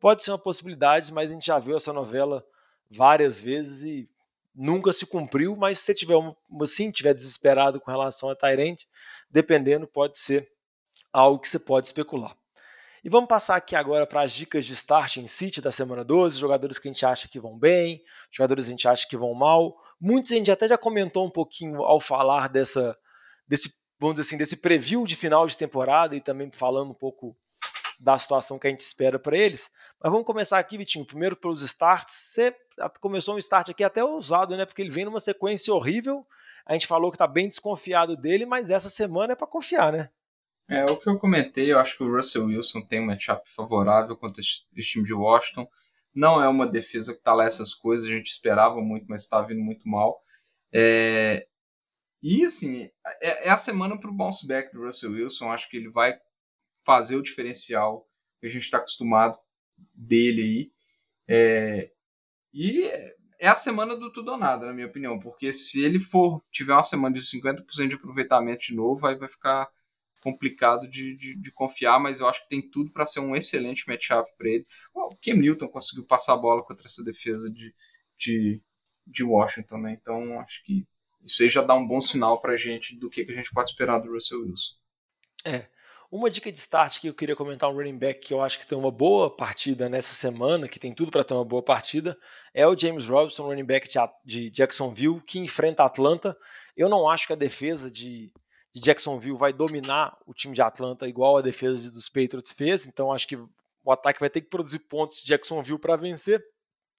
Pode 0.00 0.22
ser 0.22 0.30
uma 0.30 0.38
possibilidade, 0.38 1.12
mas 1.12 1.30
a 1.30 1.34
gente 1.34 1.46
já 1.46 1.58
viu 1.58 1.76
essa 1.76 1.92
novela 1.92 2.44
várias 2.90 3.40
vezes 3.40 3.82
e 3.82 4.11
nunca 4.54 4.92
se 4.92 5.06
cumpriu. 5.06 5.56
Mas 5.56 5.78
se 5.78 5.94
tiver 5.94 6.16
assim, 6.60 6.90
tiver 6.90 7.14
desesperado 7.14 7.80
com 7.80 7.90
relação 7.90 8.30
a 8.30 8.36
Tyrant, 8.36 8.82
dependendo, 9.30 9.86
pode 9.86 10.18
ser 10.18 10.48
algo 11.12 11.38
que 11.38 11.48
você 11.48 11.58
pode 11.58 11.86
especular. 11.86 12.36
E 13.04 13.08
vamos 13.08 13.28
passar 13.28 13.56
aqui 13.56 13.74
agora 13.74 14.06
para 14.06 14.22
as 14.22 14.32
dicas 14.32 14.64
de 14.64 14.72
start 14.74 15.16
em 15.16 15.26
City 15.26 15.60
da 15.60 15.72
semana 15.72 16.04
12, 16.04 16.38
jogadores 16.38 16.78
que 16.78 16.88
a 16.88 16.92
gente 16.92 17.04
acha 17.04 17.26
que 17.26 17.40
vão 17.40 17.58
bem, 17.58 18.00
jogadores 18.30 18.64
que 18.64 18.70
a 18.70 18.74
gente 18.74 18.88
acha 18.88 19.08
que 19.08 19.16
vão 19.16 19.34
mal. 19.34 19.76
Muitos 20.00 20.30
a 20.30 20.36
gente 20.36 20.50
até 20.52 20.68
já 20.68 20.78
comentou 20.78 21.26
um 21.26 21.30
pouquinho 21.30 21.82
ao 21.82 21.98
falar 21.98 22.48
dessa, 22.48 22.96
desse, 23.46 23.74
vamos 23.98 24.14
dizer 24.14 24.28
assim, 24.28 24.36
desse 24.36 24.56
preview 24.56 25.04
de 25.04 25.16
final 25.16 25.48
de 25.48 25.56
temporada 25.56 26.14
e 26.14 26.20
também 26.20 26.48
falando 26.52 26.92
um 26.92 26.94
pouco 26.94 27.36
da 28.02 28.18
situação 28.18 28.58
que 28.58 28.66
a 28.66 28.70
gente 28.70 28.80
espera 28.80 29.16
para 29.16 29.36
eles. 29.36 29.70
Mas 30.02 30.10
vamos 30.10 30.26
começar 30.26 30.58
aqui, 30.58 30.76
Vitinho, 30.76 31.06
primeiro 31.06 31.36
pelos 31.36 31.62
starts. 31.62 32.14
Você 32.14 32.54
começou 33.00 33.36
um 33.36 33.38
start 33.38 33.68
aqui 33.68 33.84
até 33.84 34.02
ousado, 34.02 34.56
né? 34.56 34.66
Porque 34.66 34.82
ele 34.82 34.90
vem 34.90 35.04
numa 35.04 35.20
sequência 35.20 35.72
horrível. 35.72 36.26
A 36.66 36.72
gente 36.72 36.88
falou 36.88 37.12
que 37.12 37.14
está 37.14 37.28
bem 37.28 37.48
desconfiado 37.48 38.16
dele, 38.16 38.44
mas 38.44 38.70
essa 38.70 38.88
semana 38.88 39.34
é 39.34 39.36
para 39.36 39.46
confiar, 39.46 39.92
né? 39.92 40.10
É 40.68 40.84
o 40.84 40.96
que 40.96 41.08
eu 41.08 41.16
comentei. 41.16 41.72
Eu 41.72 41.78
acho 41.78 41.96
que 41.96 42.02
o 42.02 42.12
Russell 42.12 42.46
Wilson 42.46 42.80
tem 42.82 43.00
um 43.00 43.06
matchup 43.06 43.48
favorável 43.48 44.16
contra 44.16 44.40
esse 44.40 44.90
time 44.90 45.04
de 45.04 45.14
Washington. 45.14 45.68
Não 46.12 46.42
é 46.42 46.48
uma 46.48 46.66
defesa 46.66 47.12
que 47.12 47.18
está 47.18 47.32
lá 47.32 47.44
essas 47.44 47.72
coisas, 47.72 48.08
a 48.08 48.12
gente 48.12 48.30
esperava 48.30 48.80
muito, 48.80 49.06
mas 49.08 49.22
está 49.22 49.40
vindo 49.40 49.62
muito 49.62 49.88
mal. 49.88 50.20
É... 50.72 51.46
E 52.20 52.44
assim, 52.44 52.90
é, 53.20 53.48
é 53.48 53.50
a 53.50 53.56
semana 53.56 53.98
para 53.98 54.10
o 54.10 54.14
bounce 54.14 54.46
back 54.46 54.72
do 54.72 54.84
Russell 54.84 55.12
Wilson. 55.12 55.52
Acho 55.52 55.68
que 55.70 55.76
ele 55.76 55.88
vai 55.88 56.18
fazer 56.84 57.16
o 57.16 57.22
diferencial 57.22 58.08
que 58.40 58.46
a 58.46 58.50
gente 58.50 58.62
está 58.62 58.78
acostumado 58.78 59.38
dele 59.94 60.42
aí. 60.42 60.72
É... 61.28 61.90
E 62.52 62.90
é 63.38 63.48
a 63.48 63.54
semana 63.54 63.96
do 63.96 64.12
tudo 64.12 64.30
ou 64.32 64.38
nada, 64.38 64.66
na 64.66 64.72
minha 64.72 64.86
opinião, 64.86 65.18
porque 65.18 65.52
se 65.52 65.82
ele 65.82 65.98
for 65.98 66.40
tiver 66.50 66.74
uma 66.74 66.84
semana 66.84 67.14
de 67.14 67.20
50% 67.20 67.88
de 67.88 67.94
aproveitamento 67.94 68.66
de 68.66 68.74
novo, 68.74 69.04
aí 69.06 69.16
vai 69.16 69.28
ficar 69.28 69.68
complicado 70.22 70.88
de, 70.88 71.16
de, 71.16 71.34
de, 71.34 71.50
confiar, 71.50 71.98
mas 71.98 72.20
eu 72.20 72.28
acho 72.28 72.40
que 72.44 72.48
tem 72.48 72.62
tudo 72.70 72.92
para 72.92 73.04
ser 73.04 73.18
um 73.18 73.34
excelente 73.34 73.84
matchup 73.88 74.30
para 74.38 74.48
ele. 74.48 74.64
O 74.94 75.16
Cam 75.16 75.34
Newton 75.34 75.66
conseguiu 75.66 76.06
passar 76.06 76.34
a 76.34 76.36
bola 76.36 76.62
contra 76.62 76.86
essa 76.86 77.02
defesa 77.02 77.50
de, 77.50 77.74
de, 78.16 78.62
de 79.04 79.24
Washington, 79.24 79.78
né? 79.78 79.98
Então 80.00 80.38
acho 80.38 80.62
que 80.62 80.82
isso 81.24 81.42
aí 81.42 81.50
já 81.50 81.62
dá 81.62 81.74
um 81.74 81.86
bom 81.86 82.00
sinal 82.00 82.40
para 82.40 82.56
gente 82.56 82.96
do 82.96 83.10
que, 83.10 83.24
que 83.24 83.32
a 83.32 83.34
gente 83.34 83.50
pode 83.52 83.70
esperar 83.70 83.98
do 83.98 84.12
Russell 84.12 84.42
Wilson. 84.42 84.76
É. 85.44 85.68
Uma 86.12 86.28
dica 86.28 86.52
de 86.52 86.58
start 86.58 87.00
que 87.00 87.08
eu 87.08 87.14
queria 87.14 87.34
comentar 87.34 87.70
um 87.70 87.74
running 87.74 87.96
back 87.96 88.20
que 88.20 88.34
eu 88.34 88.42
acho 88.42 88.58
que 88.58 88.66
tem 88.66 88.76
uma 88.76 88.90
boa 88.90 89.34
partida 89.34 89.88
nessa 89.88 90.12
semana, 90.12 90.68
que 90.68 90.78
tem 90.78 90.94
tudo 90.94 91.10
para 91.10 91.24
ter 91.24 91.32
uma 91.32 91.42
boa 91.42 91.62
partida, 91.62 92.18
é 92.52 92.66
o 92.66 92.78
James 92.78 93.06
Robinson, 93.06 93.46
running 93.46 93.64
back 93.64 93.88
de 94.22 94.50
Jacksonville, 94.50 95.22
que 95.22 95.38
enfrenta 95.38 95.82
a 95.82 95.86
Atlanta. 95.86 96.36
Eu 96.76 96.90
não 96.90 97.08
acho 97.08 97.26
que 97.26 97.32
a 97.32 97.36
defesa 97.36 97.90
de, 97.90 98.30
de 98.74 98.80
Jacksonville 98.82 99.38
vai 99.38 99.54
dominar 99.54 100.14
o 100.26 100.34
time 100.34 100.54
de 100.54 100.60
Atlanta 100.60 101.08
igual 101.08 101.38
a 101.38 101.40
defesa 101.40 101.90
dos 101.90 102.10
Patriots 102.10 102.52
fez, 102.52 102.86
então 102.86 103.10
acho 103.10 103.26
que 103.26 103.36
o 103.36 103.90
ataque 103.90 104.20
vai 104.20 104.28
ter 104.28 104.42
que 104.42 104.50
produzir 104.50 104.80
pontos 104.80 105.22
de 105.22 105.28
Jacksonville 105.28 105.78
para 105.78 105.96
vencer. 105.96 106.44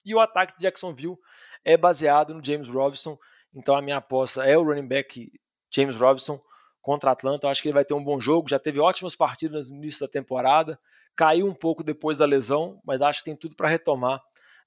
E 0.03 0.16
o 0.16 0.20
ataque 0.20 0.57
de 0.57 0.64
Jacksonville 0.64 1.18
é 1.64 1.78
baseado 1.78 2.34
no 2.34 2.43
James 2.43 2.68
Robinson, 2.68 3.16
então 3.53 3.76
a 3.76 3.82
minha 3.82 3.97
aposta 3.97 4.43
é 4.43 4.57
o 4.57 4.64
running 4.64 4.88
back 4.88 5.32
James 5.70 5.97
Robinson 5.97 6.41
contra 6.84 7.09
a 7.09 7.13
Atlanta. 7.13 7.47
Eu 7.47 7.49
acho 7.49 7.61
que 7.61 7.69
ele 7.69 7.73
vai 7.73 7.86
ter 7.86 7.95
um 7.95 8.03
bom 8.03 8.19
jogo. 8.19 8.49
Já 8.49 8.59
teve 8.59 8.79
ótimas 8.79 9.15
partidas 9.15 9.71
no 9.71 9.77
início 9.77 10.01
da 10.01 10.11
temporada. 10.11 10.77
Caiu 11.15 11.47
um 11.47 11.53
pouco 11.55 11.84
depois 11.84 12.17
da 12.17 12.25
lesão, 12.25 12.79
mas 12.86 13.01
acho 13.01 13.19
que 13.19 13.25
tem 13.25 13.36
tudo 13.36 13.55
para 13.55 13.69
retomar 13.69 14.21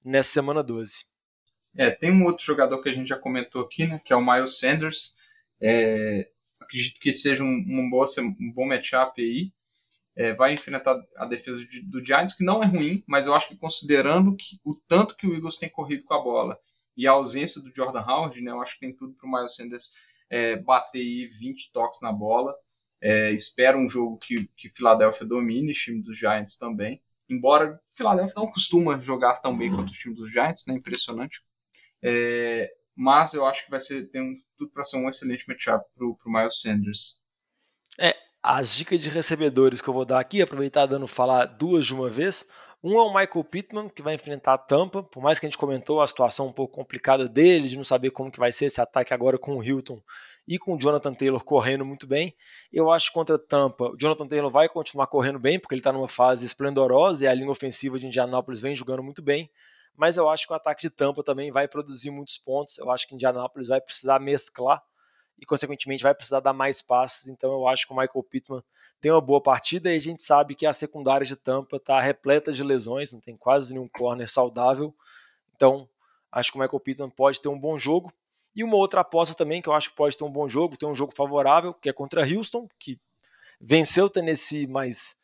nessa 0.04 0.30
semana 0.30 0.62
12. 0.62 1.04
É, 1.76 1.90
tem 1.90 2.10
um 2.10 2.24
outro 2.24 2.44
jogador 2.44 2.82
que 2.82 2.88
a 2.88 2.92
gente 2.92 3.08
já 3.08 3.18
comentou 3.18 3.62
aqui, 3.62 3.86
né, 3.86 4.00
que 4.02 4.12
é 4.12 4.16
o 4.16 4.24
Miles 4.24 4.58
Sanders. 4.58 5.14
É, 5.60 6.28
acredito 6.58 6.98
que 6.98 7.12
seja 7.12 7.44
um, 7.44 7.46
um, 7.46 7.90
bom, 7.90 8.04
um 8.40 8.52
bom 8.52 8.66
matchup 8.66 9.20
aí. 9.20 9.52
É, 10.16 10.32
vai 10.32 10.54
enfrentar 10.54 10.96
a 11.18 11.26
defesa 11.26 11.58
do 11.84 12.02
Giants, 12.02 12.34
que 12.34 12.42
não 12.42 12.62
é 12.62 12.66
ruim, 12.66 13.04
mas 13.06 13.26
eu 13.26 13.34
acho 13.34 13.48
que 13.48 13.56
considerando 13.56 14.34
que, 14.34 14.58
o 14.64 14.74
tanto 14.88 15.14
que 15.14 15.26
o 15.26 15.34
Eagles 15.34 15.58
tem 15.58 15.68
corrido 15.68 16.04
com 16.04 16.14
a 16.14 16.22
bola 16.22 16.58
e 16.96 17.06
a 17.06 17.10
ausência 17.10 17.60
do 17.60 17.70
Jordan 17.74 18.00
Howard, 18.00 18.40
né, 18.40 18.50
eu 18.50 18.62
acho 18.62 18.74
que 18.74 18.80
tem 18.80 18.96
tudo 18.96 19.12
para 19.12 19.28
o 19.28 19.30
Miles 19.30 19.54
Sanders 19.54 19.90
é, 20.30 20.56
bater 20.56 20.98
aí 20.98 21.26
20 21.26 21.72
toques 21.72 22.00
na 22.00 22.12
bola. 22.12 22.54
É, 23.00 23.30
espero 23.32 23.78
um 23.78 23.88
jogo 23.88 24.18
que, 24.18 24.48
que 24.56 24.68
Philadelphia 24.68 25.26
domine, 25.26 25.72
time 25.72 26.02
dos 26.02 26.18
Giants 26.18 26.56
também. 26.56 27.02
Embora 27.28 27.80
Philadelphia 27.96 28.34
não 28.36 28.50
costuma 28.50 28.98
jogar 28.98 29.40
tão 29.40 29.56
bem 29.56 29.70
quanto 29.70 29.90
o 29.90 29.92
time 29.92 30.14
dos 30.14 30.30
Giants, 30.30 30.64
né? 30.66 30.74
Impressionante. 30.74 31.42
É, 32.02 32.70
mas 32.94 33.34
eu 33.34 33.44
acho 33.44 33.64
que 33.64 33.70
vai 33.70 33.80
ser 33.80 34.08
tem 34.10 34.22
um, 34.22 34.34
tudo 34.56 34.70
para 34.70 34.84
ser 34.84 34.96
um 34.96 35.08
excelente 35.08 35.44
matchup 35.46 35.84
para 35.94 36.06
o 36.06 36.18
Miles 36.26 36.60
Sanders. 36.60 37.20
É, 37.98 38.14
as 38.42 38.74
dicas 38.74 39.00
de 39.00 39.10
recebedores 39.10 39.82
que 39.82 39.88
eu 39.88 39.94
vou 39.94 40.04
dar 40.04 40.20
aqui, 40.20 40.40
aproveitar 40.40 40.86
dando 40.86 41.06
falar 41.06 41.46
duas 41.46 41.84
de 41.84 41.94
uma 41.94 42.08
vez. 42.08 42.46
Um 42.82 42.98
é 42.98 43.02
o 43.02 43.08
Michael 43.08 43.44
Pittman, 43.44 43.88
que 43.88 44.02
vai 44.02 44.14
enfrentar 44.14 44.54
a 44.54 44.58
Tampa, 44.58 45.02
por 45.02 45.22
mais 45.22 45.38
que 45.38 45.46
a 45.46 45.48
gente 45.48 45.58
comentou 45.58 46.00
a 46.00 46.06
situação 46.06 46.46
um 46.46 46.52
pouco 46.52 46.74
complicada 46.74 47.28
dele, 47.28 47.68
de 47.68 47.76
não 47.76 47.84
saber 47.84 48.10
como 48.10 48.30
que 48.30 48.38
vai 48.38 48.52
ser 48.52 48.66
esse 48.66 48.80
ataque 48.80 49.14
agora 49.14 49.38
com 49.38 49.56
o 49.56 49.64
Hilton 49.64 50.00
e 50.46 50.58
com 50.58 50.74
o 50.74 50.78
Jonathan 50.78 51.12
Taylor 51.12 51.42
correndo 51.42 51.84
muito 51.84 52.06
bem. 52.06 52.34
Eu 52.72 52.90
acho 52.90 53.08
que 53.08 53.14
contra 53.14 53.36
a 53.36 53.38
Tampa, 53.38 53.86
o 53.86 53.96
Jonathan 53.96 54.28
Taylor 54.28 54.50
vai 54.50 54.68
continuar 54.68 55.06
correndo 55.08 55.38
bem, 55.38 55.58
porque 55.58 55.74
ele 55.74 55.80
está 55.80 55.92
numa 55.92 56.08
fase 56.08 56.44
esplendorosa 56.44 57.24
e 57.24 57.28
a 57.28 57.34
linha 57.34 57.50
ofensiva 57.50 57.98
de 57.98 58.06
Indianápolis 58.06 58.60
vem 58.60 58.76
jogando 58.76 59.02
muito 59.02 59.22
bem. 59.22 59.50
Mas 59.96 60.16
eu 60.16 60.28
acho 60.28 60.46
que 60.46 60.52
o 60.52 60.56
ataque 60.56 60.82
de 60.82 60.90
Tampa 60.90 61.24
também 61.24 61.50
vai 61.50 61.66
produzir 61.66 62.10
muitos 62.10 62.36
pontos. 62.36 62.76
Eu 62.78 62.90
acho 62.90 63.08
que 63.08 63.14
Indianápolis 63.14 63.68
vai 63.68 63.80
precisar 63.80 64.20
mesclar 64.20 64.82
e, 65.38 65.46
consequentemente, 65.46 66.02
vai 66.02 66.14
precisar 66.14 66.40
dar 66.40 66.52
mais 66.52 66.82
passes. 66.82 67.26
Então, 67.28 67.50
eu 67.52 67.66
acho 67.66 67.86
que 67.86 67.92
o 67.92 67.96
Michael 67.96 68.22
Pittman 68.22 68.62
tem 69.06 69.12
uma 69.12 69.20
boa 69.20 69.40
partida 69.40 69.92
e 69.92 69.96
a 69.96 70.00
gente 70.00 70.20
sabe 70.24 70.56
que 70.56 70.66
a 70.66 70.72
secundária 70.72 71.24
de 71.24 71.36
Tampa 71.36 71.76
está 71.76 72.00
repleta 72.00 72.52
de 72.52 72.64
lesões, 72.64 73.12
não 73.12 73.20
tem 73.20 73.36
quase 73.36 73.72
nenhum 73.72 73.86
corner 73.86 74.28
saudável. 74.28 74.92
Então, 75.54 75.88
acho 76.32 76.50
que 76.50 76.58
o 76.58 76.60
Michael 76.60 76.80
Pittman 76.80 77.10
pode 77.10 77.40
ter 77.40 77.48
um 77.48 77.56
bom 77.56 77.78
jogo. 77.78 78.12
E 78.52 78.64
uma 78.64 78.74
outra 78.74 79.02
aposta 79.02 79.32
também 79.32 79.62
que 79.62 79.68
eu 79.68 79.72
acho 79.72 79.90
que 79.90 79.94
pode 79.94 80.18
ter 80.18 80.24
um 80.24 80.28
bom 80.28 80.48
jogo, 80.48 80.76
tem 80.76 80.88
um 80.88 80.94
jogo 80.96 81.14
favorável, 81.14 81.72
que 81.72 81.88
é 81.88 81.92
contra 81.92 82.26
Houston, 82.26 82.66
que 82.80 82.98
venceu 83.60 84.06
o 84.06 84.10
Tennessee, 84.10 84.66
mas 84.66 85.14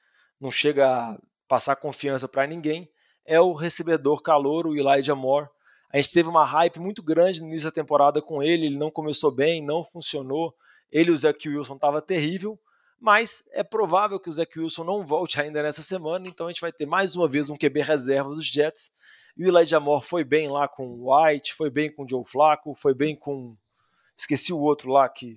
não 0.40 0.52
chega 0.52 0.88
a 0.88 1.18
passar 1.48 1.74
confiança 1.74 2.28
para 2.28 2.46
ninguém, 2.46 2.88
é 3.26 3.40
o 3.40 3.52
recebedor 3.52 4.22
calor, 4.22 4.64
o 4.68 4.76
Elijah 4.76 5.16
Moore. 5.16 5.48
A 5.92 5.96
gente 5.96 6.12
teve 6.12 6.28
uma 6.28 6.44
hype 6.44 6.78
muito 6.78 7.02
grande 7.02 7.40
no 7.40 7.48
início 7.48 7.68
da 7.68 7.74
temporada 7.74 8.22
com 8.22 8.44
ele, 8.44 8.66
ele 8.66 8.78
não 8.78 8.92
começou 8.92 9.32
bem, 9.32 9.60
não 9.60 9.82
funcionou. 9.82 10.54
Ele 10.88 11.10
e 11.10 11.12
o 11.12 11.16
Zach 11.16 11.48
Wilson 11.48 11.74
estava 11.74 12.00
terrível, 12.00 12.56
mas 13.02 13.42
é 13.50 13.64
provável 13.64 14.20
que 14.20 14.30
o 14.30 14.32
Zach 14.32 14.56
Wilson 14.56 14.84
não 14.84 15.04
volte 15.04 15.40
ainda 15.40 15.60
nessa 15.60 15.82
semana, 15.82 16.28
então 16.28 16.46
a 16.46 16.52
gente 16.52 16.60
vai 16.60 16.70
ter 16.70 16.86
mais 16.86 17.16
uma 17.16 17.26
vez 17.26 17.50
um 17.50 17.56
QB 17.56 17.82
reserva 17.82 18.30
dos 18.30 18.46
Jets. 18.46 18.92
E 19.36 19.44
o 19.44 19.48
Elijah 19.48 19.80
Moore 19.80 20.06
foi 20.06 20.22
bem 20.22 20.48
lá 20.48 20.68
com 20.68 20.86
o 20.86 21.12
White, 21.12 21.52
foi 21.54 21.68
bem 21.68 21.92
com 21.92 22.04
o 22.04 22.08
Joe 22.08 22.22
Flacco, 22.24 22.76
foi 22.76 22.94
bem 22.94 23.16
com. 23.16 23.56
Esqueci 24.16 24.52
o 24.52 24.60
outro 24.60 24.92
lá 24.92 25.08
que, 25.08 25.36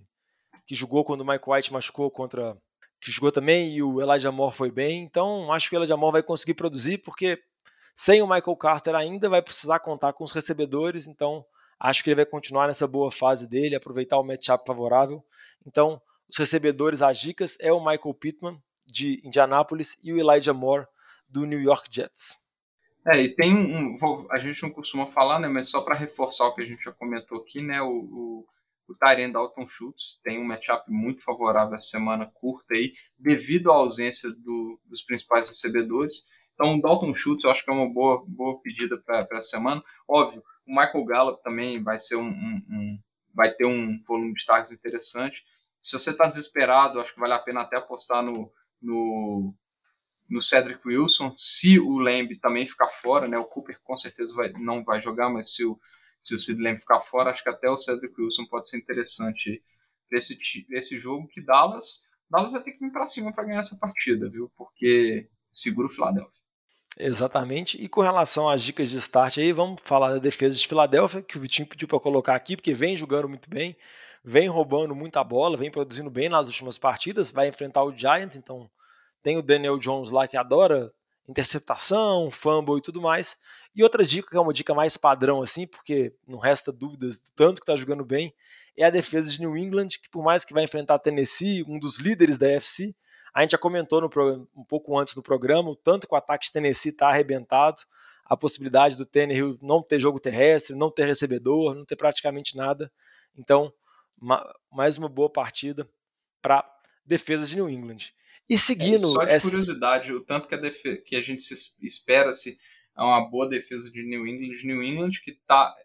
que 0.67 0.75
jogou 0.75 1.03
quando 1.03 1.21
o 1.21 1.25
Mike 1.25 1.49
White 1.49 1.73
machucou 1.73 2.11
contra. 2.11 2.55
que 3.01 3.09
jogou 3.09 3.31
também, 3.31 3.71
e 3.75 3.81
o 3.81 3.99
Elijah 3.99 4.31
Moore 4.31 4.53
foi 4.53 4.69
bem. 4.69 5.01
Então 5.01 5.51
acho 5.51 5.67
que 5.67 5.75
o 5.75 5.79
Elijah 5.79 5.97
Moore 5.97 6.13
vai 6.13 6.23
conseguir 6.23 6.53
produzir, 6.53 6.99
porque 6.99 7.41
sem 7.95 8.21
o 8.21 8.27
Michael 8.27 8.57
Carter 8.57 8.93
ainda 8.93 9.27
vai 9.27 9.41
precisar 9.41 9.79
contar 9.79 10.13
com 10.13 10.23
os 10.23 10.31
recebedores, 10.31 11.07
então 11.07 11.43
acho 11.79 12.03
que 12.03 12.11
ele 12.11 12.17
vai 12.17 12.25
continuar 12.27 12.67
nessa 12.67 12.85
boa 12.85 13.11
fase 13.11 13.47
dele, 13.47 13.75
aproveitar 13.75 14.19
o 14.19 14.23
matchup 14.23 14.63
favorável. 14.67 15.25
Então, 15.65 15.99
os 16.29 16.37
recebedores, 16.37 17.01
as 17.01 17.19
dicas, 17.19 17.57
é 17.59 17.71
o 17.71 17.79
Michael 17.79 18.13
Pittman, 18.13 18.61
de 18.85 19.21
Indianápolis, 19.23 19.97
e 20.03 20.13
o 20.13 20.17
Elijah 20.17 20.53
Moore, 20.53 20.87
do 21.29 21.45
New 21.45 21.59
York 21.59 21.89
Jets. 21.91 22.37
É, 23.07 23.21
e 23.21 23.35
tem 23.35 23.53
um. 23.53 23.95
A 24.31 24.37
gente 24.37 24.63
não 24.63 24.71
costuma 24.71 25.07
falar, 25.07 25.39
né? 25.39 25.47
Mas 25.47 25.69
só 25.69 25.81
para 25.81 25.95
reforçar 25.95 26.47
o 26.47 26.55
que 26.55 26.63
a 26.63 26.65
gente 26.65 26.83
já 26.83 26.91
comentou 26.91 27.39
aqui, 27.39 27.61
né? 27.61 27.81
O, 27.81 27.89
o, 27.89 28.45
o 28.87 28.95
Dalton 29.31 29.67
Schultz 29.67 30.19
tem 30.23 30.39
um 30.39 30.43
matchup 30.43 30.83
muito 30.87 31.23
favorável 31.23 31.75
essa 31.75 31.87
semana 31.87 32.27
curta 32.33 32.73
aí, 32.73 32.93
devido 33.17 33.71
à 33.71 33.75
ausência 33.75 34.29
do, 34.31 34.79
dos 34.85 35.03
principais 35.03 35.47
recebedores. 35.47 36.25
Então, 36.55 36.75
o 36.75 36.81
Dalton 36.81 37.13
Schultz 37.13 37.43
eu 37.43 37.51
acho 37.51 37.63
que 37.63 37.69
é 37.69 37.73
uma 37.73 37.91
boa, 37.91 38.23
boa 38.27 38.59
pedida 38.61 38.97
para 38.97 39.27
a 39.33 39.43
semana. 39.43 39.83
Óbvio, 40.07 40.41
o 40.65 40.71
Michael 40.71 41.05
Gallup 41.05 41.43
também 41.43 41.83
vai 41.83 41.99
ser 41.99 42.15
um, 42.15 42.27
um, 42.27 42.61
um 42.69 42.99
vai 43.35 43.53
ter 43.53 43.65
um 43.65 44.01
volume 44.07 44.33
de 44.33 44.45
targets 44.45 44.71
interessante. 44.71 45.43
Se 45.85 45.93
você 45.93 46.09
está 46.09 46.25
desesperado, 46.25 46.99
acho 46.99 47.13
que 47.13 47.19
vale 47.19 47.33
a 47.33 47.39
pena 47.39 47.61
até 47.61 47.77
apostar 47.77 48.23
no, 48.23 48.51
no, 48.81 49.53
no 50.27 50.41
Cedric 50.41 50.81
Wilson. 50.83 51.31
Se 51.37 51.79
o 51.79 51.99
Lamb 51.99 52.35
também 52.39 52.65
ficar 52.65 52.89
fora, 52.89 53.27
né? 53.27 53.37
O 53.37 53.45
Cooper 53.45 53.79
com 53.83 53.95
certeza 53.95 54.33
vai, 54.33 54.51
não 54.53 54.83
vai 54.83 54.99
jogar, 54.99 55.29
mas 55.29 55.53
se 55.53 55.63
o, 55.63 55.79
se 56.19 56.33
o 56.33 56.39
Sid 56.39 56.59
Lamb 56.59 56.79
ficar 56.79 57.01
fora, 57.01 57.29
acho 57.29 57.43
que 57.43 57.51
até 57.51 57.69
o 57.69 57.79
Cedric 57.79 58.19
Wilson 58.19 58.47
pode 58.47 58.67
ser 58.67 58.79
interessante 58.79 59.63
esse, 60.11 60.65
esse 60.71 60.97
jogo 60.97 61.27
que 61.27 61.39
Dallas, 61.39 62.03
Dallas 62.27 62.53
vai 62.53 62.63
ter 62.63 62.71
que 62.71 62.79
vir 62.79 62.91
para 62.91 63.05
cima 63.05 63.31
para 63.31 63.43
ganhar 63.43 63.59
essa 63.59 63.77
partida, 63.79 64.27
viu? 64.27 64.51
Porque 64.57 65.29
segura 65.51 65.85
o 65.85 65.91
Philadelphia. 65.91 66.33
Exatamente. 66.97 67.79
E 67.79 67.87
com 67.87 68.01
relação 68.01 68.49
às 68.49 68.63
dicas 68.63 68.89
de 68.89 68.97
start 68.97 69.37
aí, 69.37 69.53
vamos 69.53 69.79
falar 69.83 70.13
da 70.13 70.17
defesa 70.17 70.57
de 70.57 70.67
Filadélfia, 70.67 71.21
que 71.21 71.37
o 71.37 71.41
Vitinho 71.41 71.67
pediu 71.67 71.87
para 71.87 71.99
colocar 71.99 72.33
aqui, 72.33 72.55
porque 72.55 72.73
vem 72.73 72.97
jogando 72.97 73.29
muito 73.29 73.47
bem 73.47 73.77
vem 74.25 74.47
roubando 74.47 74.95
muita 74.95 75.23
bola, 75.23 75.55
vem 75.55 75.69
produzindo 75.69 76.09
bem 76.09 76.27
nas 76.27 76.47
últimas 76.47 76.79
partidas, 76.79 77.31
vai 77.31 77.47
enfrentar 77.47 77.83
o 77.83 77.95
Giants, 77.95 78.35
então 78.35 78.67
tem 79.21 79.37
o 79.37 79.43
Daniel 79.43 79.77
Jones 79.77 80.09
lá 80.09 80.27
que 80.27 80.35
adora 80.35 80.91
interceptação, 81.27 82.31
fumble 82.31 82.77
e 82.77 82.81
tudo 82.81 82.99
mais. 82.99 83.37
E 83.75 83.83
outra 83.83 84.03
dica, 84.03 84.29
que 84.29 84.35
é 84.35 84.39
uma 84.39 84.53
dica 84.53 84.73
mais 84.73 84.97
padrão 84.97 85.43
assim, 85.43 85.67
porque 85.67 86.13
não 86.27 86.39
resta 86.39 86.71
dúvidas 86.71 87.19
do 87.19 87.31
tanto 87.35 87.55
que 87.55 87.63
está 87.63 87.75
jogando 87.75 88.03
bem, 88.03 88.33
é 88.75 88.83
a 88.83 88.89
defesa 88.89 89.29
de 89.29 89.39
New 89.39 89.55
England, 89.55 89.89
que 89.89 90.09
por 90.09 90.23
mais 90.23 90.43
que 90.43 90.53
vai 90.53 90.63
enfrentar 90.63 90.99
Tennessee, 90.99 91.63
um 91.67 91.77
dos 91.77 91.99
líderes 91.99 92.37
da 92.39 92.49
FC, 92.49 92.95
a 93.33 93.41
gente 93.41 93.51
já 93.51 93.57
comentou 93.57 94.01
no 94.01 94.09
um 94.55 94.63
pouco 94.63 94.97
antes 94.97 95.13
do 95.13 95.21
programa, 95.21 95.69
o 95.69 95.75
tanto 95.75 96.07
que 96.07 96.13
o 96.13 96.17
ataque 96.17 96.47
de 96.47 96.51
Tennessee 96.51 96.91
está 96.91 97.09
arrebentado, 97.09 97.81
a 98.25 98.35
possibilidade 98.35 98.97
do 98.97 99.05
Tannehill 99.05 99.57
não 99.61 99.83
ter 99.83 99.99
jogo 99.99 100.19
terrestre, 100.19 100.75
não 100.75 100.89
ter 100.89 101.05
recebedor, 101.05 101.75
não 101.75 101.85
ter 101.85 101.95
praticamente 101.95 102.57
nada. 102.57 102.91
Então, 103.37 103.71
mais 104.71 104.97
uma 104.97 105.09
boa 105.09 105.29
partida 105.29 105.89
para 106.41 106.63
defesa 107.05 107.45
de 107.45 107.55
New 107.55 107.69
England. 107.69 108.13
E 108.49 108.57
seguindo. 108.57 109.07
É, 109.07 109.11
só 109.11 109.23
de 109.23 109.31
essa... 109.31 109.49
curiosidade, 109.49 110.13
o 110.13 110.21
tanto 110.21 110.47
que 110.47 110.55
a, 110.55 110.57
defe... 110.57 110.97
que 110.97 111.15
a 111.15 111.21
gente 111.21 111.41
espera 111.81 112.31
se 112.31 112.57
é 112.97 113.01
uma 113.01 113.29
boa 113.29 113.49
defesa 113.49 113.91
de 113.91 114.03
New 114.03 114.25
England, 114.25 114.63
New 114.63 114.83
England 114.83 115.11
que 115.23 115.31
está 115.31 115.75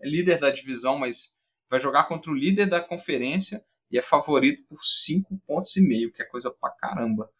é 0.00 0.08
líder 0.08 0.38
da 0.38 0.50
divisão, 0.50 0.98
mas 0.98 1.36
vai 1.70 1.80
jogar 1.80 2.04
contra 2.04 2.30
o 2.30 2.34
líder 2.34 2.68
da 2.68 2.80
conferência 2.80 3.64
e 3.90 3.96
é 3.96 4.02
favorito 4.02 4.64
por 4.68 4.82
5 4.82 5.40
pontos 5.46 5.76
e 5.76 5.80
meio, 5.80 6.12
que 6.12 6.20
é 6.20 6.24
coisa 6.24 6.50
pra 6.50 6.70
caramba. 6.70 7.30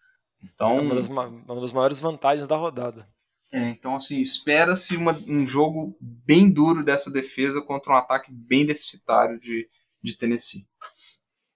Então, 0.42 0.78
é 0.78 0.80
uma 0.80 0.94
das, 0.94 1.08
uma 1.08 1.60
das 1.60 1.72
maiores 1.72 2.00
vantagens 2.00 2.46
da 2.46 2.56
rodada. 2.56 3.08
É, 3.52 3.68
então, 3.68 3.96
assim, 3.96 4.20
espera-se 4.20 4.96
um 4.96 5.46
jogo 5.46 5.96
bem 6.00 6.50
duro 6.50 6.82
dessa 6.82 7.10
defesa 7.10 7.60
contra 7.60 7.92
um 7.92 7.96
ataque 7.96 8.32
bem 8.32 8.64
deficitário 8.64 9.38
de, 9.38 9.68
de 10.02 10.16
Tennessee. 10.16 10.66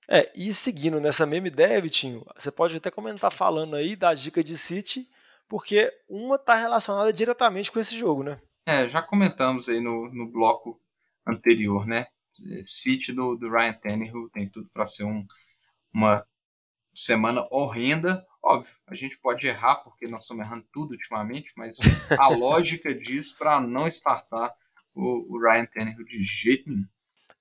É, 0.08 0.30
e 0.36 0.52
seguindo 0.54 1.00
nessa 1.00 1.26
mesma 1.26 1.48
ideia, 1.48 1.80
Vitinho, 1.80 2.24
você 2.36 2.50
pode 2.50 2.76
até 2.76 2.90
comentar 2.90 3.32
falando 3.32 3.74
aí 3.74 3.96
da 3.96 4.14
dica 4.14 4.42
de 4.42 4.56
City, 4.56 5.08
porque 5.48 5.92
uma 6.08 6.36
está 6.36 6.54
relacionada 6.54 7.12
diretamente 7.12 7.72
com 7.72 7.80
esse 7.80 7.98
jogo, 7.98 8.22
né? 8.22 8.40
É, 8.64 8.88
já 8.88 9.02
comentamos 9.02 9.68
aí 9.68 9.80
no, 9.80 10.08
no 10.12 10.30
bloco 10.30 10.80
anterior, 11.26 11.86
né? 11.86 12.06
City 12.62 13.12
do, 13.12 13.36
do 13.36 13.50
Ryan 13.50 13.72
Tannehill 13.74 14.30
tem 14.30 14.48
tudo 14.48 14.68
para 14.72 14.84
ser 14.84 15.04
um, 15.04 15.26
uma 15.92 16.24
semana 16.94 17.46
horrenda. 17.50 18.24
Óbvio, 18.42 18.74
a 18.88 18.94
gente 18.94 19.18
pode 19.18 19.46
errar 19.46 19.76
porque 19.76 20.06
nós 20.06 20.24
estamos 20.24 20.44
errando 20.44 20.66
tudo 20.72 20.92
ultimamente, 20.92 21.52
mas 21.56 21.78
a 22.18 22.28
lógica 22.36 22.94
diz 22.94 23.32
para 23.32 23.60
não 23.60 23.86
startar 23.88 24.54
o, 24.94 25.34
o 25.34 25.40
Ryan 25.40 25.66
Tannehill 25.66 26.04
de 26.04 26.22
jeito 26.22 26.68
nenhum. 26.68 26.86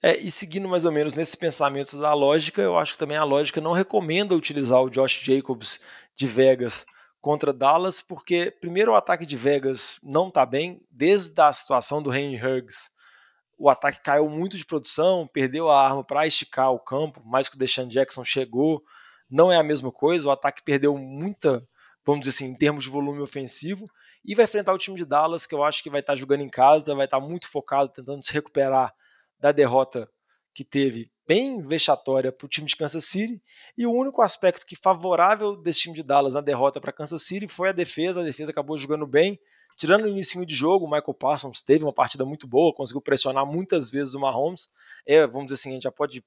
É, 0.07 0.19
e 0.19 0.29
seguindo 0.29 0.69
mais 0.69 0.85
ou 0.85 0.91
menos 0.91 1.15
nesses 1.15 1.33
pensamentos 1.33 1.99
da 1.99 2.13
lógica, 2.13 2.61
eu 2.61 2.77
acho 2.77 2.93
que 2.93 2.99
também 2.99 3.17
a 3.17 3.23
lógica 3.23 3.59
não 3.59 3.71
recomenda 3.71 4.35
utilizar 4.35 4.79
o 4.79 4.87
Josh 4.87 5.19
Jacobs 5.23 5.81
de 6.15 6.27
Vegas 6.27 6.85
contra 7.19 7.51
Dallas, 7.51 8.01
porque 8.01 8.55
primeiro 8.61 8.91
o 8.91 8.95
ataque 8.95 9.25
de 9.25 9.35
Vegas 9.35 9.99
não 10.03 10.27
está 10.27 10.45
bem, 10.45 10.79
desde 10.91 11.41
a 11.41 11.51
situação 11.51 12.03
do 12.03 12.13
Henry 12.13 12.37
Huggs, 12.37 12.91
o 13.57 13.67
ataque 13.67 14.03
caiu 14.03 14.29
muito 14.29 14.57
de 14.57 14.63
produção, 14.63 15.27
perdeu 15.27 15.71
a 15.71 15.83
arma 15.83 16.03
para 16.03 16.27
esticar 16.27 16.71
o 16.71 16.77
campo, 16.77 17.23
mais 17.25 17.49
que 17.49 17.55
o 17.55 17.59
Deshaun 17.59 17.87
Jackson 17.87 18.23
chegou, 18.23 18.83
não 19.27 19.51
é 19.51 19.57
a 19.57 19.63
mesma 19.63 19.91
coisa, 19.91 20.27
o 20.27 20.31
ataque 20.31 20.61
perdeu 20.63 20.95
muita, 20.99 21.67
vamos 22.05 22.27
dizer 22.27 22.35
assim, 22.35 22.51
em 22.51 22.55
termos 22.55 22.83
de 22.83 22.91
volume 22.91 23.21
ofensivo, 23.21 23.89
e 24.23 24.35
vai 24.35 24.45
enfrentar 24.45 24.71
o 24.71 24.77
time 24.77 24.97
de 24.97 25.05
Dallas, 25.05 25.47
que 25.47 25.55
eu 25.55 25.63
acho 25.63 25.81
que 25.81 25.89
vai 25.89 26.01
estar 26.01 26.13
tá 26.13 26.17
jogando 26.17 26.41
em 26.41 26.49
casa, 26.49 26.93
vai 26.93 27.05
estar 27.05 27.19
tá 27.19 27.25
muito 27.25 27.49
focado, 27.49 27.89
tentando 27.89 28.23
se 28.23 28.31
recuperar 28.31 28.93
da 29.39 29.51
derrota 29.51 30.09
que 30.53 30.63
teve 30.63 31.11
bem 31.27 31.61
vexatória 31.61 32.31
para 32.31 32.45
o 32.45 32.49
time 32.49 32.67
de 32.67 32.75
Kansas 32.75 33.05
City. 33.05 33.41
E 33.77 33.85
o 33.85 33.91
único 33.91 34.21
aspecto 34.21 34.65
que 34.65 34.75
favorável 34.75 35.55
desse 35.55 35.81
time 35.81 35.95
de 35.95 36.03
Dallas 36.03 36.33
na 36.33 36.41
derrota 36.41 36.79
para 36.79 36.93
Kansas 36.93 37.23
City 37.23 37.47
foi 37.47 37.69
a 37.69 37.71
defesa. 37.71 38.21
A 38.21 38.23
defesa 38.23 38.51
acabou 38.51 38.77
jogando 38.77 39.05
bem. 39.05 39.39
Tirando 39.77 40.05
o 40.05 40.07
início 40.07 40.45
de 40.45 40.55
jogo, 40.55 40.85
o 40.85 40.89
Michael 40.89 41.13
Parsons 41.13 41.61
teve 41.61 41.83
uma 41.83 41.91
partida 41.91 42.23
muito 42.23 42.47
boa, 42.47 42.73
conseguiu 42.73 43.01
pressionar 43.01 43.45
muitas 43.45 43.91
vezes 43.91 44.13
o 44.13 44.19
Mahomes. 44.19 44.69
É, 45.05 45.27
vamos 45.27 45.47
dizer 45.47 45.55
assim, 45.55 45.69
a 45.71 45.73
gente 45.73 45.83
já 45.83 45.91
pode 45.91 46.23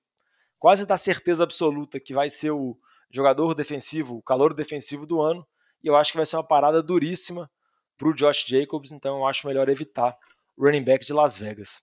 quase 0.59 0.85
dar 0.85 0.99
certeza 0.99 1.45
absoluta 1.45 1.99
que 1.99 2.13
vai 2.13 2.29
ser 2.29 2.51
o 2.51 2.79
jogador 3.11 3.55
defensivo, 3.55 4.17
o 4.17 4.23
calor 4.23 4.53
defensivo 4.53 5.07
do 5.07 5.23
ano. 5.23 5.47
E 5.83 5.87
eu 5.87 5.97
acho 5.97 6.13
que 6.13 6.19
vai 6.19 6.27
ser 6.27 6.37
uma 6.37 6.47
parada 6.47 6.83
duríssima 6.83 7.51
para 7.97 8.09
o 8.09 8.15
Josh 8.15 8.45
Jacobs, 8.47 8.93
então 8.93 9.19
eu 9.19 9.27
acho 9.27 9.47
melhor 9.47 9.69
evitar 9.69 10.17
o 10.57 10.65
running 10.65 10.85
back 10.85 11.07
de 11.07 11.13
Las 11.15 11.39
Vegas. 11.39 11.83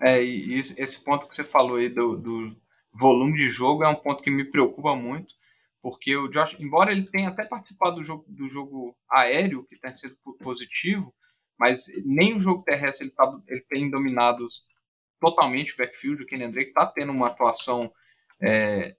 É, 0.00 0.22
e 0.22 0.54
esse 0.54 1.02
ponto 1.04 1.28
que 1.28 1.34
você 1.34 1.44
falou 1.44 1.76
aí 1.76 1.88
do, 1.88 2.16
do 2.16 2.56
volume 2.92 3.36
de 3.36 3.48
jogo 3.48 3.84
é 3.84 3.88
um 3.88 3.94
ponto 3.94 4.22
que 4.22 4.30
me 4.30 4.48
preocupa 4.48 4.94
muito, 4.94 5.34
porque 5.82 6.16
o 6.16 6.28
Josh, 6.28 6.56
embora 6.58 6.92
ele 6.92 7.10
tenha 7.10 7.28
até 7.28 7.44
participado 7.44 7.96
do 7.96 8.02
jogo, 8.02 8.24
do 8.28 8.48
jogo 8.48 8.96
aéreo, 9.10 9.64
que 9.64 9.78
tem 9.78 9.92
sido 9.92 10.16
positivo, 10.40 11.14
mas 11.58 11.86
nem 12.04 12.36
o 12.36 12.40
jogo 12.40 12.62
terrestre 12.62 13.06
ele, 13.06 13.14
tá, 13.14 13.40
ele 13.48 13.60
tem 13.68 13.90
dominado 13.90 14.46
totalmente 15.20 15.74
o 15.74 15.76
backfield. 15.76 16.22
O 16.22 16.26
Kenny 16.26 16.50
Drake 16.50 16.68
está 16.70 16.86
tendo 16.86 17.12
uma 17.12 17.28
atuação 17.28 17.92
é, 18.40 18.96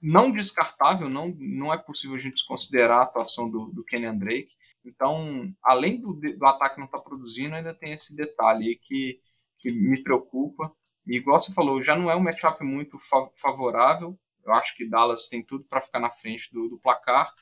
não 0.00 0.30
descartável, 0.30 1.08
não, 1.08 1.34
não 1.38 1.72
é 1.72 1.78
possível 1.78 2.16
a 2.16 2.20
gente 2.20 2.34
desconsiderar 2.34 3.00
a 3.00 3.02
atuação 3.02 3.50
do, 3.50 3.66
do 3.72 3.84
Kenny 3.84 4.16
Drake. 4.16 4.52
Então, 4.84 5.52
além 5.62 6.00
do, 6.00 6.14
do 6.14 6.46
ataque 6.46 6.78
não 6.78 6.86
estar 6.86 6.98
tá 6.98 7.04
produzindo, 7.04 7.54
ainda 7.54 7.74
tem 7.74 7.92
esse 7.92 8.14
detalhe 8.14 8.78
que 8.80 9.20
que 9.58 9.70
me 9.70 10.02
preocupa. 10.02 10.72
E 11.06 11.16
igual 11.16 11.40
você 11.40 11.52
falou, 11.52 11.82
já 11.82 11.96
não 11.96 12.10
é 12.10 12.16
um 12.16 12.20
matchup 12.20 12.62
muito 12.64 12.98
favorável. 13.36 14.18
Eu 14.44 14.52
acho 14.54 14.76
que 14.76 14.88
Dallas 14.88 15.28
tem 15.28 15.44
tudo 15.44 15.64
para 15.64 15.80
ficar 15.80 16.00
na 16.00 16.10
frente 16.10 16.52
do, 16.52 16.68
do, 16.68 16.78
placar. 16.78 17.32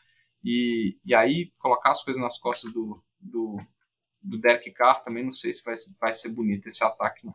E, 0.45 0.97
e 1.05 1.14
aí 1.14 1.51
colocar 1.61 1.91
as 1.91 2.03
coisas 2.03 2.23
nas 2.23 2.39
costas 2.39 2.73
do, 2.73 3.03
do, 3.21 3.57
do 4.23 4.41
Derek 4.41 4.71
Carr 4.73 5.03
também 5.03 5.25
não 5.25 5.33
sei 5.33 5.53
se 5.53 5.64
vai, 5.64 5.75
vai 6.01 6.14
ser 6.14 6.31
bonito 6.31 6.69
esse 6.69 6.85
ataque, 6.85 7.25
não. 7.27 7.35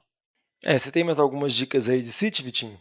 É, 0.64 0.78
você 0.78 0.92
tem 0.92 1.04
mais 1.04 1.20
algumas 1.20 1.54
dicas 1.54 1.90
aí 1.90 2.02
de 2.02 2.12
City, 2.12 2.44
Vitinho? 2.44 2.80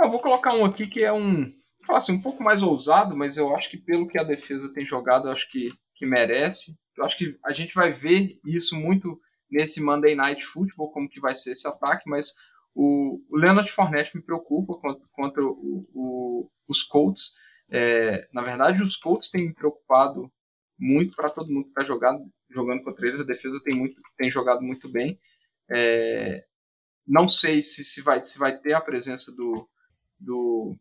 Eu 0.00 0.10
vou 0.10 0.20
colocar 0.20 0.54
um 0.54 0.64
aqui 0.64 0.86
que 0.86 1.02
é 1.02 1.12
um, 1.12 1.52
falar 1.86 1.98
assim, 1.98 2.12
um 2.12 2.22
pouco 2.22 2.42
mais 2.42 2.62
ousado, 2.62 3.16
mas 3.16 3.36
eu 3.36 3.54
acho 3.54 3.70
que 3.70 3.76
pelo 3.76 4.06
que 4.06 4.18
a 4.18 4.24
defesa 4.24 4.72
tem 4.72 4.86
jogado, 4.86 5.28
eu 5.28 5.32
acho 5.32 5.50
que, 5.50 5.72
que 5.94 6.04
merece. 6.04 6.78
Eu 6.96 7.04
acho 7.04 7.16
que 7.16 7.38
a 7.44 7.52
gente 7.52 7.74
vai 7.74 7.90
ver 7.90 8.38
isso 8.44 8.76
muito 8.76 9.20
nesse 9.50 9.82
Monday 9.82 10.14
Night 10.14 10.44
Football, 10.44 10.90
como 10.90 11.08
que 11.08 11.20
vai 11.20 11.36
ser 11.36 11.52
esse 11.52 11.66
ataque, 11.66 12.08
mas 12.08 12.34
o, 12.74 13.20
o 13.30 13.36
Leonard 13.36 13.70
Fournette 13.70 14.14
me 14.16 14.22
preocupa 14.22 14.74
contra, 14.74 15.08
contra 15.12 15.42
o, 15.42 15.88
o, 15.94 16.50
os 16.68 16.82
Colts. 16.82 17.34
É, 17.70 18.28
na 18.32 18.42
verdade, 18.42 18.82
os 18.82 18.96
Colts 18.96 19.30
têm 19.30 19.48
me 19.48 19.54
preocupado 19.54 20.30
muito 20.78 21.16
para 21.16 21.30
todo 21.30 21.50
mundo 21.50 21.64
que 21.64 21.70
está 21.70 21.84
jogando, 21.84 22.30
jogando 22.50 22.82
contra 22.82 23.06
eles. 23.06 23.20
A 23.22 23.24
defesa 23.24 23.60
tem, 23.64 23.74
muito, 23.74 24.00
tem 24.18 24.30
jogado 24.30 24.60
muito 24.60 24.90
bem. 24.90 25.18
É, 25.70 26.44
não 27.06 27.30
sei 27.30 27.62
se, 27.62 27.84
se, 27.84 28.02
vai, 28.02 28.22
se 28.22 28.38
vai 28.38 28.58
ter 28.58 28.74
a 28.74 28.80
presença 28.80 29.34
do, 29.34 29.68
do 30.20 30.76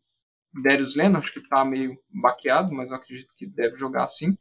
Darius 0.63 0.95
Leonard, 0.95 1.31
que 1.31 1.39
está 1.39 1.63
meio 1.63 1.97
baqueado, 2.09 2.73
mas 2.73 2.91
eu 2.91 2.97
acredito 2.97 3.33
que 3.37 3.47
deve 3.47 3.77
jogar 3.77 4.03
assim. 4.03 4.37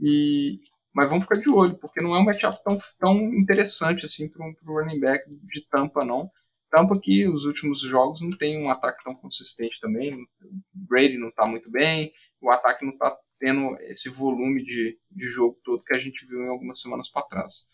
E, 0.00 0.58
mas 0.98 1.08
vamos 1.08 1.26
ficar 1.26 1.36
de 1.36 1.48
olho, 1.48 1.78
porque 1.78 2.00
não 2.00 2.16
é 2.16 2.18
um 2.18 2.24
matchup 2.24 2.60
tão, 2.64 2.76
tão 2.98 3.14
interessante 3.32 4.04
assim 4.04 4.28
para 4.28 4.44
o 4.44 4.80
running 4.80 4.98
back 4.98 5.24
de 5.30 5.64
Tampa, 5.68 6.04
não. 6.04 6.28
Tampa 6.72 6.98
que 7.00 7.24
os 7.28 7.44
últimos 7.44 7.82
jogos 7.82 8.20
não 8.20 8.36
tem 8.36 8.60
um 8.60 8.68
ataque 8.68 9.04
tão 9.04 9.14
consistente 9.14 9.78
também. 9.80 10.12
O 10.12 10.26
Brady 10.74 11.16
não 11.16 11.28
está 11.28 11.46
muito 11.46 11.70
bem, 11.70 12.12
o 12.42 12.50
ataque 12.50 12.84
não 12.84 12.94
está 12.94 13.16
tendo 13.38 13.76
esse 13.82 14.10
volume 14.10 14.64
de, 14.64 14.98
de 15.08 15.28
jogo 15.28 15.56
todo 15.62 15.84
que 15.84 15.94
a 15.94 15.98
gente 15.98 16.26
viu 16.26 16.40
em 16.40 16.48
algumas 16.48 16.80
semanas 16.80 17.08
para 17.08 17.22
trás. 17.28 17.68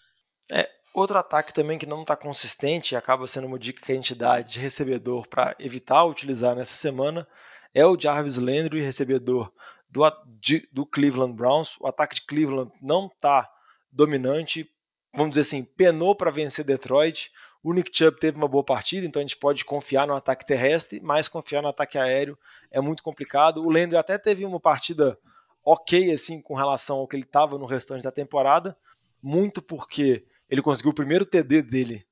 É, 0.52 0.68
outro 0.92 1.16
ataque 1.16 1.54
também 1.54 1.78
que 1.78 1.86
não 1.86 2.02
está 2.02 2.14
consistente, 2.14 2.94
acaba 2.94 3.26
sendo 3.26 3.46
uma 3.46 3.58
dica 3.58 3.80
que 3.80 3.90
a 3.90 3.94
gente 3.94 4.14
dá 4.14 4.42
de 4.42 4.60
recebedor 4.60 5.26
para 5.28 5.56
evitar 5.58 6.04
utilizar 6.04 6.54
nessa 6.54 6.74
semana, 6.74 7.26
é 7.72 7.86
o 7.86 7.98
Jarvis 7.98 8.36
Landry, 8.36 8.82
recebedor 8.82 9.50
do, 9.94 10.02
de, 10.40 10.68
do 10.72 10.84
Cleveland 10.84 11.34
Browns. 11.34 11.76
O 11.78 11.86
ataque 11.86 12.16
de 12.16 12.22
Cleveland 12.22 12.72
não 12.82 13.06
está 13.06 13.48
dominante, 13.92 14.68
vamos 15.14 15.30
dizer 15.30 15.42
assim, 15.42 15.62
penou 15.62 16.16
para 16.16 16.32
vencer 16.32 16.64
Detroit. 16.64 17.30
O 17.62 17.72
Nick 17.72 17.96
Chubb 17.96 18.18
teve 18.18 18.36
uma 18.36 18.48
boa 18.48 18.64
partida, 18.64 19.06
então 19.06 19.20
a 19.20 19.24
gente 19.24 19.36
pode 19.36 19.64
confiar 19.64 20.04
no 20.06 20.16
ataque 20.16 20.44
terrestre, 20.44 21.00
mas 21.00 21.28
confiar 21.28 21.62
no 21.62 21.68
ataque 21.68 21.96
aéreo 21.96 22.36
é 22.72 22.80
muito 22.80 23.04
complicado. 23.04 23.62
O 23.62 23.70
Landry 23.70 23.96
até 23.96 24.18
teve 24.18 24.44
uma 24.44 24.58
partida 24.58 25.16
ok 25.64 26.12
assim 26.12 26.42
com 26.42 26.54
relação 26.54 26.98
ao 26.98 27.06
que 27.06 27.14
ele 27.14 27.22
estava 27.22 27.56
no 27.56 27.64
restante 27.64 28.02
da 28.02 28.10
temporada, 28.10 28.76
muito 29.22 29.62
porque 29.62 30.24
ele 30.50 30.60
conseguiu 30.60 30.90
o 30.90 30.94
primeiro 30.94 31.24
TD 31.24 31.62
dele 31.62 32.04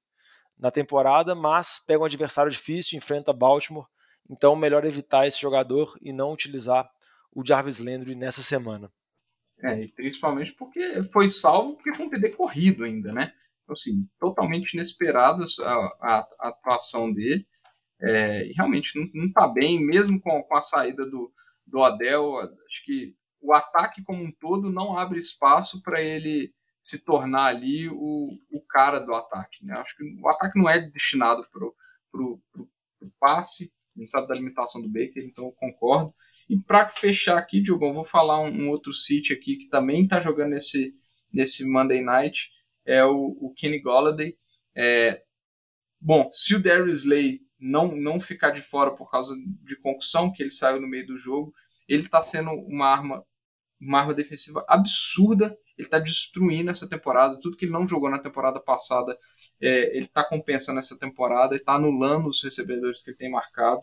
na 0.56 0.70
temporada, 0.70 1.34
mas 1.34 1.80
pega 1.84 2.00
um 2.00 2.06
adversário 2.06 2.50
difícil, 2.50 2.96
enfrenta 2.96 3.32
Baltimore, 3.32 3.86
então 4.30 4.54
melhor 4.54 4.84
evitar 4.84 5.26
esse 5.26 5.40
jogador 5.40 5.98
e 6.00 6.12
não 6.12 6.32
utilizar 6.32 6.88
o 7.34 7.44
Jarvis 7.44 7.78
Landry 7.78 8.14
nessa 8.14 8.42
semana. 8.42 8.90
É, 9.60 9.86
principalmente 9.88 10.52
porque 10.54 11.02
foi 11.04 11.28
salvo 11.28 11.74
porque 11.76 11.94
foi 11.94 12.06
um 12.06 12.10
TD 12.10 12.30
corrido 12.30 12.84
ainda, 12.84 13.12
né? 13.12 13.32
Então, 13.62 13.72
assim, 13.72 14.08
totalmente 14.18 14.74
inesperado 14.74 15.44
a, 15.60 15.72
a, 16.00 16.28
a 16.40 16.48
atuação 16.48 17.12
dele. 17.12 17.46
É, 18.00 18.46
e 18.46 18.52
realmente 18.52 18.98
não, 18.98 19.08
não 19.14 19.32
tá 19.32 19.46
bem, 19.46 19.84
mesmo 19.84 20.20
com, 20.20 20.42
com 20.42 20.56
a 20.56 20.62
saída 20.62 21.08
do, 21.08 21.32
do 21.64 21.82
Adel. 21.82 22.38
Acho 22.38 22.84
que 22.84 23.14
o 23.40 23.52
ataque 23.52 24.02
como 24.02 24.22
um 24.24 24.32
todo 24.32 24.70
não 24.70 24.98
abre 24.98 25.20
espaço 25.20 25.80
para 25.82 26.00
ele 26.00 26.52
se 26.80 27.04
tornar 27.04 27.46
ali 27.46 27.88
o, 27.88 28.36
o 28.50 28.60
cara 28.68 28.98
do 28.98 29.14
ataque. 29.14 29.64
Né? 29.64 29.74
Acho 29.74 29.96
que 29.96 30.04
o 30.20 30.28
ataque 30.28 30.58
não 30.58 30.68
é 30.68 30.80
destinado 30.80 31.46
para 31.52 31.64
o 32.20 32.40
passe, 33.20 33.72
a 33.96 34.00
gente 34.00 34.10
sabe 34.10 34.26
da 34.26 34.34
limitação 34.34 34.82
do 34.82 34.88
Baker, 34.88 35.24
então 35.24 35.44
eu 35.44 35.52
concordo. 35.52 36.12
E 36.48 36.58
para 36.58 36.88
fechar 36.88 37.38
aqui, 37.38 37.60
Diogo, 37.60 37.92
vou 37.92 38.04
falar 38.04 38.40
um, 38.40 38.64
um 38.64 38.70
outro 38.70 38.92
City 38.92 39.32
aqui 39.32 39.56
que 39.56 39.68
também 39.68 40.02
está 40.02 40.20
jogando 40.20 40.50
nesse, 40.50 40.94
nesse 41.32 41.68
Monday 41.68 42.02
Night, 42.02 42.50
é 42.84 43.04
o, 43.04 43.36
o 43.40 43.52
Kenny 43.56 43.80
Golladay. 43.80 44.36
É, 44.74 45.22
bom, 46.00 46.28
se 46.32 46.54
o 46.54 46.62
Darius 46.62 47.02
Slay 47.02 47.40
não, 47.58 47.94
não 47.94 48.18
ficar 48.18 48.50
de 48.50 48.60
fora 48.60 48.90
por 48.90 49.10
causa 49.10 49.34
de 49.64 49.76
concussão, 49.76 50.32
que 50.32 50.42
ele 50.42 50.50
saiu 50.50 50.80
no 50.80 50.88
meio 50.88 51.06
do 51.06 51.16
jogo, 51.16 51.54
ele 51.88 52.02
está 52.02 52.20
sendo 52.20 52.50
uma 52.50 52.86
arma, 52.86 53.24
uma 53.80 54.00
arma 54.00 54.14
defensiva 54.14 54.64
absurda. 54.68 55.56
Ele 55.78 55.86
está 55.86 55.98
destruindo 55.98 56.70
essa 56.70 56.88
temporada. 56.88 57.38
Tudo 57.40 57.56
que 57.56 57.64
ele 57.64 57.72
não 57.72 57.86
jogou 57.86 58.10
na 58.10 58.18
temporada 58.18 58.60
passada, 58.60 59.16
é, 59.60 59.96
ele 59.96 60.04
está 60.04 60.22
compensando 60.22 60.78
essa 60.78 60.98
temporada 60.98 61.56
está 61.56 61.74
anulando 61.74 62.28
os 62.28 62.42
recebedores 62.42 63.00
que 63.00 63.10
ele 63.10 63.16
tem 63.16 63.30
marcado 63.30 63.82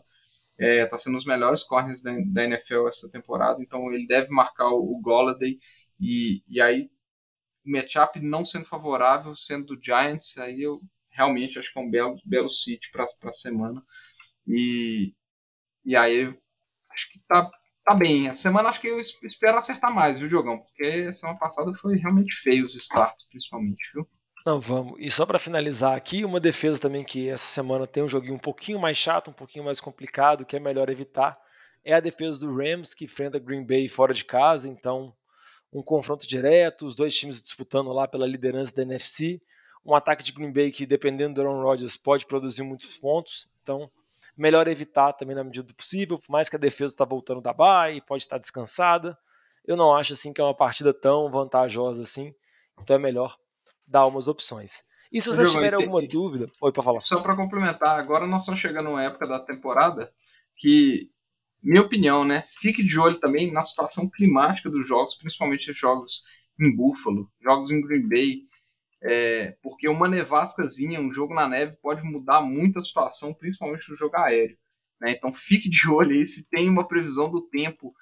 está 0.60 0.66
é, 0.66 0.86
tá 0.86 0.98
sendo 0.98 1.16
os 1.16 1.24
melhores 1.24 1.62
corners 1.62 2.02
da, 2.02 2.12
da, 2.26 2.44
NFL 2.44 2.88
essa 2.88 3.10
temporada, 3.10 3.62
então 3.62 3.90
ele 3.92 4.06
deve 4.06 4.30
marcar 4.30 4.68
o, 4.68 4.94
o 4.94 5.00
Golladay 5.00 5.58
e, 5.98 6.42
e 6.48 6.60
aí 6.60 6.90
o 7.64 7.72
matchup 7.72 8.20
não 8.20 8.44
sendo 8.44 8.66
favorável, 8.66 9.34
sendo 9.34 9.74
do 9.74 9.82
Giants, 9.82 10.36
aí 10.38 10.62
eu 10.62 10.80
realmente 11.10 11.58
acho 11.58 11.72
que 11.72 11.78
é 11.78 11.82
um 11.82 11.90
belo, 11.90 12.16
belo 12.24 12.48
City 12.48 12.90
para 12.90 13.04
a 13.24 13.32
semana 13.32 13.82
e, 14.46 15.14
e 15.84 15.96
aí 15.96 16.26
acho 16.90 17.10
que 17.12 17.18
tá, 17.26 17.50
tá 17.84 17.94
bem. 17.94 18.28
A 18.28 18.34
semana 18.34 18.68
acho 18.68 18.80
que 18.80 18.88
eu 18.88 18.98
espero 18.98 19.58
acertar 19.58 19.94
mais, 19.94 20.18
viu, 20.18 20.28
Diogão? 20.28 20.58
Porque 20.60 21.12
semana 21.14 21.38
passada 21.38 21.72
foi 21.74 21.96
realmente 21.96 22.34
feio 22.36 22.64
os 22.64 22.74
starts, 22.74 23.26
principalmente, 23.28 23.90
viu? 23.94 24.08
Não, 24.44 24.60
vamos. 24.60 24.94
E 24.98 25.10
só 25.10 25.26
para 25.26 25.38
finalizar 25.38 25.94
aqui, 25.94 26.24
uma 26.24 26.40
defesa 26.40 26.80
também 26.80 27.04
que 27.04 27.28
essa 27.28 27.44
semana 27.44 27.86
tem 27.86 28.02
um 28.02 28.08
joguinho 28.08 28.34
um 28.34 28.38
pouquinho 28.38 28.78
mais 28.78 28.96
chato, 28.96 29.30
um 29.30 29.34
pouquinho 29.34 29.64
mais 29.64 29.80
complicado, 29.80 30.46
que 30.46 30.56
é 30.56 30.60
melhor 30.60 30.88
evitar, 30.88 31.38
é 31.84 31.92
a 31.92 32.00
defesa 32.00 32.40
do 32.40 32.56
Rams, 32.56 32.94
que 32.94 33.04
enfrenta 33.04 33.38
Green 33.38 33.64
Bay 33.64 33.88
fora 33.88 34.14
de 34.14 34.24
casa. 34.24 34.68
Então, 34.68 35.14
um 35.72 35.82
confronto 35.82 36.26
direto, 36.26 36.86
os 36.86 36.94
dois 36.94 37.16
times 37.16 37.40
disputando 37.42 37.92
lá 37.92 38.08
pela 38.08 38.26
liderança 38.26 38.74
da 38.74 38.82
NFC. 38.82 39.40
Um 39.84 39.94
ataque 39.94 40.24
de 40.24 40.32
Green 40.32 40.52
Bay 40.52 40.70
que, 40.72 40.84
dependendo 40.84 41.34
do 41.34 41.40
Aaron 41.42 41.62
Rodgers, 41.62 41.96
pode 41.96 42.26
produzir 42.26 42.62
muitos 42.62 42.98
pontos. 42.98 43.48
Então, 43.62 43.90
melhor 44.36 44.68
evitar 44.68 45.12
também 45.14 45.34
na 45.34 45.44
medida 45.44 45.66
do 45.66 45.74
possível, 45.74 46.18
por 46.18 46.30
mais 46.30 46.48
que 46.48 46.56
a 46.56 46.58
defesa 46.58 46.94
está 46.94 47.04
voltando 47.04 47.40
da 47.40 47.52
bye, 47.52 48.00
pode 48.02 48.22
estar 48.22 48.38
descansada. 48.38 49.16
Eu 49.66 49.76
não 49.76 49.94
acho 49.94 50.14
assim 50.14 50.32
que 50.32 50.40
é 50.40 50.44
uma 50.44 50.56
partida 50.56 50.92
tão 50.92 51.30
vantajosa 51.30 52.02
assim, 52.02 52.34
então 52.80 52.96
é 52.96 52.98
melhor 52.98 53.36
dar 53.90 54.06
umas 54.06 54.28
opções. 54.28 54.84
E 55.12 55.20
se 55.20 55.28
vocês 55.28 55.50
tiverem 55.50 55.82
alguma 55.82 56.06
dúvida, 56.06 56.46
oi 56.60 56.72
para 56.72 56.82
falar. 56.82 57.00
Só 57.00 57.20
para 57.20 57.34
complementar, 57.34 57.98
agora 57.98 58.26
nós 58.26 58.40
estamos 58.40 58.60
chegando 58.60 58.90
numa 58.90 59.02
época 59.02 59.26
da 59.26 59.40
temporada 59.40 60.12
que 60.56 61.10
minha 61.62 61.82
opinião, 61.82 62.24
né? 62.24 62.42
Fique 62.46 62.82
de 62.82 62.98
olho 62.98 63.16
também 63.16 63.52
na 63.52 63.62
situação 63.62 64.08
climática 64.08 64.70
dos 64.70 64.86
jogos, 64.86 65.16
principalmente 65.16 65.70
os 65.70 65.76
jogos 65.76 66.24
em 66.58 66.74
Buffalo, 66.74 67.28
jogos 67.42 67.70
em 67.70 67.80
Green 67.80 68.08
Bay, 68.08 68.42
é, 69.02 69.56
porque 69.62 69.88
uma 69.88 70.08
nevascazinha, 70.08 71.00
um 71.00 71.12
jogo 71.12 71.34
na 71.34 71.48
neve 71.48 71.76
pode 71.82 72.02
mudar 72.02 72.40
muito 72.40 72.78
a 72.78 72.84
situação, 72.84 73.34
principalmente 73.34 73.90
no 73.90 73.96
jogo 73.96 74.16
aéreo. 74.16 74.56
Né? 75.00 75.12
Então 75.12 75.32
fique 75.32 75.68
de 75.68 75.88
olho 75.88 76.12
aí 76.12 76.24
se 76.26 76.48
tem 76.48 76.68
uma 76.68 76.86
previsão 76.86 77.30
do 77.30 77.42
tempo 77.42 77.94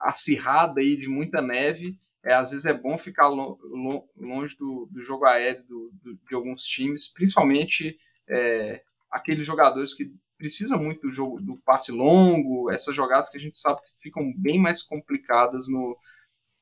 acirrada 0.00 0.80
aí 0.80 0.96
de 0.96 1.08
muita 1.08 1.42
neve. 1.42 1.98
É, 2.26 2.34
às 2.34 2.50
vezes 2.50 2.66
é 2.66 2.74
bom 2.74 2.98
ficar 2.98 3.28
lo, 3.28 3.56
lo, 3.62 4.04
longe 4.16 4.56
do, 4.56 4.88
do, 4.90 5.00
jogo 5.00 5.24
aéreo 5.24 5.62
do, 5.62 5.92
do, 6.02 6.18
de 6.28 6.34
alguns 6.34 6.64
times, 6.64 7.06
principalmente 7.06 7.96
é, 8.28 8.82
aqueles 9.08 9.46
jogadores 9.46 9.94
que 9.94 10.12
precisam 10.36 10.76
muito 10.82 11.02
do 11.02 11.12
jogo 11.12 11.40
do 11.40 11.56
passe 11.58 11.92
longo, 11.92 12.68
essas 12.68 12.96
jogadas 12.96 13.30
que 13.30 13.36
a 13.36 13.40
gente 13.40 13.56
sabe 13.56 13.80
que 13.80 13.92
ficam 14.02 14.32
bem 14.36 14.58
mais 14.58 14.82
complicadas 14.82 15.68
no, 15.68 15.96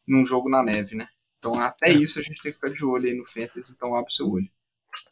num 0.07 0.27
jogo 0.27 0.51
na 0.51 0.63
neve, 0.63 0.95
né? 0.95 1.09
Então, 1.39 1.59
até 1.59 1.91
é. 1.91 1.95
isso 1.95 2.19
a 2.19 2.23
gente 2.23 2.43
tem 2.43 2.53
que 2.53 2.59
ficar 2.59 2.71
de 2.71 2.85
olho 2.85 3.09
aí 3.09 3.17
no 3.17 3.27
Fantasy, 3.27 3.73
então 3.75 3.97
abre 3.97 4.11
o 4.11 4.15
seu 4.15 4.31
olho. 4.31 4.49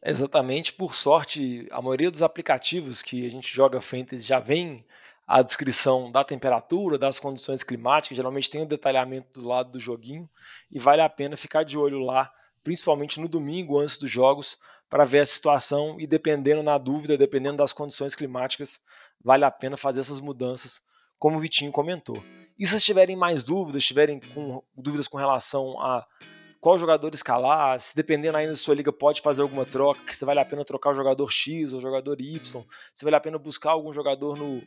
Exatamente, 0.05 0.74
por 0.74 0.94
sorte, 0.94 1.66
a 1.70 1.80
maioria 1.80 2.11
dos 2.11 2.22
aplicativos 2.22 3.00
que 3.00 3.24
a 3.24 3.30
gente 3.30 3.53
joga 3.53 3.80
Fantasy 3.80 4.22
já 4.22 4.38
vem 4.38 4.84
a 5.27 5.43
descrição 5.43 6.11
da 6.11 6.25
temperatura, 6.25 6.99
das 6.99 7.18
condições 7.18 7.62
climáticas, 7.62 8.16
geralmente 8.16 8.51
tem 8.51 8.62
um 8.62 8.66
detalhamento 8.66 9.41
do 9.41 9.47
lado 9.47 9.73
do 9.73 9.81
joguinho 9.81 10.29
e 10.70 10.79
vale 10.79 11.01
a 11.01 11.09
pena 11.09 11.37
ficar 11.37 11.62
de 11.62 11.79
olho 11.79 12.01
lá, 12.01 12.31
principalmente 12.62 13.20
no 13.20 13.29
domingo 13.29 13.79
antes 13.79 13.99
dos 13.99 14.11
jogos, 14.11 14.59
para 14.91 15.05
ver 15.05 15.20
a 15.20 15.27
situação 15.27 15.99
e 15.99 16.07
dependendo 16.07 16.62
na 16.62 16.77
dúvida, 16.77 17.16
dependendo 17.16 17.57
das 17.57 17.73
condições 17.73 18.14
climáticas, 18.14 18.81
vale 19.25 19.45
a 19.45 19.51
pena 19.51 19.77
fazer 19.77 20.01
essas 20.01 20.20
mudanças, 20.20 20.81
como 21.18 21.39
o 21.39 21.41
Vitinho 21.41 21.73
comentou. 21.73 22.23
E 22.59 22.66
se 22.66 22.79
tiverem 22.79 23.16
mais 23.16 23.43
dúvidas, 23.43 23.85
tiverem 23.85 24.20
com, 24.20 24.62
dúvidas 24.77 25.09
com 25.09 25.16
relação 25.16 25.81
a 25.81 26.07
qual 26.61 26.79
jogador 26.79 27.14
escalar, 27.14 27.81
se 27.81 27.97
dependendo 27.97 28.37
ainda 28.37 28.53
da 28.53 28.57
sua 28.57 28.75
liga 28.75 28.93
pode 28.93 29.20
fazer 29.20 29.43
alguma 29.43 29.64
troca, 29.64 30.12
se 30.12 30.25
vale 30.25 30.41
a 30.41 30.45
pena 30.45 30.64
trocar 30.64 30.91
o 30.91 30.95
jogador 30.95 31.31
X 31.33 31.73
ou 31.73 31.79
o 31.79 31.83
jogador 31.83 32.20
Y, 32.20 32.64
se 32.95 33.05
vale 33.05 33.16
a 33.16 33.20
pena 33.20 33.39
buscar 33.39 33.70
algum 33.70 33.93
jogador 33.93 34.37
no, 34.37 34.62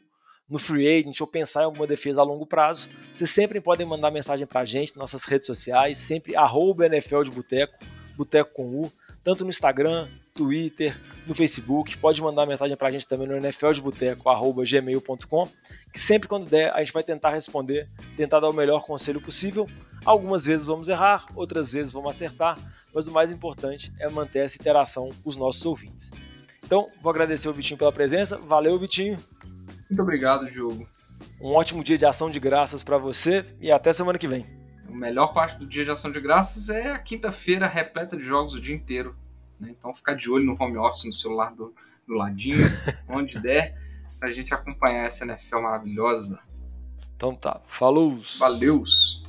no 0.49 0.57
free 0.59 0.87
agent 0.87 1.19
ou 1.21 1.27
pensar 1.27 1.61
em 1.61 1.65
alguma 1.65 1.87
defesa 1.87 2.21
a 2.21 2.23
longo 2.23 2.45
prazo, 2.45 2.87
vocês 3.13 3.29
sempre 3.29 3.59
podem 3.59 3.85
mandar 3.85 4.11
mensagem 4.11 4.45
pra 4.45 4.63
gente 4.65 4.89
nas 4.89 5.11
nossas 5.11 5.25
redes 5.25 5.47
sociais, 5.47 5.97
sempre 5.97 6.35
arroba 6.35 6.85
NFL 6.85 7.23
de 7.23 7.31
Boteco, 7.31 7.73
Boteco 8.15 8.53
com 8.53 8.83
U, 8.83 8.91
tanto 9.23 9.43
no 9.43 9.49
Instagram, 9.49 10.07
Twitter, 10.35 10.95
no 11.25 11.33
Facebook. 11.33 11.97
Pode 11.97 12.21
mandar 12.21 12.45
mensagem 12.45 12.77
para 12.77 12.89
a 12.89 12.91
gente 12.91 13.07
também 13.07 13.27
no 13.27 13.35
nfldeboteco.gmail.com, 13.35 15.47
que 15.91 15.99
sempre 15.99 16.27
quando 16.27 16.47
der 16.47 16.71
a 16.73 16.83
gente 16.83 16.93
vai 16.93 17.01
tentar 17.01 17.31
responder, 17.31 17.89
tentar 18.15 18.39
dar 18.39 18.49
o 18.49 18.53
melhor 18.53 18.85
conselho 18.85 19.19
possível. 19.19 19.67
Algumas 20.05 20.45
vezes 20.45 20.67
vamos 20.67 20.87
errar, 20.87 21.25
outras 21.35 21.73
vezes 21.73 21.91
vamos 21.91 22.11
acertar, 22.11 22.59
mas 22.93 23.07
o 23.07 23.11
mais 23.11 23.31
importante 23.31 23.91
é 23.99 24.07
manter 24.07 24.45
essa 24.45 24.61
interação 24.61 25.09
com 25.23 25.29
os 25.29 25.35
nossos 25.35 25.65
ouvintes. 25.65 26.11
Então, 26.63 26.87
vou 27.01 27.09
agradecer 27.09 27.49
o 27.49 27.53
Vitinho 27.53 27.77
pela 27.77 27.91
presença. 27.91 28.37
Valeu, 28.37 28.77
Vitinho. 28.77 29.17
Muito 29.89 30.01
obrigado, 30.01 30.49
Diogo. 30.49 30.87
Um 31.41 31.53
ótimo 31.53 31.83
dia 31.83 31.97
de 31.97 32.05
ação 32.05 32.29
de 32.29 32.39
graças 32.39 32.83
para 32.83 32.97
você 32.97 33.45
e 33.59 33.71
até 33.71 33.93
semana 33.93 34.17
que 34.17 34.27
vem. 34.27 34.45
A 34.87 34.91
melhor 34.91 35.33
parte 35.33 35.57
do 35.57 35.65
dia 35.65 35.83
de 35.83 35.91
ação 35.91 36.11
de 36.11 36.19
graças 36.19 36.69
é 36.69 36.91
a 36.91 36.99
quinta-feira 36.99 37.67
repleta 37.67 38.15
de 38.15 38.23
jogos 38.23 38.53
o 38.53 38.61
dia 38.61 38.75
inteiro. 38.75 39.15
Né? 39.59 39.69
Então 39.77 39.93
ficar 39.93 40.15
de 40.15 40.29
olho 40.29 40.45
no 40.45 40.57
home 40.61 40.77
office, 40.77 41.05
no 41.05 41.13
celular 41.13 41.53
do, 41.53 41.73
do 42.07 42.13
ladinho, 42.13 42.65
onde 43.09 43.39
der, 43.39 43.77
pra 44.19 44.31
gente 44.31 44.53
acompanhar 44.53 45.05
essa 45.05 45.25
NFL 45.25 45.59
maravilhosa. 45.59 46.39
Então 47.15 47.35
tá. 47.35 47.61
Falou! 47.65 48.19
Valeus! 48.39 49.24